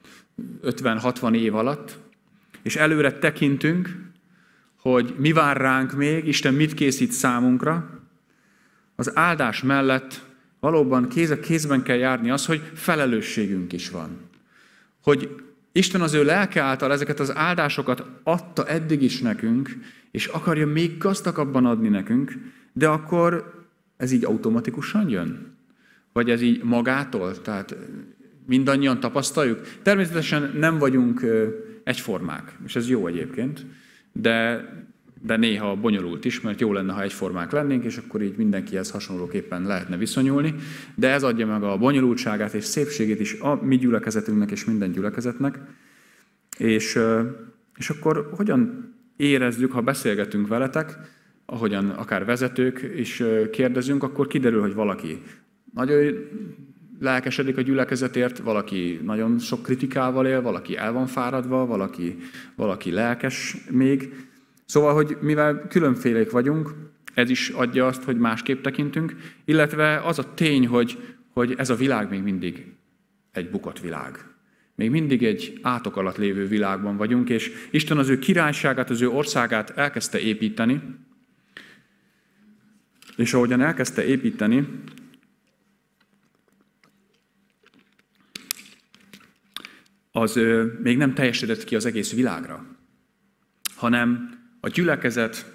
50-60 0.63 1.35
év 1.35 1.55
alatt, 1.55 1.97
és 2.61 2.75
előre 2.75 3.11
tekintünk, 3.11 3.95
hogy 4.79 5.15
mi 5.17 5.31
vár 5.31 5.57
ránk 5.57 5.93
még, 5.93 6.27
Isten 6.27 6.53
mit 6.53 6.73
készít 6.73 7.11
számunkra, 7.11 7.89
az 8.95 9.17
áldás 9.17 9.63
mellett 9.63 10.25
valóban 10.59 11.07
kéz 11.07 11.29
a 11.29 11.39
kézben 11.39 11.83
kell 11.83 11.97
járni 11.97 12.29
az, 12.29 12.45
hogy 12.45 12.61
felelősségünk 12.73 13.73
is 13.73 13.89
van. 13.89 14.09
Hogy 15.01 15.46
Isten 15.77 16.01
az 16.01 16.13
ő 16.13 16.23
lelke 16.23 16.61
által 16.61 16.91
ezeket 16.91 17.19
az 17.19 17.35
áldásokat 17.35 18.03
adta 18.23 18.67
eddig 18.67 19.01
is 19.01 19.21
nekünk, 19.21 19.69
és 20.11 20.25
akarja 20.25 20.67
még 20.67 20.97
gazdagabban 20.97 21.65
adni 21.65 21.87
nekünk, 21.87 22.33
de 22.73 22.87
akkor 22.87 23.53
ez 23.97 24.11
így 24.11 24.25
automatikusan 24.25 25.09
jön? 25.09 25.55
Vagy 26.13 26.29
ez 26.29 26.41
így 26.41 26.63
magától? 26.63 27.41
Tehát 27.41 27.75
mindannyian 28.45 28.99
tapasztaljuk? 28.99 29.61
Természetesen 29.81 30.53
nem 30.59 30.77
vagyunk 30.77 31.25
egyformák, 31.83 32.57
és 32.65 32.75
ez 32.75 32.89
jó 32.89 33.07
egyébként, 33.07 33.65
de, 34.11 34.65
de 35.21 35.37
néha 35.37 35.75
bonyolult 35.75 36.25
is, 36.25 36.41
mert 36.41 36.59
jó 36.59 36.73
lenne, 36.73 36.93
ha 36.93 37.01
egyformák 37.01 37.51
lennénk, 37.51 37.83
és 37.83 37.97
akkor 37.97 38.21
így 38.21 38.37
mindenkihez 38.37 38.91
hasonlóképpen 38.91 39.61
lehetne 39.61 39.97
viszonyulni, 39.97 40.55
de 40.95 41.09
ez 41.09 41.23
adja 41.23 41.45
meg 41.45 41.63
a 41.63 41.77
bonyolultságát 41.77 42.53
és 42.53 42.63
szépségét 42.63 43.19
is 43.19 43.39
a 43.39 43.63
mi 43.63 43.77
gyülekezetünknek 43.77 44.51
és 44.51 44.65
minden 44.65 44.91
gyülekezetnek. 44.91 45.59
És, 46.57 46.99
és 47.77 47.89
akkor 47.89 48.29
hogyan 48.35 48.93
érezzük, 49.15 49.71
ha 49.71 49.81
beszélgetünk 49.81 50.47
veletek, 50.47 50.97
ahogyan 51.45 51.89
akár 51.89 52.25
vezetők 52.25 52.91
is 52.95 53.23
kérdezünk, 53.51 54.03
akkor 54.03 54.27
kiderül, 54.27 54.61
hogy 54.61 54.73
valaki 54.73 55.21
nagyon 55.73 56.13
lelkesedik 56.99 57.57
a 57.57 57.61
gyülekezetért, 57.61 58.37
valaki 58.37 58.99
nagyon 59.03 59.39
sok 59.39 59.63
kritikával 59.63 60.27
él, 60.27 60.41
valaki 60.41 60.77
el 60.77 60.91
van 60.91 61.07
fáradva, 61.07 61.65
valaki, 61.65 62.17
valaki 62.55 62.91
lelkes 62.91 63.57
még. 63.69 64.27
Szóval, 64.67 64.93
hogy 64.93 65.17
mivel 65.21 65.67
különfélék 65.67 66.31
vagyunk, 66.31 66.75
ez 67.13 67.29
is 67.29 67.49
adja 67.49 67.87
azt, 67.87 68.03
hogy 68.03 68.17
másképp 68.17 68.63
tekintünk, 68.63 69.15
illetve 69.45 69.99
az 69.99 70.19
a 70.19 70.33
tény, 70.33 70.67
hogy, 70.67 71.15
hogy 71.33 71.53
ez 71.57 71.69
a 71.69 71.75
világ 71.75 72.09
még 72.09 72.21
mindig 72.21 72.65
egy 73.31 73.49
bukott 73.49 73.79
világ. 73.79 74.25
Még 74.75 74.89
mindig 74.89 75.23
egy 75.23 75.59
átok 75.61 75.95
alatt 75.95 76.17
lévő 76.17 76.47
világban 76.47 76.97
vagyunk, 76.97 77.29
és 77.29 77.51
Isten 77.71 77.97
az 77.97 78.09
ő 78.09 78.19
királyságát, 78.19 78.89
az 78.89 79.01
ő 79.01 79.09
országát 79.09 79.69
elkezdte 79.69 80.19
építeni, 80.19 80.81
és 83.15 83.33
ahogyan 83.33 83.61
elkezdte 83.61 84.05
építeni, 84.05 84.67
az 90.11 90.39
még 90.83 90.97
nem 90.97 91.13
teljesedett 91.13 91.63
ki 91.63 91.75
az 91.75 91.85
egész 91.85 92.13
világra, 92.13 92.65
hanem 93.75 94.36
a 94.59 94.67
gyülekezet 94.67 95.51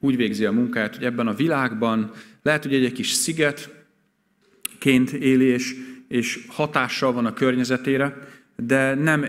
úgy 0.00 0.16
végzi 0.16 0.44
a 0.44 0.52
munkát, 0.52 0.96
hogy 0.96 1.04
ebben 1.04 1.26
a 1.26 1.34
világban 1.34 2.12
lehet, 2.42 2.62
hogy 2.62 2.74
egy 2.74 2.92
kis 2.92 3.10
szigetként 3.10 5.12
éli, 5.12 5.44
és, 5.44 5.74
és 6.08 6.44
hatással 6.48 7.12
van 7.12 7.26
a 7.26 7.32
környezetére, 7.32 8.18
de 8.56 8.94
nem 8.94 9.26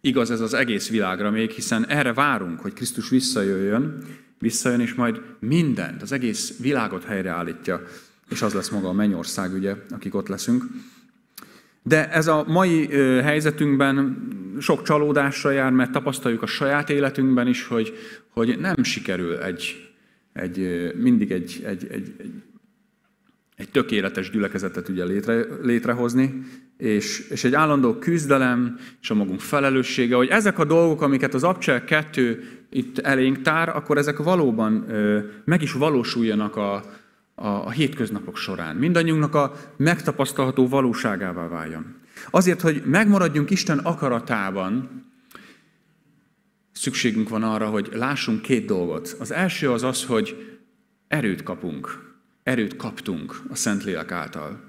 igaz 0.00 0.30
ez 0.30 0.40
az 0.40 0.54
egész 0.54 0.88
világra 0.88 1.30
még, 1.30 1.50
hiszen 1.50 1.86
erre 1.86 2.12
várunk, 2.12 2.60
hogy 2.60 2.72
Krisztus 2.72 3.08
visszajöjjön, 3.08 4.04
visszajön, 4.38 4.80
és 4.80 4.94
majd 4.94 5.20
mindent, 5.38 6.02
az 6.02 6.12
egész 6.12 6.58
világot 6.58 7.04
helyreállítja, 7.04 7.82
és 8.30 8.42
az 8.42 8.52
lesz 8.52 8.68
maga 8.68 8.88
a 8.88 8.92
mennyország, 8.92 9.52
ugye, 9.52 9.74
akik 9.90 10.14
ott 10.14 10.28
leszünk. 10.28 10.64
De 11.82 12.10
ez 12.10 12.26
a 12.26 12.44
mai 12.46 12.86
helyzetünkben 13.22 14.28
sok 14.60 14.82
csalódással 14.82 15.52
jár, 15.52 15.72
mert 15.72 15.92
tapasztaljuk 15.92 16.42
a 16.42 16.46
saját 16.46 16.90
életünkben 16.90 17.46
is, 17.46 17.66
hogy, 17.66 17.94
hogy 18.28 18.58
nem 18.58 18.82
sikerül 18.82 19.36
egy, 19.36 19.90
egy, 20.32 20.90
mindig 20.96 21.30
egy, 21.30 21.62
egy, 21.64 21.86
egy, 21.90 22.14
egy, 22.18 22.42
egy 23.56 23.70
tökéletes 23.70 24.30
gyülekezetet 24.30 24.88
ugye 24.88 25.04
létre, 25.04 25.44
létrehozni, 25.62 26.42
és, 26.76 27.28
és 27.30 27.44
egy 27.44 27.54
állandó 27.54 27.94
küzdelem, 27.94 28.78
és 29.00 29.10
a 29.10 29.14
magunk 29.14 29.40
felelőssége, 29.40 30.14
hogy 30.14 30.28
ezek 30.28 30.58
a 30.58 30.64
dolgok, 30.64 31.02
amiket 31.02 31.34
az 31.34 31.44
Abcsel 31.44 31.84
2 31.84 32.42
itt 32.70 32.98
elénk 32.98 33.40
tár, 33.40 33.68
akkor 33.68 33.98
ezek 33.98 34.18
valóban 34.18 34.84
ö, 34.88 35.20
meg 35.44 35.62
is 35.62 35.72
valósuljanak 35.72 36.56
a, 36.56 36.84
a, 37.40 37.66
a 37.66 37.70
hétköznapok 37.70 38.36
során. 38.36 38.76
Mindannyiunknak 38.76 39.34
a 39.34 39.54
megtapasztalható 39.76 40.68
valóságává 40.68 41.48
váljon. 41.48 41.96
Azért, 42.30 42.60
hogy 42.60 42.82
megmaradjunk 42.84 43.50
Isten 43.50 43.78
akaratában, 43.78 45.04
szükségünk 46.72 47.28
van 47.28 47.42
arra, 47.42 47.68
hogy 47.68 47.88
lássunk 47.92 48.42
két 48.42 48.66
dolgot. 48.66 49.16
Az 49.18 49.30
első 49.30 49.70
az 49.70 49.82
az, 49.82 50.04
hogy 50.04 50.58
erőt 51.08 51.42
kapunk. 51.42 52.08
Erőt 52.42 52.76
kaptunk 52.76 53.40
a 53.48 53.54
Szentlélek 53.54 54.12
által. 54.12 54.60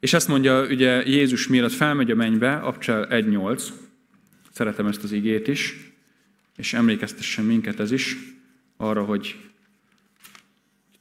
És 0.00 0.12
ezt 0.12 0.28
mondja 0.28 0.66
ugye 0.66 1.06
Jézus 1.06 1.48
mielőtt 1.48 1.72
felmegy 1.72 2.10
a 2.10 2.14
mennybe, 2.14 2.56
Abcsel 2.56 3.06
1.8, 3.10 3.62
szeretem 4.52 4.86
ezt 4.86 5.02
az 5.02 5.12
igét 5.12 5.48
is, 5.48 5.92
és 6.56 6.74
emlékeztessen 6.74 7.44
minket 7.44 7.80
ez 7.80 7.90
is 7.90 8.16
arra, 8.76 9.04
hogy 9.04 9.45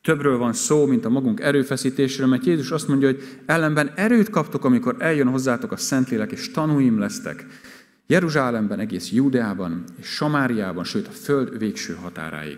többről 0.05 0.37
van 0.37 0.53
szó, 0.53 0.85
mint 0.85 1.05
a 1.05 1.09
magunk 1.09 1.39
erőfeszítésről, 1.39 2.27
mert 2.27 2.45
Jézus 2.45 2.71
azt 2.71 2.87
mondja, 2.87 3.07
hogy 3.07 3.39
ellenben 3.45 3.91
erőt 3.95 4.29
kaptok, 4.29 4.65
amikor 4.65 4.95
eljön 4.99 5.27
hozzátok 5.27 5.71
a 5.71 5.77
Szentlélek, 5.77 6.31
és 6.31 6.51
tanúim 6.51 6.99
lesztek. 6.99 7.45
Jeruzsálemben, 8.07 8.79
egész 8.79 9.11
Júdeában 9.11 9.83
és 9.99 10.07
Samáriában, 10.07 10.83
sőt 10.83 11.07
a 11.07 11.11
föld 11.11 11.57
végső 11.57 11.93
határáig. 11.93 12.57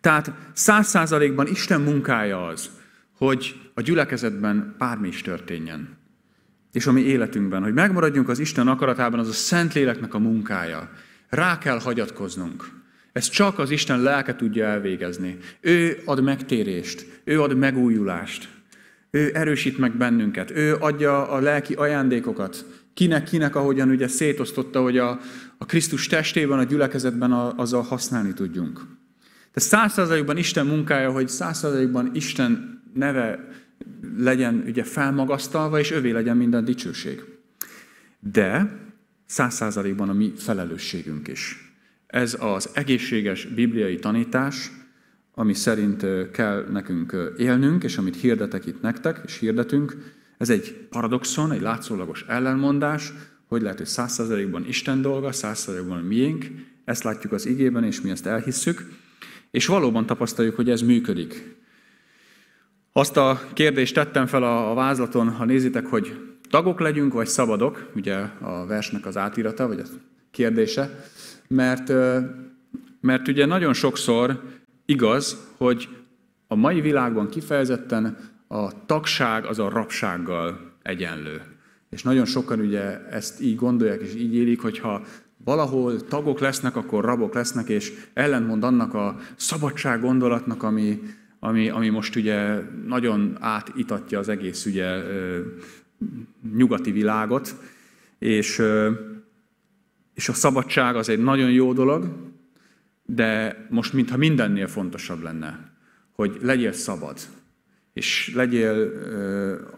Tehát 0.00 0.32
száz 0.52 0.86
százalékban 0.86 1.46
Isten 1.46 1.80
munkája 1.80 2.46
az, 2.46 2.70
hogy 3.16 3.70
a 3.74 3.80
gyülekezetben 3.80 4.74
bármi 4.78 5.08
is 5.08 5.22
történjen. 5.22 5.98
És 6.72 6.86
a 6.86 6.92
mi 6.92 7.00
életünkben, 7.00 7.62
hogy 7.62 7.74
megmaradjunk 7.74 8.28
az 8.28 8.38
Isten 8.38 8.68
akaratában, 8.68 9.18
az 9.18 9.28
a 9.28 9.32
Szentléleknek 9.32 10.14
a 10.14 10.18
munkája. 10.18 10.90
Rá 11.28 11.58
kell 11.58 11.80
hagyatkoznunk. 11.80 12.79
Ez 13.12 13.28
csak 13.28 13.58
az 13.58 13.70
Isten 13.70 14.00
lelke 14.00 14.36
tudja 14.36 14.64
elvégezni. 14.64 15.38
Ő 15.60 15.98
ad 16.04 16.22
megtérést, 16.22 17.06
ő 17.24 17.42
ad 17.42 17.56
megújulást, 17.56 18.48
ő 19.10 19.30
erősít 19.34 19.78
meg 19.78 19.96
bennünket, 19.96 20.50
ő 20.50 20.76
adja 20.76 21.28
a 21.28 21.38
lelki 21.40 21.74
ajándékokat, 21.74 22.64
kinek, 22.94 23.24
kinek, 23.24 23.56
ahogyan 23.56 23.88
ugye 23.88 24.08
szétosztotta, 24.08 24.82
hogy 24.82 24.98
a, 24.98 25.20
a 25.58 25.66
Krisztus 25.66 26.06
testében, 26.06 26.58
a 26.58 26.64
gyülekezetben 26.64 27.32
a, 27.32 27.54
azzal 27.56 27.82
használni 27.82 28.32
tudjunk. 28.32 28.74
Tehát 29.52 29.70
százszerzalékban 29.70 30.36
Isten 30.36 30.66
munkája, 30.66 31.10
hogy 31.10 31.28
százszerzalékban 31.28 32.10
Isten 32.14 32.82
neve 32.94 33.48
legyen 34.18 34.64
ugye 34.66 34.84
felmagasztalva, 34.84 35.78
és 35.78 35.90
övé 35.90 36.10
legyen 36.10 36.36
minden 36.36 36.64
dicsőség. 36.64 37.24
De 38.20 38.78
száz 39.26 39.54
százalékban 39.54 40.08
a 40.08 40.12
mi 40.12 40.32
felelősségünk 40.36 41.28
is. 41.28 41.69
Ez 42.10 42.36
az 42.40 42.70
egészséges 42.72 43.44
bibliai 43.44 43.98
tanítás, 43.98 44.70
ami 45.34 45.54
szerint 45.54 46.06
kell 46.30 46.66
nekünk 46.70 47.16
élnünk, 47.36 47.84
és 47.84 47.96
amit 47.96 48.16
hirdetek 48.16 48.66
itt 48.66 48.80
nektek, 48.80 49.20
és 49.24 49.38
hirdetünk, 49.38 49.96
Ez 50.40 50.50
egy 50.50 50.86
paradoxon, 50.90 51.52
egy 51.52 51.60
látszólagos 51.60 52.24
ellenmondás, 52.28 53.12
hogy 53.46 53.62
lehet, 53.62 53.78
hogy 53.78 53.86
százszerzelékban 53.86 54.66
Isten 54.66 55.02
dolga, 55.02 55.32
százszerzelékban 55.32 55.98
miénk, 55.98 56.46
ezt 56.84 57.02
látjuk 57.02 57.32
az 57.32 57.46
igében, 57.46 57.84
és 57.84 58.00
mi 58.00 58.10
ezt 58.10 58.26
elhisszük, 58.26 58.92
és 59.50 59.66
valóban 59.66 60.06
tapasztaljuk, 60.06 60.56
hogy 60.56 60.70
ez 60.70 60.82
működik. 60.82 61.56
Azt 62.92 63.16
a 63.16 63.40
kérdést 63.52 63.94
tettem 63.94 64.26
fel 64.26 64.42
a 64.42 64.74
vázlaton, 64.74 65.28
ha 65.28 65.44
nézitek, 65.44 65.86
hogy 65.86 66.36
tagok 66.50 66.80
legyünk, 66.80 67.12
vagy 67.12 67.26
szabadok, 67.26 67.90
ugye 67.94 68.14
a 68.40 68.66
versnek 68.66 69.06
az 69.06 69.16
átírata, 69.16 69.66
vagy 69.68 69.78
a 69.78 69.84
kérdése, 70.30 71.04
mert, 71.54 71.92
mert 73.00 73.28
ugye 73.28 73.46
nagyon 73.46 73.72
sokszor 73.72 74.42
igaz, 74.84 75.48
hogy 75.56 75.88
a 76.46 76.54
mai 76.54 76.80
világban 76.80 77.28
kifejezetten 77.28 78.16
a 78.48 78.86
tagság 78.86 79.44
az 79.44 79.58
a 79.58 79.68
rabsággal 79.68 80.72
egyenlő. 80.82 81.42
És 81.90 82.02
nagyon 82.02 82.24
sokan 82.24 82.60
ugye 82.60 83.06
ezt 83.08 83.40
így 83.40 83.56
gondolják 83.56 84.00
és 84.00 84.14
így 84.14 84.34
élik, 84.34 84.60
hogyha 84.60 85.02
valahol 85.44 86.00
tagok 86.00 86.40
lesznek, 86.40 86.76
akkor 86.76 87.04
rabok 87.04 87.34
lesznek, 87.34 87.68
és 87.68 87.92
ellentmond 88.14 88.64
annak 88.64 88.94
a 88.94 89.16
szabadság 89.36 90.00
gondolatnak, 90.00 90.62
ami, 90.62 91.02
ami, 91.38 91.68
ami 91.68 91.88
most 91.88 92.16
ugye 92.16 92.58
nagyon 92.86 93.36
átitatja 93.40 94.18
az 94.18 94.28
egész 94.28 94.66
ugye 94.66 95.02
nyugati 96.56 96.90
világot, 96.90 97.54
és, 98.18 98.62
és 100.20 100.28
a 100.28 100.32
szabadság 100.32 100.96
az 100.96 101.08
egy 101.08 101.18
nagyon 101.18 101.50
jó 101.50 101.72
dolog, 101.72 102.08
de 103.06 103.56
most 103.70 103.92
mintha 103.92 104.16
mindennél 104.16 104.66
fontosabb 104.66 105.22
lenne, 105.22 105.72
hogy 106.12 106.38
legyél 106.42 106.72
szabad, 106.72 107.18
és 107.92 108.32
legyél, 108.34 108.92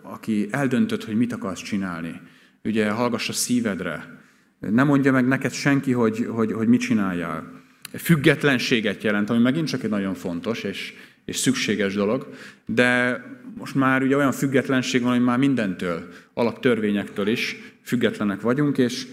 aki 0.02 0.48
eldöntött, 0.50 1.04
hogy 1.04 1.14
mit 1.14 1.32
akarsz 1.32 1.62
csinálni. 1.62 2.20
Ugye 2.64 2.90
hallgass 2.90 3.28
a 3.28 3.32
szívedre. 3.32 4.20
Ne 4.58 4.82
mondja 4.82 5.12
meg 5.12 5.26
neked 5.26 5.52
senki, 5.52 5.92
hogy, 5.92 6.26
hogy, 6.30 6.52
hogy 6.52 6.68
mit 6.68 6.80
csináljál. 6.80 7.62
Függetlenséget 7.92 9.02
jelent, 9.02 9.30
ami 9.30 9.38
megint 9.38 9.68
csak 9.68 9.82
egy 9.82 9.90
nagyon 9.90 10.14
fontos 10.14 10.62
és, 10.62 10.92
és 11.24 11.36
szükséges 11.36 11.94
dolog, 11.94 12.28
de 12.66 13.20
most 13.58 13.74
már 13.74 14.02
ugye 14.02 14.16
olyan 14.16 14.32
függetlenség 14.32 15.02
van, 15.02 15.12
hogy 15.12 15.24
már 15.24 15.38
mindentől, 15.38 16.08
alaptörvényektől 16.34 17.26
is 17.26 17.56
függetlenek 17.82 18.40
vagyunk, 18.40 18.78
és, 18.78 19.06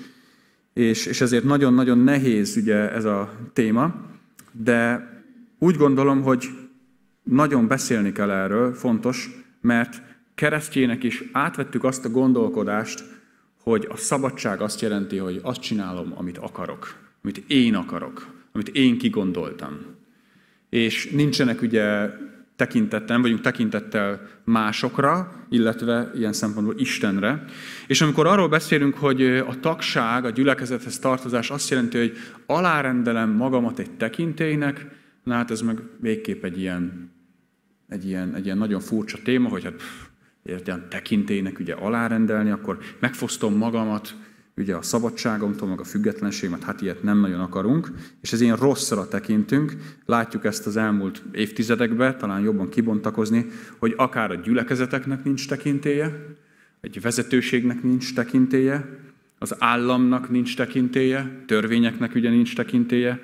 és, 0.79 1.05
és 1.05 1.21
ezért 1.21 1.43
nagyon-nagyon 1.43 1.97
nehéz 1.97 2.57
ugye 2.57 2.91
ez 2.91 3.05
a 3.05 3.31
téma, 3.53 3.95
de 4.51 5.07
úgy 5.57 5.75
gondolom, 5.75 6.21
hogy 6.21 6.45
nagyon 7.23 7.67
beszélni 7.67 8.11
kell 8.11 8.31
erről, 8.31 8.73
fontos, 8.73 9.29
mert 9.61 10.01
keresztjének 10.35 11.03
is 11.03 11.23
átvettük 11.31 11.83
azt 11.83 12.05
a 12.05 12.09
gondolkodást, 12.09 13.03
hogy 13.63 13.87
a 13.89 13.97
szabadság 13.97 14.61
azt 14.61 14.81
jelenti, 14.81 15.17
hogy 15.17 15.39
azt 15.43 15.61
csinálom, 15.61 16.13
amit 16.15 16.37
akarok, 16.37 16.95
amit 17.23 17.43
én 17.47 17.75
akarok, 17.75 18.27
amit 18.51 18.69
én 18.69 18.97
kigondoltam. 18.97 19.77
És 20.69 21.09
nincsenek 21.09 21.61
ugye 21.61 22.09
tekintettel, 22.59 23.07
nem 23.07 23.21
vagyunk 23.21 23.41
tekintettel 23.41 24.21
másokra, 24.43 25.31
illetve 25.49 26.11
ilyen 26.15 26.33
szempontból 26.33 26.75
Istenre. 26.77 27.43
És 27.87 28.01
amikor 28.01 28.27
arról 28.27 28.49
beszélünk, 28.49 28.95
hogy 28.95 29.21
a 29.25 29.59
tagság, 29.59 30.25
a 30.25 30.29
gyülekezethez 30.29 30.99
tartozás 30.99 31.49
azt 31.49 31.69
jelenti, 31.69 31.97
hogy 31.97 32.17
alárendelem 32.45 33.29
magamat 33.29 33.79
egy 33.79 33.91
tekintélynek, 33.91 34.87
na 35.23 35.33
hát 35.33 35.51
ez 35.51 35.61
meg 35.61 35.79
végképp 35.99 36.43
egy 36.43 36.59
ilyen 36.59 37.11
egy 37.87 38.05
ilyen, 38.05 38.35
egy 38.35 38.45
ilyen 38.45 38.57
nagyon 38.57 38.79
furcsa 38.79 39.17
téma, 39.23 39.49
hogy 39.49 39.63
hát 39.63 39.73
pff, 39.73 40.05
ilyen 40.43 40.89
tekintélynek 40.89 41.59
ugye 41.59 41.73
alárendelni, 41.73 42.49
akkor 42.49 42.77
megfosztom 42.99 43.57
magamat 43.57 44.15
ugye 44.59 44.75
a 44.75 44.81
szabadságomtól, 44.81 45.67
meg 45.67 45.79
a 45.79 45.83
függetlenségemet, 45.83 46.63
hát 46.63 46.81
ilyet 46.81 47.03
nem 47.03 47.19
nagyon 47.19 47.39
akarunk, 47.39 47.91
és 48.21 48.31
ez 48.31 48.41
ilyen 48.41 48.55
rosszra 48.55 49.07
tekintünk. 49.07 49.73
Látjuk 50.05 50.45
ezt 50.45 50.67
az 50.67 50.77
elmúlt 50.77 51.23
évtizedekben, 51.31 52.17
talán 52.17 52.41
jobban 52.41 52.69
kibontakozni, 52.69 53.45
hogy 53.77 53.93
akár 53.97 54.31
a 54.31 54.35
gyülekezeteknek 54.35 55.23
nincs 55.23 55.47
tekintélye, 55.47 56.25
egy 56.81 57.01
vezetőségnek 57.01 57.83
nincs 57.83 58.13
tekintélye, 58.13 58.97
az 59.37 59.55
államnak 59.59 60.29
nincs 60.29 60.55
tekintélye, 60.55 61.43
törvényeknek 61.45 62.15
ugye 62.15 62.29
nincs 62.29 62.55
tekintélye, 62.55 63.21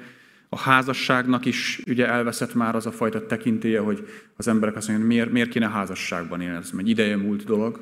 a 0.49 0.57
házasságnak 0.57 1.45
is 1.45 1.81
ugye 1.87 2.07
elveszett 2.07 2.53
már 2.53 2.75
az 2.75 2.85
a 2.85 2.91
fajta 2.91 3.25
tekintélye, 3.25 3.79
hogy 3.79 4.07
az 4.35 4.47
emberek 4.47 4.75
azt 4.75 4.87
mondják, 4.87 5.09
miért, 5.09 5.31
miért 5.31 5.49
kéne 5.49 5.69
házasságban 5.69 6.41
élni, 6.41 6.55
ez 6.55 6.71
egy 6.77 6.89
ideje 6.89 7.15
múlt 7.15 7.43
dolog. 7.43 7.79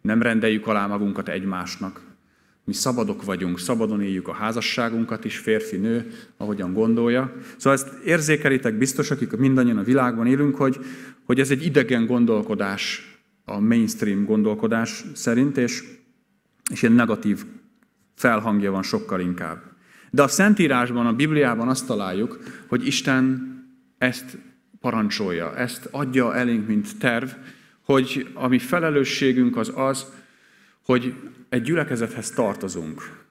Nem 0.00 0.22
rendeljük 0.22 0.66
alá 0.66 0.86
magunkat 0.86 1.28
egymásnak. 1.28 2.00
Mi 2.64 2.72
szabadok 2.72 3.24
vagyunk, 3.24 3.58
szabadon 3.58 4.02
éljük 4.02 4.28
a 4.28 4.32
házasságunkat 4.32 5.24
is, 5.24 5.38
férfi-nő, 5.38 6.10
ahogyan 6.36 6.72
gondolja. 6.72 7.32
Szóval 7.56 7.78
ezt 7.78 8.04
érzékelitek 8.04 8.74
biztos, 8.74 9.10
akik 9.10 9.36
mindannyian 9.36 9.78
a 9.78 9.82
világban 9.82 10.26
élünk, 10.26 10.56
hogy, 10.56 10.78
hogy 11.24 11.40
ez 11.40 11.50
egy 11.50 11.64
idegen 11.64 12.06
gondolkodás 12.06 13.12
a 13.44 13.60
mainstream 13.60 14.24
gondolkodás 14.24 15.04
szerint, 15.14 15.56
és, 15.56 15.84
és 16.70 16.82
ilyen 16.82 16.94
negatív 16.94 17.44
felhangja 18.14 18.70
van 18.70 18.82
sokkal 18.82 19.20
inkább. 19.20 19.62
De 20.10 20.22
a 20.22 20.28
Szentírásban, 20.28 21.06
a 21.06 21.12
Bibliában 21.12 21.68
azt 21.68 21.86
találjuk, 21.86 22.38
hogy 22.66 22.86
Isten 22.86 23.50
ezt 23.98 24.38
parancsolja, 24.80 25.56
ezt 25.56 25.88
adja 25.90 26.34
elénk, 26.34 26.66
mint 26.66 26.98
terv, 26.98 27.28
hogy 27.84 28.30
a 28.34 28.48
mi 28.48 28.58
felelősségünk 28.58 29.56
az 29.56 29.72
az, 29.74 30.06
hogy 30.84 31.14
egy 31.52 31.62
gyülekezethez 31.62 32.30
tartozunk, 32.30 33.24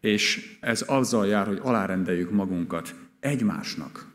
és 0.00 0.56
ez 0.60 0.84
azzal 0.86 1.26
jár, 1.26 1.46
hogy 1.46 1.58
alárendeljük 1.62 2.30
magunkat 2.30 2.94
egymásnak. 3.20 4.06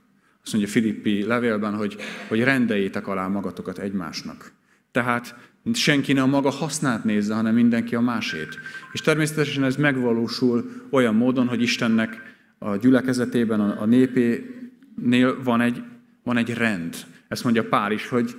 Azt 0.44 0.54
mondja 0.54 0.72
Filippi 0.72 1.24
levélben, 1.24 1.76
hogy, 1.76 1.98
hogy 2.28 2.44
rendeljétek 2.44 3.08
alá 3.08 3.28
magatokat 3.28 3.78
egymásnak. 3.78 4.52
Tehát 4.92 5.36
senki 5.74 6.14
ne 6.14 6.22
a 6.22 6.26
maga 6.26 6.50
hasznát 6.50 7.04
nézze, 7.04 7.34
hanem 7.34 7.54
mindenki 7.54 7.96
a 7.96 8.02
másét. 8.02 8.60
És 8.94 9.02
természetesen 9.02 9.64
ez 9.64 9.76
megvalósul 9.76 10.72
olyan 10.90 11.16
módon, 11.16 11.48
hogy 11.48 11.62
Istennek 11.62 12.22
a 12.58 12.76
gyülekezetében, 12.76 13.60
a 13.60 13.86
népénél 13.86 15.44
van 15.44 15.62
egy, 15.62 15.84
van 16.24 16.38
egy 16.38 16.54
rend. 16.54 16.96
Ezt 17.28 17.44
mondja 17.44 17.68
Pál 17.68 17.92
is, 17.92 18.08
hogy, 18.08 18.36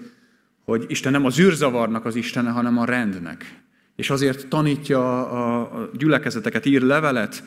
hogy 0.65 0.85
Isten 0.89 1.13
nem 1.13 1.25
az 1.25 1.41
űrzavarnak 1.41 2.05
az 2.05 2.17
Istene, 2.17 2.51
hanem 2.51 2.79
a 2.79 2.85
rendnek. 2.85 3.60
És 4.01 4.11
azért 4.11 4.49
tanítja 4.49 5.31
a 5.31 5.91
gyülekezeteket, 5.99 6.67
ír 6.67 6.83
levelet, 6.83 7.43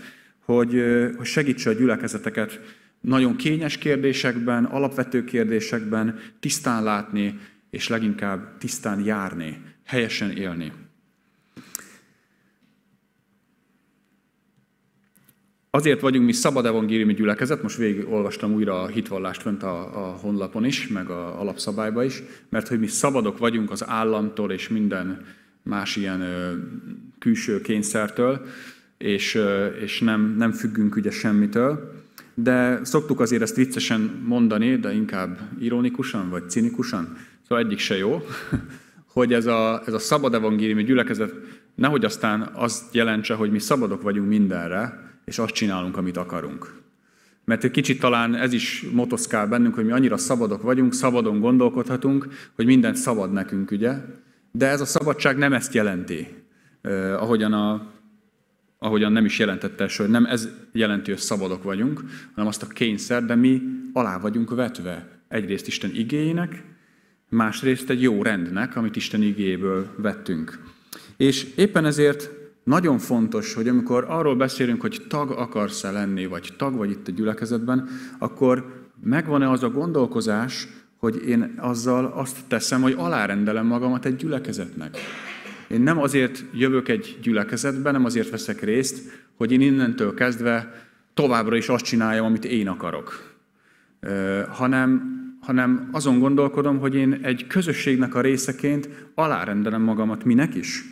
hogy, 0.46 0.84
hogy 1.18 1.26
segítse 1.26 1.70
a 1.70 1.74
gyülekezeteket 1.74 2.60
nagyon 3.02 3.36
kényes 3.36 3.78
kérdésekben, 3.78 4.66
alapvető 4.66 5.24
kérdésekben 5.24 6.20
tisztán 6.40 6.84
látni, 6.84 7.40
és 7.70 7.88
leginkább 7.88 8.58
tisztán 8.58 9.04
járni, 9.06 9.62
helyesen 9.86 10.32
élni. 10.32 10.72
Azért 15.70 16.02
vagyunk 16.02 16.26
mi 16.26 16.34
szabad 16.34 16.66
evangéliumi 16.66 17.14
gyülekezet, 17.14 17.62
most 17.62 17.78
végig 17.78 18.08
olvastam 18.10 18.54
újra 18.54 18.82
a 18.82 18.88
hitvallást 18.88 19.42
fönt 19.42 19.64
a, 19.64 20.08
a 20.08 20.18
honlapon 20.18 20.66
is, 20.66 20.88
meg 20.88 21.10
a 21.10 21.40
alapszabályba 21.40 22.04
is, 22.04 22.24
mert 22.50 22.68
hogy 22.68 22.80
mi 22.80 22.88
szabadok 22.88 23.38
vagyunk 23.38 23.72
az 23.72 23.88
államtól 23.88 24.52
és 24.52 24.68
minden 24.68 25.26
más 25.64 25.96
ilyen 25.96 26.24
külső 27.20 27.62
kényszertől, 27.62 28.46
és, 28.98 29.40
és 29.82 30.00
nem, 30.00 30.36
nem 30.38 30.52
függünk 30.52 30.96
ugye 30.96 31.12
semmitől. 31.12 32.02
De 32.34 32.80
szoktuk 32.84 33.20
azért 33.20 33.42
ezt 33.42 33.56
viccesen 33.56 34.24
mondani, 34.26 34.76
de 34.76 34.94
inkább 34.94 35.40
ironikusan 35.60 36.30
vagy 36.30 36.50
cinikusan, 36.50 37.18
Szóval 37.48 37.64
egyik 37.64 37.80
se 37.80 37.98
jó, 37.98 38.22
hogy 39.14 39.34
ez 39.34 39.46
a, 39.46 39.82
ez 39.86 39.94
a 39.94 40.00
szabad 40.00 40.34
evangéliumi 40.34 40.84
gyülekezet 40.84 41.34
nehogy 41.76 42.06
aztán 42.06 42.50
azt 42.54 42.94
jelentse, 42.94 43.34
hogy 43.34 43.52
mi 43.52 43.60
szabadok 43.60 44.02
vagyunk 44.02 44.28
mindenre, 44.28 45.12
és 45.26 45.40
azt 45.40 45.54
csinálunk, 45.54 45.98
amit 45.98 46.18
akarunk. 46.18 46.82
Mert 47.46 47.64
egy 47.64 47.72
kicsit 47.72 48.00
talán 48.00 48.36
ez 48.36 48.54
is 48.54 48.86
motoszkál 48.94 49.48
bennünk, 49.48 49.76
hogy 49.76 49.86
mi 49.86 49.92
annyira 49.92 50.18
szabadok 50.18 50.62
vagyunk, 50.62 50.94
szabadon 50.94 51.40
gondolkodhatunk, 51.40 52.28
hogy 52.56 52.66
mindent 52.66 52.96
szabad 52.96 53.32
nekünk, 53.32 53.72
ugye? 53.72 53.98
De 54.58 54.68
ez 54.68 54.82
a 54.82 54.86
szabadság 54.86 55.38
nem 55.38 55.54
ezt 55.54 55.74
jelenti, 55.74 56.28
ahogyan, 57.18 57.54
a, 57.54 57.92
ahogyan 58.78 59.12
nem 59.12 59.26
is 59.26 59.40
jelentette 59.40 59.90
hogy 59.98 60.10
nem 60.10 60.26
ez 60.26 60.50
jelenti, 60.72 61.12
hogy 61.12 61.20
szabadok 61.20 61.64
vagyunk, 61.64 62.04
hanem 62.34 62.50
azt 62.50 62.64
a 62.64 62.68
kényszer, 62.68 63.26
de 63.26 63.36
mi 63.36 63.62
alá 63.94 64.20
vagyunk 64.20 64.56
vetve 64.56 65.08
egyrészt 65.28 65.68
Isten 65.68 65.92
igényének, 65.94 66.64
másrészt 67.30 67.90
egy 67.90 68.02
jó 68.02 68.24
rendnek, 68.24 68.76
amit 68.76 68.96
Isten 68.96 69.22
igéből 69.22 69.88
vettünk. 69.98 70.60
És 71.18 71.44
éppen 71.56 71.86
ezért 71.86 72.30
nagyon 72.64 72.98
fontos, 72.98 73.54
hogy 73.54 73.68
amikor 73.68 74.06
arról 74.08 74.36
beszélünk, 74.36 74.82
hogy 74.82 75.02
tag 75.08 75.32
akarsz-e 75.32 75.92
lenni, 75.92 76.26
vagy 76.26 76.54
tag 76.58 76.76
vagy 76.76 76.90
itt 76.90 77.08
a 77.08 77.12
gyülekezetben, 77.12 77.90
akkor 78.20 78.88
megvan-e 79.04 79.50
az 79.50 79.64
a 79.64 79.70
gondolkozás, 79.70 80.68
hogy 81.04 81.28
én 81.28 81.54
azzal 81.58 82.06
azt 82.06 82.38
teszem, 82.48 82.82
hogy 82.82 82.94
alárendelem 82.98 83.66
magamat 83.66 84.06
egy 84.06 84.16
gyülekezetnek. 84.16 84.98
Én 85.68 85.82
nem 85.82 86.00
azért 86.00 86.44
jövök 86.54 86.88
egy 86.88 87.18
gyülekezetbe, 87.22 87.92
nem 87.92 88.06
azért 88.06 88.30
veszek 88.30 88.62
részt, 88.62 89.26
hogy 89.36 89.52
én 89.52 89.62
innentől 89.62 90.14
kezdve 90.14 90.86
továbbra 91.14 91.56
is 91.56 91.70
azt 91.70 91.86
csináljam, 91.86 92.26
amit 92.26 92.46
én 92.46 92.68
akarok. 92.68 93.36
Hanem, 94.50 95.02
hanem 95.42 95.90
azon 95.92 96.20
gondolkodom, 96.20 96.80
hogy 96.80 96.96
én 96.96 97.20
egy 97.22 97.48
közösségnek 97.48 98.16
a 98.16 98.22
részeként 98.22 98.90
alárendelem 99.16 99.82
magamat 99.82 100.24
minek 100.24 100.56
is. 100.56 100.84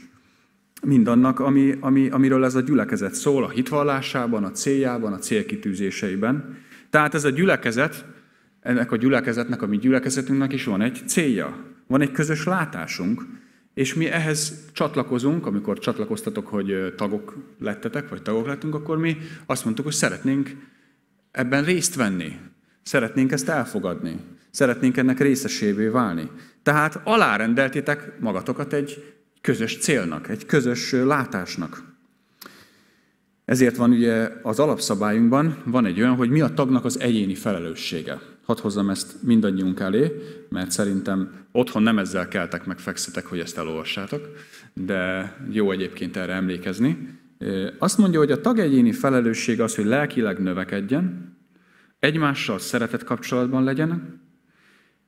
Mindannak, 0.81 1.39
ami, 1.39 1.75
ami, 1.79 2.09
amiről 2.09 2.45
ez 2.45 2.55
a 2.55 2.61
gyülekezet 2.61 3.13
szól, 3.13 3.43
a 3.43 3.49
hitvallásában, 3.49 4.43
a 4.43 4.51
céljában, 4.51 5.13
a 5.13 5.19
célkitűzéseiben. 5.19 6.57
Tehát 6.89 7.13
ez 7.13 7.23
a 7.23 7.29
gyülekezet, 7.29 8.05
ennek 8.61 8.91
a 8.91 8.95
gyülekezetnek, 8.95 9.61
a 9.61 9.67
mi 9.67 9.77
gyülekezetünknek 9.77 10.53
is 10.53 10.63
van 10.63 10.81
egy 10.81 11.01
célja, 11.07 11.65
van 11.87 12.01
egy 12.01 12.11
közös 12.11 12.43
látásunk, 12.43 13.21
és 13.73 13.93
mi 13.93 14.05
ehhez 14.05 14.65
csatlakozunk, 14.71 15.45
amikor 15.45 15.79
csatlakoztatok, 15.79 16.47
hogy 16.47 16.93
tagok 16.97 17.37
lettetek, 17.59 18.09
vagy 18.09 18.21
tagok 18.21 18.47
lettünk, 18.47 18.75
akkor 18.75 18.97
mi 18.97 19.17
azt 19.45 19.63
mondtuk, 19.63 19.85
hogy 19.85 19.93
szeretnénk 19.93 20.49
ebben 21.31 21.63
részt 21.63 21.95
venni. 21.95 22.39
Szeretnénk 22.83 23.31
ezt 23.31 23.49
elfogadni. 23.49 24.19
Szeretnénk 24.49 24.97
ennek 24.97 25.19
részesévé 25.19 25.87
válni. 25.87 26.29
Tehát 26.63 27.01
alárendeltétek 27.03 28.19
magatokat 28.19 28.73
egy 28.73 29.15
közös 29.41 29.77
célnak, 29.77 30.29
egy 30.29 30.45
közös 30.45 30.91
látásnak. 30.91 31.83
Ezért 33.45 33.75
van 33.75 33.91
ugye 33.91 34.29
az 34.41 34.59
alapszabályunkban, 34.59 35.57
van 35.65 35.85
egy 35.85 35.99
olyan, 35.99 36.15
hogy 36.15 36.29
mi 36.29 36.41
a 36.41 36.53
tagnak 36.53 36.85
az 36.85 36.99
egyéni 36.99 37.35
felelőssége. 37.35 38.19
Hadd 38.41 38.59
hozzam 38.59 38.89
ezt 38.89 39.23
mindannyiunk 39.23 39.79
elé, 39.79 40.11
mert 40.49 40.71
szerintem 40.71 41.45
otthon 41.51 41.83
nem 41.83 41.97
ezzel 41.97 42.27
keltek 42.27 42.65
meg 42.65 42.79
fekszetek, 42.79 43.25
hogy 43.25 43.39
ezt 43.39 43.57
elolvassátok, 43.57 44.29
de 44.73 45.33
jó 45.51 45.71
egyébként 45.71 46.17
erre 46.17 46.33
emlékezni. 46.33 47.19
Azt 47.77 47.97
mondja, 47.97 48.19
hogy 48.19 48.31
a 48.31 48.41
tag 48.41 48.59
egyéni 48.59 48.91
felelősség 48.91 49.61
az, 49.61 49.75
hogy 49.75 49.85
lelkileg 49.85 50.39
növekedjen, 50.39 51.37
egymással 51.99 52.59
szeretet 52.59 53.03
kapcsolatban 53.03 53.63
legyen, 53.63 54.21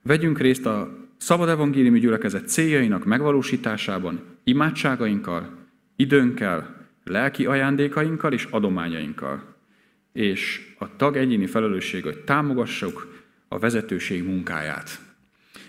vegyünk 0.02 0.38
részt 0.38 0.66
a 0.66 1.04
szabad 1.16 1.48
evangéliumi 1.48 2.00
gyülekezet 2.00 2.48
céljainak 2.48 3.04
megvalósításában, 3.04 4.20
imádságainkkal, 4.44 5.50
időnkkel, 5.96 6.86
lelki 7.04 7.46
ajándékainkkal 7.46 8.32
és 8.32 8.48
adományainkkal. 8.50 9.54
És 10.12 10.72
a 10.78 10.96
tag 10.96 11.16
egyéni 11.16 11.46
felelősség, 11.46 12.02
hogy 12.02 12.18
támogassuk 12.18 13.23
a 13.54 13.58
vezetőség 13.58 14.24
munkáját. 14.24 15.00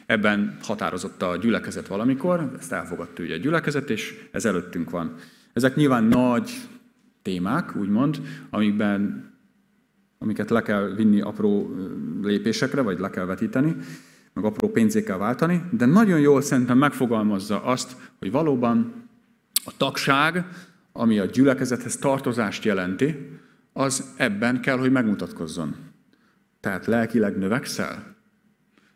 Ebben 0.05 0.57
határozott 0.61 1.21
a 1.21 1.37
gyülekezet 1.37 1.87
valamikor, 1.87 2.51
ezt 2.59 2.71
elfogadta 2.71 3.23
ugye 3.23 3.33
a 3.33 3.37
gyülekezet, 3.37 3.89
és 3.89 4.27
ez 4.31 4.45
előttünk 4.45 4.89
van. 4.89 5.15
Ezek 5.53 5.75
nyilván 5.75 6.03
nagy 6.03 6.51
témák, 7.21 7.75
úgymond, 7.75 8.21
amikben, 8.49 9.31
amiket 10.17 10.49
le 10.49 10.61
kell 10.61 10.93
vinni 10.95 11.21
apró 11.21 11.75
lépésekre, 12.21 12.81
vagy 12.81 12.99
le 12.99 13.09
kell 13.09 13.25
vetíteni, 13.25 13.75
meg 14.33 14.43
apró 14.43 14.69
pénzékkel 14.69 15.17
váltani, 15.17 15.63
de 15.71 15.85
nagyon 15.85 16.19
jól 16.19 16.41
szerintem 16.41 16.77
megfogalmazza 16.77 17.63
azt, 17.63 17.95
hogy 18.19 18.31
valóban 18.31 18.93
a 19.65 19.71
tagság, 19.77 20.45
ami 20.91 21.19
a 21.19 21.25
gyülekezethez 21.25 21.97
tartozást 21.97 22.63
jelenti, 22.63 23.29
az 23.73 24.13
ebben 24.17 24.61
kell, 24.61 24.77
hogy 24.77 24.91
megmutatkozzon. 24.91 25.84
Tehát 26.65 26.85
lelkileg 26.85 27.37
növekszel? 27.37 28.15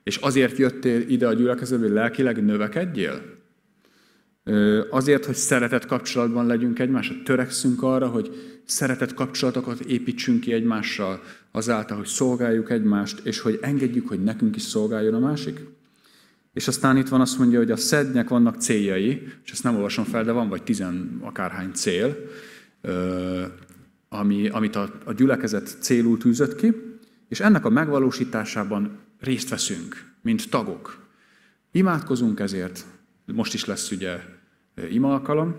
És 0.04 0.16
azért 0.16 0.58
jöttél 0.58 1.02
ide 1.10 1.28
a 1.28 1.34
gyülekezetbe, 1.34 1.86
hogy 1.86 1.94
lelkileg 1.94 2.46
növekedjél? 2.46 3.22
Azért, 4.90 5.26
hogy 5.26 5.36
szeretet 5.36 5.86
kapcsolatban 5.86 6.46
legyünk 6.46 6.80
egymással, 6.80 7.18
törekszünk 7.24 7.84
arra, 7.84 8.08
hogy 8.08 8.60
szeretet 8.66 9.14
kapcsolatokat 9.14 9.80
építsünk 9.80 10.40
ki 10.40 10.54
egymással, 10.54 11.22
azáltal, 11.52 11.98
hogy 11.98 12.06
szolgáljuk 12.06 12.70
egymást, 12.70 13.20
és 13.24 13.40
hogy 13.40 13.60
engedjük, 13.62 14.08
hogy 14.08 14.24
nekünk 14.24 14.56
is 14.56 14.62
szolgáljon 14.62 15.14
a 15.14 15.20
másik. 15.20 15.60
És 16.54 16.68
aztán 16.68 16.98
itt 16.98 17.10
van 17.10 17.22
azt 17.22 17.38
mondja, 17.38 17.58
hogy 17.58 17.72
a 17.72 17.78
szednek 17.78 18.30
vannak 18.30 18.62
céljai, 18.62 19.28
és 19.46 19.52
ezt 19.52 19.64
nem 19.64 19.76
olvasom 19.76 20.06
fel, 20.06 20.24
de 20.24 20.32
van 20.32 20.50
vagy 20.50 20.64
tizen 20.64 21.20
akárhány 21.22 21.72
cél, 21.74 22.18
ami, 24.10 24.48
amit 24.48 24.76
a, 24.76 24.94
a 25.04 25.14
gyülekezet 25.14 25.78
célul 25.80 26.18
tűzött 26.18 26.56
ki, 26.56 26.89
és 27.30 27.40
ennek 27.40 27.66
a 27.66 27.70
megvalósításában 27.70 29.00
részt 29.20 29.50
veszünk, 29.50 30.14
mint 30.22 30.50
tagok. 30.50 31.08
Imádkozunk 31.72 32.40
ezért, 32.40 32.86
most 33.26 33.54
is 33.54 33.66
lesz 33.66 33.92
ugye 33.92 34.20
ima 34.92 35.14
alkalom, 35.14 35.56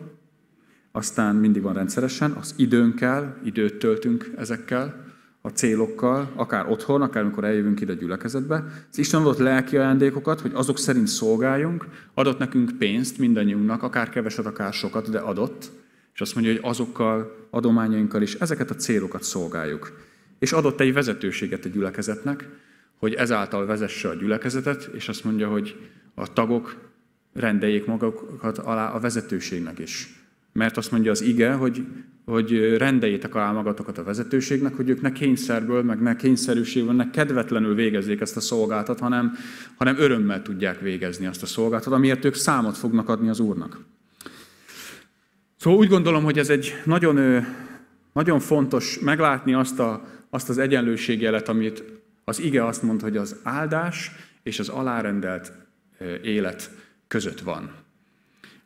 aztán 0.93 1.37
mindig 1.37 1.63
van 1.63 1.75
rendszeresen, 1.75 2.31
az 2.31 2.55
időnkkel, 2.57 3.41
időt 3.45 3.79
töltünk 3.79 4.31
ezekkel, 4.37 5.09
a 5.43 5.49
célokkal, 5.49 6.33
akár 6.35 6.71
otthon, 6.71 7.03
akár 7.03 7.23
amikor 7.23 7.45
eljövünk 7.45 7.81
ide 7.81 7.93
a 7.93 7.95
gyülekezetbe. 7.95 8.65
Az 8.91 8.99
Isten 8.99 9.21
adott 9.21 9.39
lelki 9.39 9.77
ajándékokat, 9.77 10.41
hogy 10.41 10.51
azok 10.55 10.79
szerint 10.79 11.07
szolgáljunk, 11.07 11.87
adott 12.15 12.39
nekünk 12.39 12.79
pénzt 12.79 13.19
mindannyiunknak, 13.19 13.83
akár 13.83 14.09
keveset, 14.09 14.47
akár 14.47 14.73
sokat, 14.73 15.11
de 15.11 15.19
adott, 15.19 15.71
és 16.15 16.21
azt 16.21 16.35
mondja, 16.35 16.53
hogy 16.53 16.61
azokkal, 16.65 17.47
adományainkkal 17.51 18.23
is 18.23 18.35
ezeket 18.35 18.71
a 18.71 18.75
célokat 18.75 19.23
szolgáljuk. 19.23 19.93
És 20.41 20.53
adott 20.53 20.81
egy 20.81 20.93
vezetőséget 20.93 21.65
a 21.65 21.69
gyülekezetnek, 21.69 22.49
hogy 22.97 23.15
ezáltal 23.15 23.67
vezesse 23.67 24.09
a 24.09 24.15
gyülekezetet, 24.15 24.91
és 24.95 25.09
azt 25.09 25.25
mondja, 25.25 25.49
hogy 25.49 25.77
a 26.15 26.33
tagok 26.33 26.77
rendeljék 27.33 27.87
magukat 27.87 28.59
alá 28.59 28.91
a 28.91 29.01
vezetőségnek 29.01 29.79
is. 29.79 30.15
Mert 30.53 30.77
azt 30.77 30.91
mondja 30.91 31.11
az 31.11 31.21
ige, 31.21 31.53
hogy, 31.53 31.87
hogy 32.25 32.77
rendeljétek 32.77 33.35
alá 33.35 33.53
magatokat 33.53 33.99
a 33.99 34.05
vezetőségnek, 34.05 34.75
hogy 34.75 34.89
ők 34.89 35.01
ne 35.01 35.13
kényszerből, 35.13 35.83
meg 35.83 36.01
ne 36.01 36.17
kényszerűségből, 36.17 36.95
ne 36.95 37.11
kedvetlenül 37.11 37.75
végezzék 37.75 38.21
ezt 38.21 38.37
a 38.37 38.41
szolgáltat, 38.41 38.99
hanem, 38.99 39.33
hanem 39.77 39.99
örömmel 39.99 40.43
tudják 40.43 40.81
végezni 40.81 41.27
azt 41.27 41.43
a 41.43 41.47
szolgáltat, 41.47 41.93
amiért 41.93 42.25
ők 42.25 42.35
számot 42.35 42.77
fognak 42.77 43.09
adni 43.09 43.29
az 43.29 43.41
Úrnak. 43.41 43.81
Szóval 45.57 45.79
úgy 45.79 45.89
gondolom, 45.89 46.25
hogy 46.25 46.39
ez 46.39 46.51
egy 46.51 46.75
nagyon, 46.85 47.45
nagyon 48.13 48.41
fontos 48.41 48.99
meglátni 48.99 49.55
azt, 49.55 49.79
a, 49.79 50.05
azt 50.31 50.49
az 50.49 50.59
egyenlőségjelet, 50.59 51.49
amit 51.49 51.85
az 52.25 52.41
ige 52.41 52.67
azt 52.67 52.83
mond, 52.83 53.01
hogy 53.01 53.17
az 53.17 53.37
áldás 53.43 54.11
és 54.43 54.59
az 54.59 54.69
alárendelt 54.69 55.53
élet 56.23 56.71
között 57.09 57.41
van. 57.41 57.71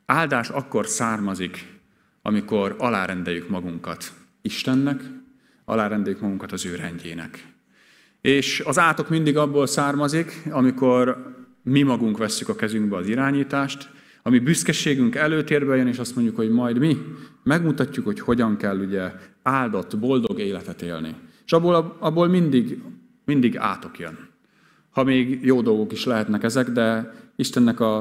Áldás 0.06 0.48
akkor 0.48 0.86
származik, 0.86 1.66
amikor 2.22 2.74
alárendeljük 2.78 3.48
magunkat 3.48 4.12
Istennek, 4.42 5.00
alárendeljük 5.64 6.20
magunkat 6.20 6.52
az 6.52 6.66
ő 6.66 6.74
rendjének. 6.74 7.46
És 8.20 8.60
az 8.60 8.78
átok 8.78 9.08
mindig 9.08 9.36
abból 9.36 9.66
származik, 9.66 10.42
amikor 10.50 11.32
mi 11.62 11.82
magunk 11.82 12.18
vesszük 12.18 12.48
a 12.48 12.54
kezünkbe 12.54 12.96
az 12.96 13.08
irányítást, 13.08 13.90
ami 14.22 14.38
büszkeségünk 14.38 15.14
előtérbe 15.14 15.76
jön, 15.76 15.86
és 15.86 15.98
azt 15.98 16.14
mondjuk, 16.14 16.36
hogy 16.36 16.50
majd 16.50 16.78
mi 16.78 16.96
megmutatjuk, 17.42 18.04
hogy 18.04 18.20
hogyan 18.20 18.56
kell 18.56 18.78
ugye 18.78 19.12
áldott, 19.42 19.98
boldog 19.98 20.40
életet 20.40 20.82
élni. 20.82 21.14
És 21.44 21.52
abból, 21.52 21.96
abból 21.98 22.28
mindig, 22.28 22.82
mindig 23.24 23.56
átok 23.56 23.98
jön. 23.98 24.28
Ha 24.90 25.04
még 25.04 25.44
jó 25.44 25.62
dolgok 25.62 25.92
is 25.92 26.04
lehetnek 26.04 26.42
ezek, 26.42 26.68
de 26.68 27.14
Istennek 27.36 27.80
a, 27.80 28.00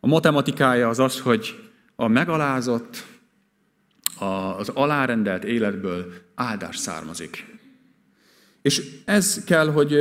a 0.00 0.06
matematikája 0.06 0.88
az 0.88 0.98
az, 0.98 1.20
hogy 1.20 1.70
a 1.96 2.08
megalázott, 2.08 3.04
az 4.58 4.68
alárendelt 4.68 5.44
életből 5.44 6.12
áldás 6.34 6.76
származik. 6.76 7.44
És 8.62 8.82
ez 9.04 9.44
kell, 9.44 9.70
hogy 9.70 9.98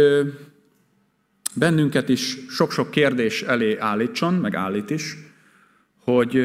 bennünket 1.54 2.10
is 2.10 2.38
sok-sok 2.50 2.92
kérdés 2.92 3.42
elé 3.42 3.78
állítson, 3.78 4.34
meg 4.34 4.56
állít 4.56 4.90
is, 4.90 5.17
hogy, 6.04 6.40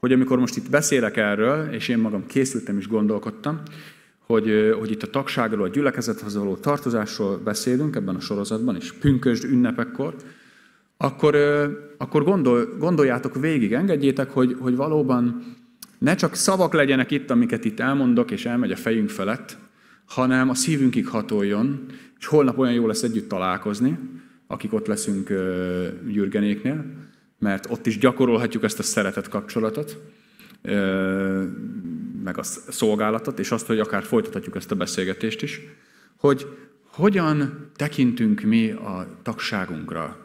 hogy 0.00 0.12
amikor 0.12 0.38
most 0.38 0.56
itt 0.56 0.70
beszélek 0.70 1.16
erről, 1.16 1.72
és 1.72 1.88
én 1.88 1.98
magam 1.98 2.26
készültem 2.26 2.78
és 2.78 2.88
gondolkodtam, 2.88 3.62
hogy, 4.26 4.74
hogy 4.78 4.90
itt 4.90 5.02
a 5.02 5.10
tagságról, 5.10 5.64
a 5.64 5.68
gyülekezethez 5.68 6.36
való 6.36 6.56
tartozásról 6.56 7.38
beszélünk 7.38 7.96
ebben 7.96 8.14
a 8.14 8.20
sorozatban, 8.20 8.76
és 8.76 8.92
pünkösd 8.92 9.44
ünnepekkor, 9.44 10.14
akkor, 10.96 11.36
akkor 11.98 12.24
gondol, 12.24 12.76
gondoljátok 12.78 13.40
végig, 13.40 13.72
engedjétek, 13.72 14.30
hogy, 14.30 14.56
hogy 14.58 14.76
valóban 14.76 15.44
ne 15.98 16.14
csak 16.14 16.34
szavak 16.34 16.74
legyenek 16.74 17.10
itt, 17.10 17.30
amiket 17.30 17.64
itt 17.64 17.80
elmondok, 17.80 18.30
és 18.30 18.46
elmegy 18.46 18.70
a 18.70 18.76
fejünk 18.76 19.08
felett, 19.08 19.58
hanem 20.06 20.48
a 20.48 20.54
szívünkig 20.54 21.08
hatoljon, 21.08 21.86
és 22.18 22.26
holnap 22.26 22.58
olyan 22.58 22.74
jó 22.74 22.86
lesz 22.86 23.02
együtt 23.02 23.28
találkozni, 23.28 23.98
akik 24.46 24.72
ott 24.72 24.86
leszünk 24.86 25.28
Gyürgenéknél, 26.12 26.84
mert 27.38 27.70
ott 27.70 27.86
is 27.86 27.98
gyakorolhatjuk 27.98 28.64
ezt 28.64 28.78
a 28.78 28.82
szeretet 28.82 29.28
kapcsolatot, 29.28 29.98
meg 32.26 32.38
a 32.38 32.42
szolgálatot, 32.68 33.38
és 33.38 33.50
azt, 33.50 33.66
hogy 33.66 33.78
akár 33.78 34.02
folytathatjuk 34.02 34.56
ezt 34.56 34.70
a 34.70 34.74
beszélgetést 34.74 35.42
is, 35.42 35.60
hogy 36.16 36.46
hogyan 36.86 37.70
tekintünk 37.76 38.40
mi 38.40 38.70
a 38.70 39.06
tagságunkra, 39.22 40.16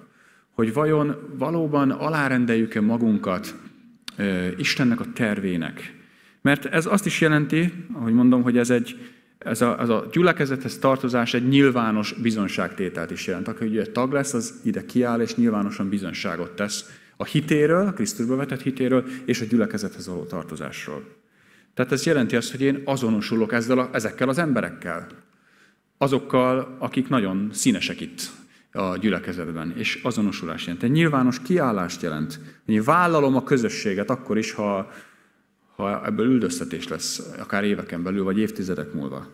hogy 0.51 0.73
vajon 0.73 1.15
valóban 1.37 1.91
alárendeljük-e 1.91 2.81
magunkat 2.81 3.55
Istennek 4.57 4.99
a 4.99 5.05
tervének. 5.13 5.95
Mert 6.41 6.65
ez 6.65 6.85
azt 6.85 7.05
is 7.05 7.21
jelenti, 7.21 7.73
ahogy 7.93 8.13
mondom, 8.13 8.43
hogy 8.43 8.57
ez 8.57 8.69
egy, 8.69 9.13
ez 9.37 9.61
a, 9.61 9.79
ez 9.79 9.89
a 9.89 10.07
gyülekezethez 10.11 10.77
tartozás 10.77 11.33
egy 11.33 11.47
nyilvános 11.47 12.13
bizonságtételt 12.21 13.11
is 13.11 13.27
jelent. 13.27 13.47
Aki 13.47 13.65
ugye 13.65 13.85
tag 13.85 14.11
lesz, 14.11 14.33
az 14.33 14.59
ide 14.63 14.85
kiáll 14.85 15.21
és 15.21 15.35
nyilvánosan 15.35 15.89
bizonságot 15.89 16.51
tesz 16.51 16.99
a 17.17 17.25
hitéről, 17.25 17.87
a 17.87 17.93
Krisztusba 17.93 18.35
vetett 18.35 18.61
hitéről 18.61 19.05
és 19.25 19.41
a 19.41 19.45
gyülekezethez 19.45 20.07
való 20.07 20.23
tartozásról. 20.23 21.20
Tehát 21.73 21.91
ez 21.91 22.05
jelenti 22.05 22.35
azt, 22.35 22.51
hogy 22.51 22.61
én 22.61 22.81
azonosulok 22.85 23.53
ezzel 23.53 23.79
a, 23.79 23.89
ezekkel 23.93 24.29
az 24.29 24.37
emberekkel. 24.37 25.07
Azokkal, 25.97 26.75
akik 26.79 27.09
nagyon 27.09 27.49
színesek 27.53 28.01
itt 28.01 28.21
a 28.71 28.97
gyülekezetben, 28.97 29.73
és 29.77 29.99
azonosulás 30.03 30.65
jelent. 30.65 30.83
Egy 30.83 30.91
nyilvános 30.91 31.41
kiállást 31.41 32.01
jelent. 32.01 32.39
Hogy 32.65 32.83
vállalom 32.83 33.35
a 33.35 33.43
közösséget 33.43 34.09
akkor 34.09 34.37
is, 34.37 34.51
ha, 34.51 34.91
ha 35.75 36.05
ebből 36.05 36.25
üldöztetés 36.25 36.87
lesz, 36.87 37.21
akár 37.39 37.63
éveken 37.63 38.03
belül, 38.03 38.23
vagy 38.23 38.37
évtizedek 38.37 38.93
múlva. 38.93 39.27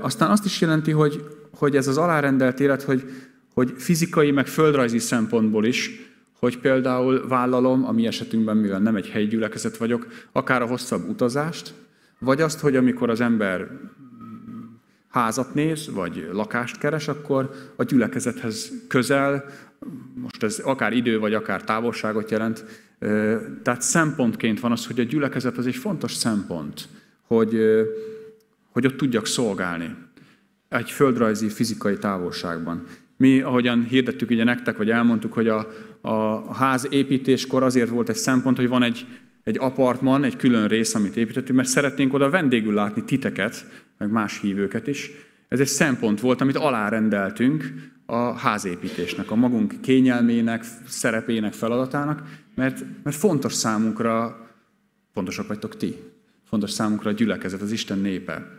Aztán 0.00 0.30
azt 0.30 0.44
is 0.44 0.60
jelenti, 0.60 0.90
hogy, 0.90 1.24
hogy 1.50 1.76
ez 1.76 1.86
az 1.86 1.98
alárendelt 1.98 2.60
élet, 2.60 2.82
hogy, 2.82 3.10
hogy 3.54 3.74
fizikai, 3.76 4.30
meg 4.30 4.46
földrajzi 4.46 4.98
szempontból 4.98 5.64
is, 5.64 6.07
hogy 6.38 6.58
például 6.58 7.28
vállalom, 7.28 7.84
a 7.84 7.92
mi 7.92 8.06
esetünkben, 8.06 8.56
mivel 8.56 8.80
nem 8.80 8.96
egy 8.96 9.08
helyi 9.08 9.26
gyülekezet 9.26 9.76
vagyok, 9.76 10.06
akár 10.32 10.62
a 10.62 10.66
hosszabb 10.66 11.08
utazást, 11.08 11.74
vagy 12.18 12.40
azt, 12.40 12.60
hogy 12.60 12.76
amikor 12.76 13.10
az 13.10 13.20
ember 13.20 13.70
házat 15.08 15.54
néz, 15.54 15.90
vagy 15.92 16.28
lakást 16.32 16.78
keres, 16.78 17.08
akkor 17.08 17.50
a 17.76 17.82
gyülekezethez 17.82 18.72
közel, 18.88 19.44
most 20.14 20.42
ez 20.42 20.58
akár 20.58 20.92
idő, 20.92 21.18
vagy 21.18 21.34
akár 21.34 21.64
távolságot 21.64 22.30
jelent, 22.30 22.64
tehát 23.62 23.82
szempontként 23.82 24.60
van 24.60 24.72
az, 24.72 24.86
hogy 24.86 25.00
a 25.00 25.02
gyülekezet 25.02 25.58
az 25.58 25.66
egy 25.66 25.76
fontos 25.76 26.12
szempont, 26.12 26.88
hogy, 27.26 27.60
hogy 28.70 28.86
ott 28.86 28.96
tudjak 28.96 29.26
szolgálni 29.26 29.96
egy 30.68 30.90
földrajzi, 30.90 31.48
fizikai 31.48 31.98
távolságban. 31.98 32.84
Mi, 33.18 33.40
ahogyan 33.40 33.84
hirdettük 33.84 34.30
ugye 34.30 34.44
nektek, 34.44 34.76
vagy 34.76 34.90
elmondtuk, 34.90 35.32
hogy 35.32 35.48
a, 35.48 35.68
a 36.00 36.54
ház 36.54 36.86
építéskor 36.90 37.62
azért 37.62 37.88
volt 37.88 38.08
egy 38.08 38.16
szempont, 38.16 38.56
hogy 38.56 38.68
van 38.68 38.82
egy, 38.82 39.06
egy 39.44 39.56
apartman, 39.58 40.24
egy 40.24 40.36
külön 40.36 40.68
rész, 40.68 40.94
amit 40.94 41.16
építettünk, 41.16 41.56
mert 41.56 41.68
szeretnénk 41.68 42.14
oda 42.14 42.30
vendégül 42.30 42.74
látni 42.74 43.04
titeket, 43.04 43.66
meg 43.98 44.10
más 44.10 44.40
hívőket 44.40 44.86
is. 44.86 45.10
Ez 45.48 45.60
egy 45.60 45.66
szempont 45.66 46.20
volt, 46.20 46.40
amit 46.40 46.56
alárendeltünk 46.56 47.74
a 48.06 48.32
házépítésnek, 48.32 49.30
a 49.30 49.34
magunk 49.34 49.74
kényelmének, 49.80 50.64
szerepének, 50.86 51.52
feladatának, 51.52 52.22
mert, 52.54 52.84
mert 53.02 53.16
fontos 53.16 53.52
számunkra, 53.52 54.46
fontosak 55.12 55.46
vagytok 55.46 55.76
ti, 55.76 55.96
fontos 56.44 56.70
számunkra 56.70 57.10
a 57.10 57.12
gyülekezet, 57.12 57.60
az 57.60 57.72
Isten 57.72 57.98
népe. 57.98 58.57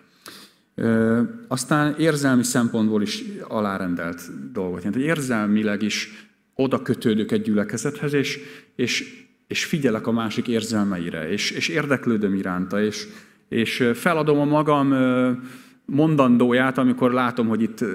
Aztán 1.47 1.95
érzelmi 1.97 2.43
szempontból 2.43 3.01
is 3.01 3.23
alárendelt 3.47 4.51
dolgot 4.51 4.83
jelent, 4.83 5.03
érzelmileg 5.03 5.81
is 5.81 6.27
oda 6.55 6.81
kötődök 6.81 7.31
egy 7.31 7.41
gyülekezethez, 7.41 8.13
és, 8.13 8.39
és, 8.75 9.25
és 9.47 9.65
figyelek 9.65 10.07
a 10.07 10.11
másik 10.11 10.47
érzelmeire, 10.47 11.29
és, 11.29 11.51
és 11.51 11.67
érdeklődöm 11.67 12.33
iránta, 12.33 12.83
és, 12.83 13.07
és 13.49 13.89
feladom 13.93 14.39
a 14.39 14.45
magam 14.45 14.93
mondandóját, 15.85 16.77
amikor 16.77 17.11
látom, 17.11 17.47
hogy 17.47 17.61
itt 17.61 17.85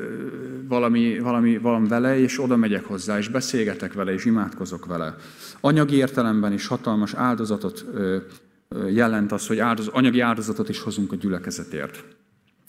valami, 0.68 1.18
valami 1.18 1.59
van 1.59 1.87
vele, 1.87 2.18
és 2.18 2.43
oda 2.43 2.57
megyek 2.57 2.85
hozzá, 2.85 3.18
és 3.18 3.28
beszélgetek 3.28 3.93
vele, 3.93 4.12
és 4.12 4.24
imádkozok 4.24 4.87
vele. 4.87 5.16
Anyagi 5.61 5.97
értelemben 5.97 6.53
is 6.53 6.66
hatalmas 6.66 7.14
áldozatot 7.14 7.85
jelent 8.89 9.32
az, 9.32 9.47
hogy 9.47 9.59
áldoz, 9.59 9.89
anyagi 9.89 10.20
áldozatot 10.20 10.68
is 10.68 10.80
hozunk 10.80 11.12
a 11.12 11.16
gyülekezetért. 11.16 12.05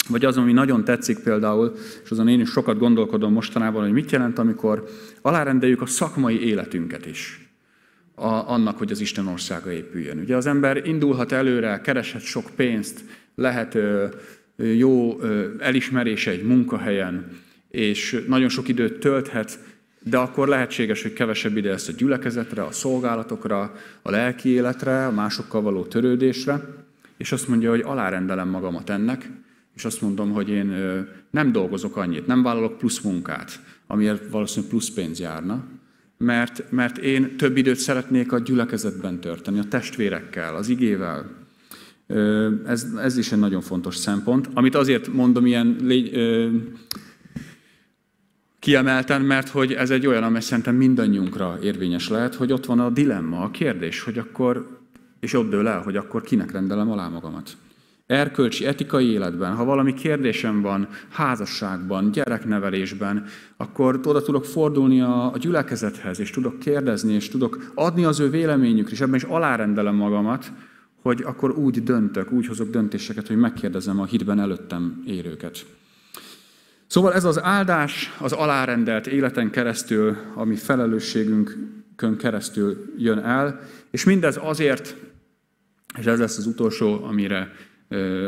Vagy 0.08 0.26
az, 0.26 0.38
ami 0.38 0.54
nagyon 0.54 0.84
tetszik 0.84 1.20
például, 1.20 1.74
és 2.04 2.10
azon 2.10 2.28
én 2.28 2.40
is 2.40 2.50
sokat 2.50 2.78
gondolkodom 2.78 3.34
mostanában, 3.34 3.82
hogy 3.84 3.92
mit 3.92 4.12
jelent, 4.12 4.40
amikor 4.40 4.84
alárendeljük 5.22 5.82
a 5.82 5.86
szakmai 5.86 6.48
életünket 6.48 7.06
is 7.06 7.50
a, 8.16 8.28
annak, 8.28 8.78
hogy 8.78 8.92
az 8.92 9.00
Isten 9.00 9.28
országa 9.28 9.72
épüljön. 9.72 10.18
Ugye 10.18 10.36
az 10.36 10.46
ember 10.46 10.88
indulhat 10.88 11.32
előre, 11.32 11.82
kereshet 11.82 12.22
sok 12.22 12.50
pénzt, 12.56 13.04
lehet 13.36 13.76
ö, 13.76 14.08
jó 14.58 15.22
ö, 15.22 15.50
elismerése 15.60 16.32
egy 16.32 16.44
munkahelyen, 16.44 17.28
és 17.70 18.24
nagyon 18.28 18.50
sok 18.50 18.68
időt 18.68 19.00
tölthet, 19.00 19.60
de 20.04 20.18
akkor 20.18 20.48
lehetséges, 20.48 21.02
hogy 21.02 21.14
kevesebb 21.14 21.58
ide 21.58 21.70
lesz 21.70 21.88
a 21.88 21.94
gyülekezetre, 21.98 22.64
a 22.64 22.72
szolgálatokra, 22.72 23.74
a 24.02 24.12
lelki 24.12 24.50
életre, 24.50 25.06
a 25.06 25.12
másokkal 25.12 25.62
való 25.62 25.84
törődésre, 25.84 26.62
és 27.18 27.32
azt 27.32 27.48
mondja, 27.48 27.70
hogy 27.70 27.82
alárendelem 27.82 28.50
magamat 28.50 28.90
ennek, 28.90 29.30
és 29.76 29.86
azt 29.86 30.02
mondom, 30.02 30.32
hogy 30.32 30.50
én 30.50 30.74
nem 31.32 31.52
dolgozok 31.52 31.98
annyit, 31.98 32.28
nem 32.28 32.44
vállalok 32.44 32.78
plusz 32.78 33.00
munkát, 33.00 33.60
amiért 33.88 34.30
valószínűleg 34.30 34.70
plusz 34.70 34.90
pénz 34.90 35.20
járna, 35.20 35.64
mert, 36.18 36.72
mert 36.72 36.98
én 36.98 37.38
több 37.38 37.58
időt 37.58 37.78
szeretnék 37.78 38.32
a 38.32 38.40
gyülekezetben 38.40 39.20
törteni, 39.20 39.60
a 39.60 39.64
testvérekkel, 39.64 40.56
az 40.56 40.70
igével. 40.70 41.30
Ez, 42.66 42.88
ez 43.02 43.18
is 43.18 43.32
egy 43.32 43.40
nagyon 43.40 43.62
fontos 43.62 43.96
szempont, 43.96 44.50
amit 44.54 44.76
azért 44.76 45.08
mondom 45.14 45.46
ilyen 45.46 45.76
légy, 45.82 46.12
kiemelten, 48.60 49.22
mert 49.22 49.50
hogy 49.50 49.74
ez 49.74 49.90
egy 49.90 50.08
olyan, 50.08 50.24
amely 50.24 50.42
szerintem 50.42 50.76
mindannyiunkra 50.76 51.58
érvényes 51.62 52.10
lehet, 52.10 52.36
hogy 52.36 52.52
ott 52.52 52.66
van 52.66 52.80
a 52.80 52.90
dilemma, 52.90 53.42
a 53.42 53.52
kérdés, 53.52 54.02
hogy 54.02 54.18
akkor, 54.18 54.80
és 55.20 55.34
ott 55.34 55.50
dől 55.50 55.68
el, 55.68 55.82
hogy 55.82 55.96
akkor 55.96 56.22
kinek 56.22 56.52
rendelem 56.52 56.92
alá 56.92 57.08
magamat 57.08 57.58
erkölcsi, 58.08 58.66
etikai 58.66 59.12
életben, 59.12 59.56
ha 59.56 59.64
valami 59.64 59.94
kérdésem 59.94 60.62
van, 60.62 60.88
házasságban, 61.10 62.12
gyereknevelésben, 62.12 63.26
akkor 63.58 64.00
oda 64.04 64.22
tudok 64.22 64.46
fordulni 64.46 65.02
a, 65.02 65.34
gyülekezethez, 65.40 66.20
és 66.20 66.30
tudok 66.30 66.60
kérdezni, 66.60 67.14
és 67.14 67.30
tudok 67.30 67.72
adni 67.76 68.06
az 68.06 68.20
ő 68.20 68.30
véleményükre, 68.30 68.94
és 68.94 69.02
ebben 69.02 69.16
is 69.16 69.24
alárendelem 69.24 69.96
magamat, 69.96 70.52
hogy 71.02 71.22
akkor 71.26 71.52
úgy 71.52 71.84
döntök, 71.84 72.32
úgy 72.32 72.48
hozok 72.48 72.70
döntéseket, 72.70 73.28
hogy 73.28 73.38
megkérdezem 73.38 74.00
a 74.00 74.06
hitben 74.06 74.40
előttem 74.40 75.04
érőket. 75.06 75.66
Szóval 76.88 77.14
ez 77.14 77.24
az 77.24 77.42
áldás 77.44 78.16
az 78.20 78.32
alárendelt 78.32 79.08
életen 79.08 79.50
keresztül, 79.52 80.18
ami 80.36 80.56
felelősségünkön 80.56 82.18
keresztül 82.18 82.94
jön 82.98 83.18
el, 83.18 83.60
és 83.92 84.04
mindez 84.04 84.40
azért, 84.42 84.96
és 85.98 86.06
ez 86.06 86.20
lesz 86.20 86.38
az 86.38 86.46
utolsó, 86.46 87.04
amire 87.04 87.52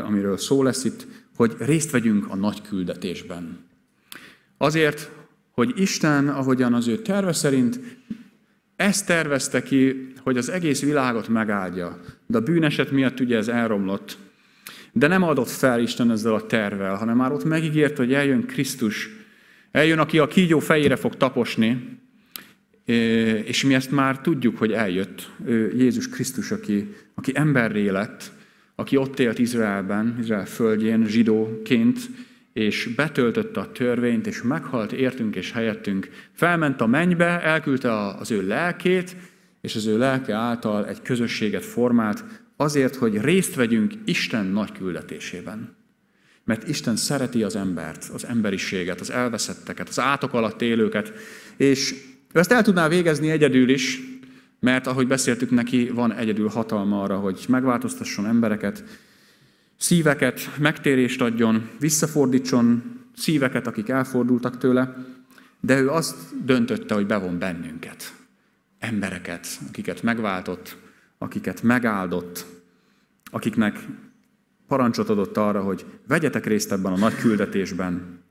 amiről 0.03 0.38
szó 0.38 0.64
lesz 0.64 0.84
itt, 0.84 1.08
hogy 1.36 1.55
részt 1.60 1.91
vegyünk 1.91 2.28
a 2.30 2.36
nagy 2.36 2.62
küldetésben. 2.62 3.66
Azért, 4.58 5.12
hogy 5.51 5.74
Isten, 5.76 6.28
ahogyan 6.30 6.74
az 6.74 6.88
ő 6.88 6.97
terve 6.97 7.34
szerint, 7.34 7.80
ezt 8.76 9.05
tervezte 9.05 9.64
ki, 9.64 10.12
hogy 10.22 10.38
az 10.38 10.49
egész 10.49 10.82
világot 10.82 11.28
megáldja. 11.28 11.99
De 12.28 12.38
a 12.38 12.41
bűneset 12.41 12.91
miatt 12.91 13.20
ugye 13.20 13.38
ez 13.38 13.47
elromlott. 13.47 14.18
De 14.91 15.08
nem 15.08 15.24
adott 15.24 15.49
fel 15.49 15.82
Isten 15.82 16.12
ezzel 16.12 16.34
a 16.34 16.45
tervel, 16.45 16.95
hanem 16.95 17.16
már 17.16 17.32
ott 17.32 17.43
megígért, 17.43 17.97
hogy 17.97 18.14
eljön 18.14 18.45
Krisztus. 18.45 19.10
Eljön, 19.72 19.99
aki 19.99 20.20
a 20.20 20.28
kígyó 20.28 20.60
fejére 20.60 20.95
fog 20.95 21.16
taposni, 21.16 21.99
és 23.43 23.64
mi 23.64 23.74
ezt 23.74 23.91
már 23.91 24.22
tudjuk, 24.22 24.58
hogy 24.58 24.72
eljött. 24.72 25.32
Jézus 25.74 26.10
Krisztus, 26.10 26.51
aki, 26.51 26.95
aki 27.16 27.32
emberré 27.36 27.89
lett, 27.89 28.32
aki 28.80 28.97
ott 28.97 29.19
élt 29.19 29.39
Izraelben, 29.39 30.17
Izrael 30.19 30.45
földjén 30.45 31.05
zsidóként, 31.05 31.99
és 32.53 32.89
betöltötte 32.95 33.59
a 33.59 33.71
törvényt, 33.71 34.28
és 34.28 34.41
meghalt 34.41 34.91
értünk 34.91 35.36
és 35.36 35.51
helyettünk, 35.51 36.09
felment 36.34 36.82
a 36.82 36.86
mennybe, 36.86 37.41
elküldte 37.41 38.07
az 38.07 38.32
ő 38.32 38.47
lelkét, 38.47 39.15
és 39.61 39.75
az 39.75 39.86
ő 39.86 39.97
lelke 39.97 40.36
által 40.36 40.88
egy 40.88 41.01
közösséget 41.01 41.65
formált, 41.65 42.23
azért, 42.55 42.95
hogy 42.95 43.21
részt 43.21 43.55
vegyünk 43.55 43.93
Isten 44.05 44.45
nagy 44.45 44.71
küldetésében. 44.71 45.75
Mert 46.43 46.67
Isten 46.67 46.95
szereti 46.95 47.43
az 47.43 47.55
embert, 47.55 48.09
az 48.13 48.25
emberiséget, 48.25 48.99
az 48.99 49.11
elveszetteket, 49.11 49.89
az 49.89 49.99
átok 49.99 50.34
alatt 50.34 50.61
élőket, 50.61 51.13
és 51.55 51.93
ő 52.34 52.39
ezt 52.39 52.51
el 52.51 52.63
tudná 52.63 52.88
végezni 52.88 53.30
egyedül 53.30 53.69
is, 53.69 53.99
mert 54.60 54.88
ahogy 54.88 55.08
beszéltük, 55.08 55.49
neki 55.49 55.89
van 55.89 56.14
egyedül 56.14 56.47
hatalma 56.47 57.01
arra, 57.01 57.20
hogy 57.20 57.45
megváltoztasson 57.47 58.26
embereket, 58.26 58.84
szíveket, 59.78 60.58
megtérést 60.58 61.22
adjon, 61.22 61.70
visszafordítson 61.80 62.84
szíveket, 63.16 63.68
akik 63.68 63.89
elfordultak 63.89 64.58
tőle, 64.58 64.95
de 65.60 65.80
ő 65.80 65.89
azt 65.89 66.45
döntötte, 66.45 66.93
hogy 66.93 67.05
bevon 67.05 67.39
bennünket, 67.39 68.14
embereket, 68.80 69.47
akiket 69.68 70.03
megváltott, 70.03 70.78
akiket 71.18 71.62
megáldott, 71.62 72.45
akiknek 73.32 73.86
parancsot 74.68 75.10
adott 75.10 75.38
arra, 75.38 75.62
hogy 75.62 75.86
vegyetek 76.08 76.45
részt 76.45 76.72
ebben 76.72 76.91
a 76.91 76.97
nagy 76.97 77.16
küldetésben. 77.16 78.26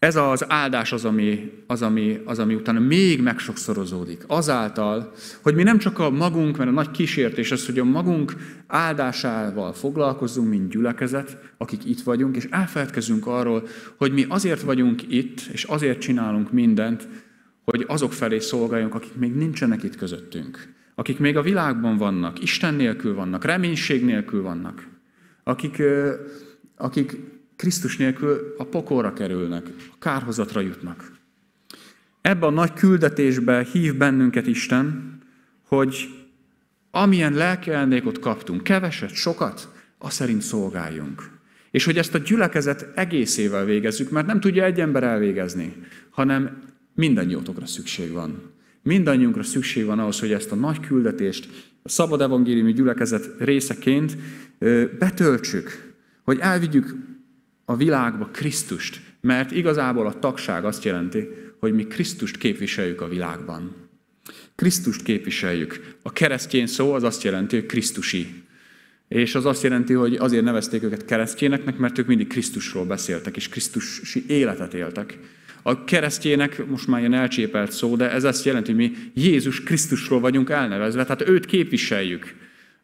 Ez 0.00 0.16
az 0.16 0.50
áldás 0.50 0.92
az 0.92 1.04
ami, 1.04 1.52
az, 1.66 1.82
ami, 1.82 2.20
az, 2.24 2.38
ami 2.38 2.54
utána 2.54 2.80
még 2.80 3.22
megsokszorozódik. 3.22 4.24
Azáltal, 4.26 5.12
hogy 5.42 5.54
mi 5.54 5.62
nem 5.62 5.78
csak 5.78 5.98
a 5.98 6.10
magunk, 6.10 6.56
mert 6.56 6.70
a 6.70 6.72
nagy 6.72 6.90
kísértés 6.90 7.50
az, 7.50 7.66
hogy 7.66 7.78
a 7.78 7.84
magunk 7.84 8.34
áldásával 8.66 9.72
foglalkozzunk, 9.72 10.48
mint 10.48 10.70
gyülekezet, 10.70 11.38
akik 11.58 11.84
itt 11.84 12.00
vagyunk, 12.00 12.36
és 12.36 12.46
elfeledkezünk 12.50 13.26
arról, 13.26 13.68
hogy 13.96 14.12
mi 14.12 14.26
azért 14.28 14.60
vagyunk 14.60 15.02
itt, 15.12 15.40
és 15.52 15.64
azért 15.64 16.00
csinálunk 16.00 16.52
mindent, 16.52 17.08
hogy 17.64 17.84
azok 17.88 18.12
felé 18.12 18.38
szolgáljunk, 18.38 18.94
akik 18.94 19.14
még 19.14 19.34
nincsenek 19.34 19.82
itt 19.82 19.96
közöttünk. 19.96 20.74
Akik 20.94 21.18
még 21.18 21.36
a 21.36 21.42
világban 21.42 21.96
vannak, 21.96 22.42
Isten 22.42 22.74
nélkül 22.74 23.14
vannak, 23.14 23.44
reménység 23.44 24.04
nélkül 24.04 24.42
vannak. 24.42 24.88
Akik, 25.44 25.82
akik 26.76 27.16
Krisztus 27.60 27.96
nélkül 27.96 28.54
a 28.58 28.64
pokolra 28.64 29.12
kerülnek, 29.12 29.66
a 29.92 29.96
kárhozatra 29.98 30.60
jutnak. 30.60 31.12
Ebben 32.20 32.48
a 32.48 32.52
nagy 32.52 32.72
küldetésbe 32.72 33.66
hív 33.72 33.96
bennünket 33.96 34.46
Isten, 34.46 35.18
hogy 35.66 36.08
amilyen 36.90 37.32
lelki 37.32 37.70
kaptunk, 38.20 38.62
keveset, 38.62 39.10
sokat, 39.10 39.72
azt 39.98 40.14
szerint 40.14 40.42
szolgáljunk. 40.42 41.30
És 41.70 41.84
hogy 41.84 41.98
ezt 41.98 42.14
a 42.14 42.18
gyülekezet 42.18 42.92
egészével 42.94 43.64
végezzük, 43.64 44.10
mert 44.10 44.26
nem 44.26 44.40
tudja 44.40 44.64
egy 44.64 44.80
ember 44.80 45.02
elvégezni, 45.02 45.76
hanem 46.10 46.62
mindannyiótokra 46.94 47.66
szükség 47.66 48.12
van. 48.12 48.52
Mindannyiunkra 48.82 49.42
szükség 49.42 49.84
van 49.84 49.98
ahhoz, 49.98 50.20
hogy 50.20 50.32
ezt 50.32 50.52
a 50.52 50.56
nagy 50.56 50.80
küldetést 50.80 51.48
a 51.82 51.88
szabad 51.88 52.20
evangéliumi 52.20 52.72
gyülekezet 52.72 53.30
részeként 53.38 54.16
betöltsük, 54.98 55.94
hogy 56.22 56.38
elvigyük 56.38 57.08
a 57.70 57.76
világba 57.76 58.28
Krisztust, 58.32 59.00
mert 59.20 59.50
igazából 59.50 60.06
a 60.06 60.18
tagság 60.18 60.64
azt 60.64 60.84
jelenti, 60.84 61.28
hogy 61.58 61.72
mi 61.72 61.86
Krisztust 61.86 62.36
képviseljük 62.36 63.00
a 63.00 63.08
világban. 63.08 63.76
Krisztust 64.54 65.02
képviseljük. 65.02 65.94
A 66.02 66.12
keresztény 66.12 66.66
szó 66.66 66.92
az 66.92 67.02
azt 67.02 67.22
jelenti, 67.22 67.56
hogy 67.56 67.66
Krisztusi. 67.66 68.44
És 69.08 69.34
az 69.34 69.46
azt 69.46 69.62
jelenti, 69.62 69.92
hogy 69.92 70.14
azért 70.14 70.44
nevezték 70.44 70.82
őket 70.82 71.04
keresztényeknek, 71.04 71.76
mert 71.76 71.98
ők 71.98 72.06
mindig 72.06 72.26
Krisztusról 72.26 72.84
beszéltek, 72.84 73.36
és 73.36 73.48
Krisztusi 73.48 74.24
életet 74.28 74.74
éltek. 74.74 75.18
A 75.62 75.84
keresztjének 75.84 76.66
most 76.66 76.86
már 76.86 77.00
ilyen 77.00 77.14
elcsépelt 77.14 77.72
szó, 77.72 77.96
de 77.96 78.10
ez 78.10 78.24
azt 78.24 78.44
jelenti, 78.44 78.72
hogy 78.72 78.80
mi 78.80 78.92
Jézus 79.14 79.62
Krisztusról 79.62 80.20
vagyunk 80.20 80.50
elnevezve, 80.50 81.02
tehát 81.02 81.28
őt 81.28 81.46
képviseljük. 81.46 82.34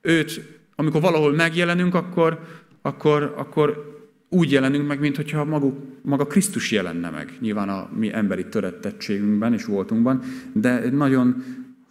Őt, 0.01 0.41
amikor 0.77 1.01
valahol 1.01 1.33
megjelenünk, 1.33 1.95
akkor, 1.95 2.41
akkor, 2.83 3.35
akkor 3.37 3.95
úgy 4.29 4.53
jelenünk 4.53 4.87
meg, 4.87 5.01
mintha 5.01 5.45
maguk, 5.45 5.79
maga 6.03 6.27
Krisztus 6.27 6.71
jelenne 6.71 7.11
meg. 7.11 7.37
Nyilván 7.41 7.69
a 7.69 7.89
mi 7.95 8.13
emberi 8.13 8.47
törettettségünkben 8.47 9.53
és 9.53 9.65
voltunkban, 9.65 10.23
de 10.53 10.83
egy 10.83 10.93
nagyon 10.93 11.45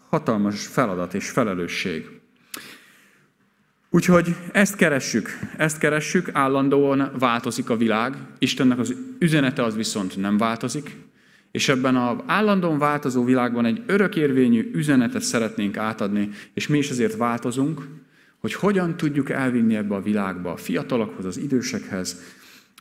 hatalmas 0.09 0.67
feladat 0.67 1.13
és 1.13 1.29
felelősség. 1.29 2.09
Úgyhogy 3.89 4.35
ezt 4.51 4.75
keressük, 4.75 5.29
ezt 5.57 5.77
keressük, 5.77 6.29
állandóan 6.33 7.11
változik 7.19 7.69
a 7.69 7.77
világ, 7.77 8.17
Istennek 8.39 8.79
az 8.79 8.95
üzenete 9.19 9.63
az 9.63 9.75
viszont 9.75 10.17
nem 10.17 10.37
változik, 10.37 10.95
és 11.51 11.69
ebben 11.69 11.95
az 11.95 12.17
állandóan 12.25 12.77
változó 12.77 13.23
világban 13.23 13.65
egy 13.65 13.83
örökérvényű 13.85 14.71
üzenetet 14.73 15.21
szeretnénk 15.21 15.77
átadni, 15.77 16.29
és 16.53 16.67
mi 16.67 16.77
is 16.77 16.89
ezért 16.89 17.15
változunk, 17.15 17.87
hogy 18.45 18.53
hogyan 18.53 18.97
tudjuk 18.97 19.29
elvinni 19.29 19.75
ebbe 19.75 19.95
a 19.95 20.01
világba 20.01 20.51
a 20.51 20.57
fiatalokhoz, 20.57 21.25
az 21.25 21.37
idősekhez, 21.37 22.21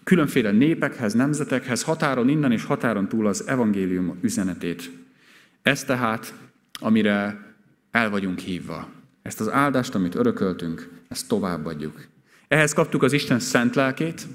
különféle 0.04 0.50
népekhez, 0.50 1.12
nemzetekhez, 1.12 1.82
határon 1.82 2.28
innen 2.28 2.52
és 2.52 2.64
határon 2.64 3.08
túl 3.08 3.26
az 3.26 3.46
evangélium 3.46 4.18
üzenetét. 4.20 4.90
Ez 5.62 5.84
tehát, 5.84 6.34
amire 6.80 7.46
el 7.90 8.10
vagyunk 8.10 8.38
hívva. 8.38 8.88
Ezt 9.22 9.40
az 9.40 9.50
áldást, 9.50 9.94
amit 9.94 10.14
örököltünk, 10.14 10.88
ezt 11.08 11.28
továbbadjuk. 11.28 12.06
Ehhez 12.48 12.72
kaptuk 12.72 13.02
az 13.02 13.12
Isten 13.12 13.38
szent 13.38 13.74
lelkét, 13.74 14.26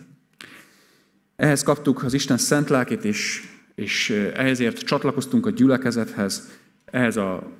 ehhez 1.35 1.63
kaptuk 1.63 2.03
az 2.03 2.13
Isten 2.13 2.37
szent 2.37 2.69
lelkét, 2.69 3.03
és, 3.03 3.47
és 3.75 4.09
ehhezért 4.09 4.79
csatlakoztunk 4.79 5.45
a 5.45 5.49
gyülekezethez, 5.49 6.49
ehhez 6.85 7.17
a 7.17 7.57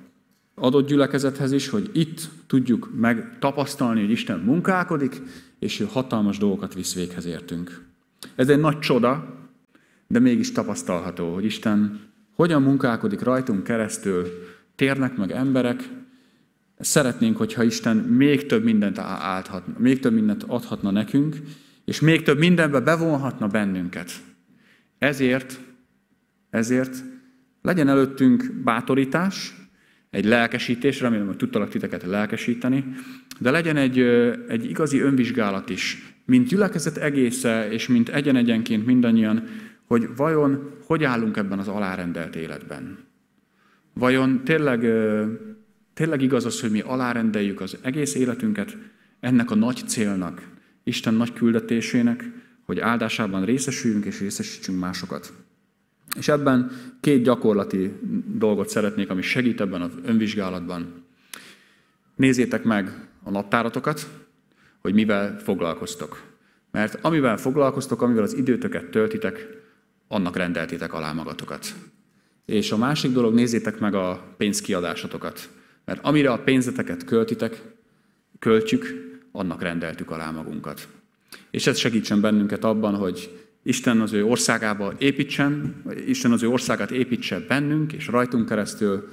adott 0.60 0.88
gyülekezethez 0.88 1.52
is, 1.52 1.68
hogy 1.68 1.90
itt 1.92 2.28
tudjuk 2.46 2.90
megtapasztalni, 2.96 4.00
hogy 4.00 4.10
Isten 4.10 4.38
munkálkodik, 4.38 5.22
és 5.58 5.80
ő 5.80 5.86
hatalmas 5.90 6.38
dolgokat 6.38 6.74
visz 6.74 6.94
véghez 6.94 7.26
értünk. 7.26 7.84
Ez 8.34 8.48
egy 8.48 8.60
nagy 8.60 8.78
csoda, 8.78 9.38
de 10.06 10.18
mégis 10.18 10.52
tapasztalható, 10.52 11.34
hogy 11.34 11.44
Isten 11.44 12.00
hogyan 12.34 12.62
munkálkodik 12.62 13.20
rajtunk 13.20 13.62
keresztül, 13.62 14.26
térnek 14.76 15.16
meg 15.16 15.30
emberek, 15.30 15.88
Szeretnénk, 16.80 17.36
hogyha 17.36 17.62
Isten 17.62 17.96
még 17.96 18.46
több 18.46 18.64
mindent 18.64 18.98
álthatna, 18.98 19.74
még 19.78 20.00
több 20.00 20.12
mindent 20.12 20.42
adhatna 20.42 20.90
nekünk, 20.90 21.36
és 21.84 22.00
még 22.00 22.22
több 22.22 22.38
mindenbe 22.38 22.80
bevonhatna 22.80 23.46
bennünket. 23.46 24.12
Ezért, 24.98 25.60
ezért 26.50 27.04
legyen 27.62 27.88
előttünk 27.88 28.52
bátorítás, 28.64 29.54
egy 30.10 30.24
lelkesítés, 30.24 31.00
remélem, 31.00 31.26
hogy 31.26 31.36
tudtalak 31.36 31.68
titeket 31.68 32.02
lelkesíteni, 32.02 32.84
de 33.38 33.50
legyen 33.50 33.76
egy, 33.76 33.98
egy 34.48 34.64
igazi 34.64 35.00
önvizsgálat 35.00 35.70
is, 35.70 36.14
mint 36.24 36.48
gyülekezet 36.48 36.96
egésze, 36.96 37.72
és 37.72 37.88
mint 37.88 38.08
egyen-egyenként 38.08 38.86
mindannyian, 38.86 39.48
hogy 39.86 40.08
vajon 40.16 40.70
hogy 40.86 41.04
állunk 41.04 41.36
ebben 41.36 41.58
az 41.58 41.68
alárendelt 41.68 42.36
életben. 42.36 42.98
Vajon 43.92 44.44
tényleg 44.44 44.86
Tényleg 46.00 46.22
igaz 46.22 46.44
az, 46.44 46.60
hogy 46.60 46.70
mi 46.70 46.80
alárendeljük 46.80 47.60
az 47.60 47.78
egész 47.82 48.14
életünket 48.14 48.76
ennek 49.20 49.50
a 49.50 49.54
nagy 49.54 49.82
célnak, 49.86 50.48
Isten 50.84 51.14
nagy 51.14 51.32
küldetésének, 51.32 52.30
hogy 52.62 52.78
áldásában 52.78 53.44
részesüljünk 53.44 54.04
és 54.04 54.20
részesítsünk 54.20 54.80
másokat. 54.80 55.32
És 56.16 56.28
ebben 56.28 56.70
két 57.00 57.22
gyakorlati 57.22 57.92
dolgot 58.26 58.68
szeretnék, 58.68 59.10
ami 59.10 59.22
segít 59.22 59.60
ebben 59.60 59.82
az 59.82 59.90
önvizsgálatban. 60.04 61.04
Nézzétek 62.16 62.64
meg 62.64 63.08
a 63.22 63.30
naptáratokat, 63.30 64.06
hogy 64.80 64.94
mivel 64.94 65.38
foglalkoztok. 65.38 66.22
Mert 66.70 66.98
amivel 67.04 67.36
foglalkoztok, 67.36 68.02
amivel 68.02 68.22
az 68.22 68.34
időtöket 68.34 68.90
töltitek, 68.90 69.48
annak 70.08 70.36
rendeltétek 70.36 70.92
alá 70.92 71.12
magatokat. 71.12 71.74
És 72.44 72.72
a 72.72 72.76
másik 72.76 73.12
dolog, 73.12 73.34
nézzétek 73.34 73.78
meg 73.78 73.94
a 73.94 74.34
pénzkiadásotokat. 74.36 75.48
Mert 75.84 76.04
amire 76.04 76.32
a 76.32 76.42
pénzeteket 76.42 77.04
költitek, 77.04 77.62
költjük, 78.38 78.86
annak 79.32 79.62
rendeltük 79.62 80.10
alá 80.10 80.30
magunkat. 80.30 80.88
És 81.50 81.66
ez 81.66 81.78
segítsen 81.78 82.20
bennünket 82.20 82.64
abban, 82.64 82.94
hogy 82.94 83.48
Isten 83.62 84.00
az 84.00 84.12
ő 84.12 84.24
országába 84.24 84.94
építsen, 84.98 85.82
Isten 86.06 86.32
az 86.32 86.42
ő 86.42 86.48
országát 86.48 86.90
építse 86.90 87.40
bennünk 87.40 87.92
és 87.92 88.06
rajtunk 88.06 88.48
keresztül, 88.48 89.08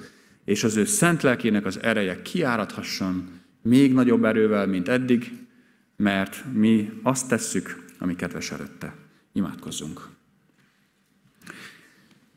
és 0.45 0.63
az 0.63 0.75
ő 0.75 0.85
szent 0.85 1.21
lelkének 1.21 1.65
az 1.65 1.79
ereje 1.81 2.21
kiáradhasson 2.21 3.29
még 3.61 3.93
nagyobb 3.93 4.23
erővel, 4.23 4.67
mint 4.67 4.87
eddig, 4.87 5.31
mert 5.97 6.43
mi 6.53 6.91
azt 7.03 7.29
tesszük, 7.29 7.85
ami 7.99 8.15
kedves 8.15 8.51
előtte. 8.51 8.93
Imádkozzunk. 9.33 10.01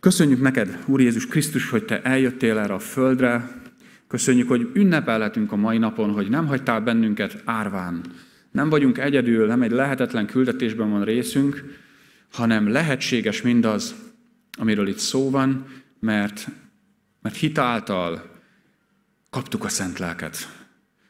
Köszönjük 0.01 0.41
neked, 0.41 0.85
Úr 0.87 1.01
Jézus 1.01 1.27
Krisztus, 1.27 1.71
hogy 1.71 1.85
te 1.85 2.03
eljöttél 2.03 2.59
erre 2.59 2.75
a 2.75 2.79
földre, 2.79 3.61
Köszönjük, 4.11 4.49
hogy 4.49 4.71
ünnepelhetünk 4.73 5.53
a 5.53 5.57
mai 5.57 5.79
napon, 5.79 6.11
hogy 6.11 6.29
nem 6.29 6.47
hagytál 6.47 6.81
bennünket 6.81 7.43
árván. 7.45 8.01
Nem 8.51 8.69
vagyunk 8.69 8.99
egyedül, 8.99 9.47
nem 9.47 9.63
egy 9.63 9.71
lehetetlen 9.71 10.27
küldetésben 10.27 10.91
van 10.91 11.05
részünk, 11.05 11.65
hanem 12.33 12.69
lehetséges 12.69 13.43
mindaz, 13.43 13.95
amiről 14.59 14.89
itt 14.89 14.99
szó 14.99 15.31
van, 15.31 15.67
mert, 16.01 16.49
mert 17.23 17.37
hitáltal 17.37 18.41
kaptuk 19.31 19.65
a 19.65 19.69
szent 19.69 19.99
lelket. 19.99 20.59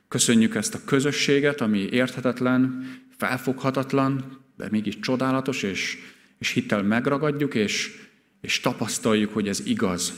Köszönjük 0.09 0.55
ezt 0.55 0.75
a 0.75 0.85
közösséget, 0.85 1.61
ami 1.61 1.79
érthetetlen, 1.79 2.89
felfoghatatlan, 3.16 4.41
de 4.57 4.68
mégis 4.71 4.99
csodálatos, 5.01 5.62
és, 5.62 5.99
és 6.39 6.51
hittel 6.51 6.83
megragadjuk, 6.83 7.55
és, 7.55 8.01
és 8.41 8.61
tapasztaljuk, 8.61 9.33
hogy 9.33 9.49
ez 9.49 9.66
igaz. 9.66 10.12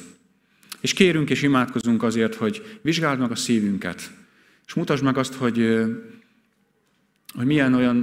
És 0.81 0.93
kérünk 0.93 1.31
és 1.31 1.43
imádkozunk 1.43 2.03
azért, 2.03 2.35
hogy 2.35 2.79
vizsgáld 2.83 3.19
meg 3.19 3.31
a 3.31 3.37
szívünket, 3.37 4.11
és 4.67 4.75
mutasd 4.75 5.03
meg 5.03 5.17
azt, 5.17 5.35
hogy, 5.35 5.57
hogy 7.35 7.47
milyen 7.47 7.75
olyan 7.75 7.97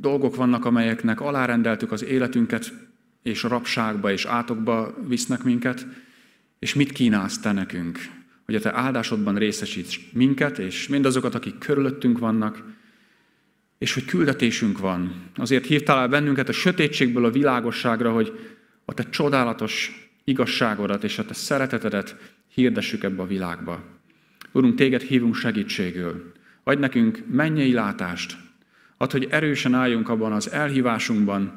dolgok 0.00 0.36
vannak, 0.36 0.64
amelyeknek 0.64 1.20
alárendeltük 1.20 1.92
az 1.92 2.04
életünket, 2.04 2.72
és 3.22 3.42
rabságba 3.42 4.12
és 4.12 4.24
átokba 4.24 4.94
visznek 5.08 5.42
minket, 5.42 5.86
és 6.58 6.74
mit 6.74 6.92
kínálsz 6.92 7.38
te 7.38 7.52
nekünk, 7.52 7.98
hogy 8.44 8.54
a 8.54 8.60
te 8.60 8.74
áldásodban 8.74 9.34
részesíts 9.34 10.00
minket, 10.12 10.58
és 10.58 10.88
mindazokat, 10.88 11.34
akik 11.34 11.58
körülöttünk 11.58 12.18
vannak, 12.18 12.62
és 13.78 13.94
hogy 13.94 14.04
küldetésünk 14.04 14.78
van. 14.78 15.30
Azért 15.36 15.66
hívtál 15.66 15.98
el 15.98 16.08
bennünket 16.08 16.48
a 16.48 16.52
sötétségből 16.52 17.24
a 17.24 17.30
világosságra, 17.30 18.12
hogy 18.12 18.54
a 18.84 18.94
te 18.94 19.08
csodálatos 19.08 20.08
igazságodat 20.24 21.04
és 21.04 21.18
a 21.18 21.24
te 21.24 21.34
szeretetedet 21.34 22.16
hirdessük 22.54 23.02
ebbe 23.02 23.22
a 23.22 23.26
világba. 23.26 23.84
Urunk, 24.52 24.74
téged 24.74 25.00
hívunk 25.00 25.34
segítségül. 25.34 26.32
Adj 26.64 26.80
nekünk 26.80 27.22
mennyei 27.30 27.72
látást. 27.72 28.49
Add, 29.02 29.12
hogy 29.12 29.26
erősen 29.30 29.74
álljunk 29.74 30.08
abban 30.08 30.32
az 30.32 30.50
elhívásunkban, 30.50 31.52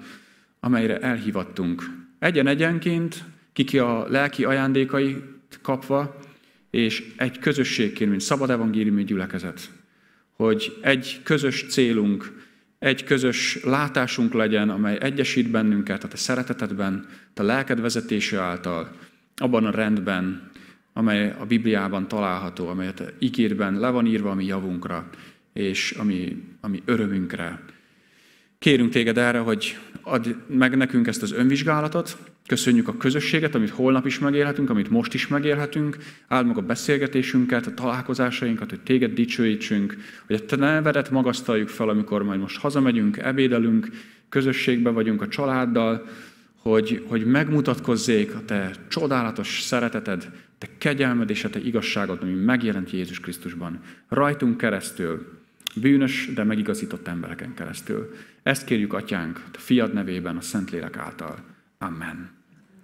amelyre 0.60 1.00
elhívattunk. 1.00 1.90
Egyen-egyenként, 2.20 3.24
kiki 3.54 3.80
a 3.80 4.06
lelki 4.10 4.44
ajándékai 4.44 5.24
kapva, 5.62 6.20
és 6.70 7.14
egy 7.18 7.40
közösségként, 7.40 8.10
mint 8.10 8.22
szabad 8.22 8.50
evangéliumi 8.50 9.04
gyülekezet. 9.04 9.70
Hogy 10.36 10.78
egy 10.82 11.20
közös 11.24 11.66
célunk, 11.70 12.46
egy 12.80 13.04
közös 13.04 13.64
látásunk 13.64 14.34
legyen, 14.34 14.70
amely 14.70 14.98
egyesít 15.02 15.52
bennünket 15.52 16.04
a 16.04 16.08
te 16.08 16.18
szeretetedben, 16.18 17.06
te 17.34 17.44
lelked 17.44 17.82
vezetése 17.82 18.40
által, 18.40 18.92
abban 19.38 19.66
a 19.66 19.72
rendben, 19.72 20.52
amely 20.94 21.36
a 21.40 21.46
Bibliában 21.46 22.08
található, 22.08 22.68
amelyet 22.68 23.14
ígérben 23.20 23.80
le 23.80 23.90
van 23.90 24.06
írva 24.06 24.32
a 24.32 24.36
mi 24.36 24.46
javunkra, 24.46 25.10
és 25.54 25.92
ami, 25.92 26.44
ami 26.62 26.82
örömünkre. 26.86 27.60
Kérünk 28.60 28.92
téged 28.92 29.18
erre, 29.18 29.38
hogy 29.38 29.78
add 30.02 30.28
meg 30.48 30.78
nekünk 30.78 31.08
ezt 31.08 31.22
az 31.22 31.32
önvizsgálatot, 31.32 32.18
köszönjük 32.48 32.88
a 32.88 32.98
közösséget, 32.98 33.56
amit 33.56 33.70
holnap 33.70 34.06
is 34.06 34.20
megélhetünk, 34.20 34.70
amit 34.70 34.90
most 34.90 35.14
is 35.14 35.28
megélhetünk, 35.28 35.98
áld 36.28 36.48
meg 36.48 36.58
a 36.58 36.62
beszélgetésünket, 36.62 37.68
a 37.68 37.74
találkozásainkat, 37.74 38.70
hogy 38.70 38.82
téged 38.82 39.14
dicsőítsünk, 39.14 39.98
hogy 40.28 40.36
a 40.36 40.46
te 40.46 40.56
nevedet 40.56 41.12
magasztaljuk 41.12 41.68
fel, 41.68 41.90
amikor 41.90 42.24
majd 42.24 42.40
most 42.40 42.60
hazamegyünk, 42.60 43.18
ebédelünk, 43.18 43.88
közösségbe 44.30 44.90
vagyunk 44.90 45.22
a 45.22 45.28
családdal, 45.28 46.08
hogy, 46.56 47.04
hogy 47.08 47.26
megmutatkozzék 47.26 48.36
a 48.36 48.46
te 48.46 48.72
csodálatos 48.88 49.62
szereteted, 49.62 50.32
te 50.58 50.68
kegyelmed 50.78 51.30
és 51.30 51.44
a 51.44 51.50
te 51.50 51.60
igazságod, 51.60 52.20
ami 52.22 52.34
megjelent 52.34 52.92
Jézus 52.92 53.20
Krisztusban. 53.20 53.80
Rajtunk 54.10 54.58
keresztül, 54.58 55.42
bűnös, 55.76 56.34
de 56.34 56.44
megigazított 56.44 57.08
embereken 57.08 57.54
keresztül. 57.54 58.14
Ezt 58.44 58.66
kérjük, 58.66 58.94
Atyánk, 58.94 59.44
a 59.54 59.58
Fiad 59.58 59.94
nevében, 59.94 60.38
a 60.38 60.42
Szentlélek 60.42 60.98
által. 60.98 61.40
Amen. 61.78 62.43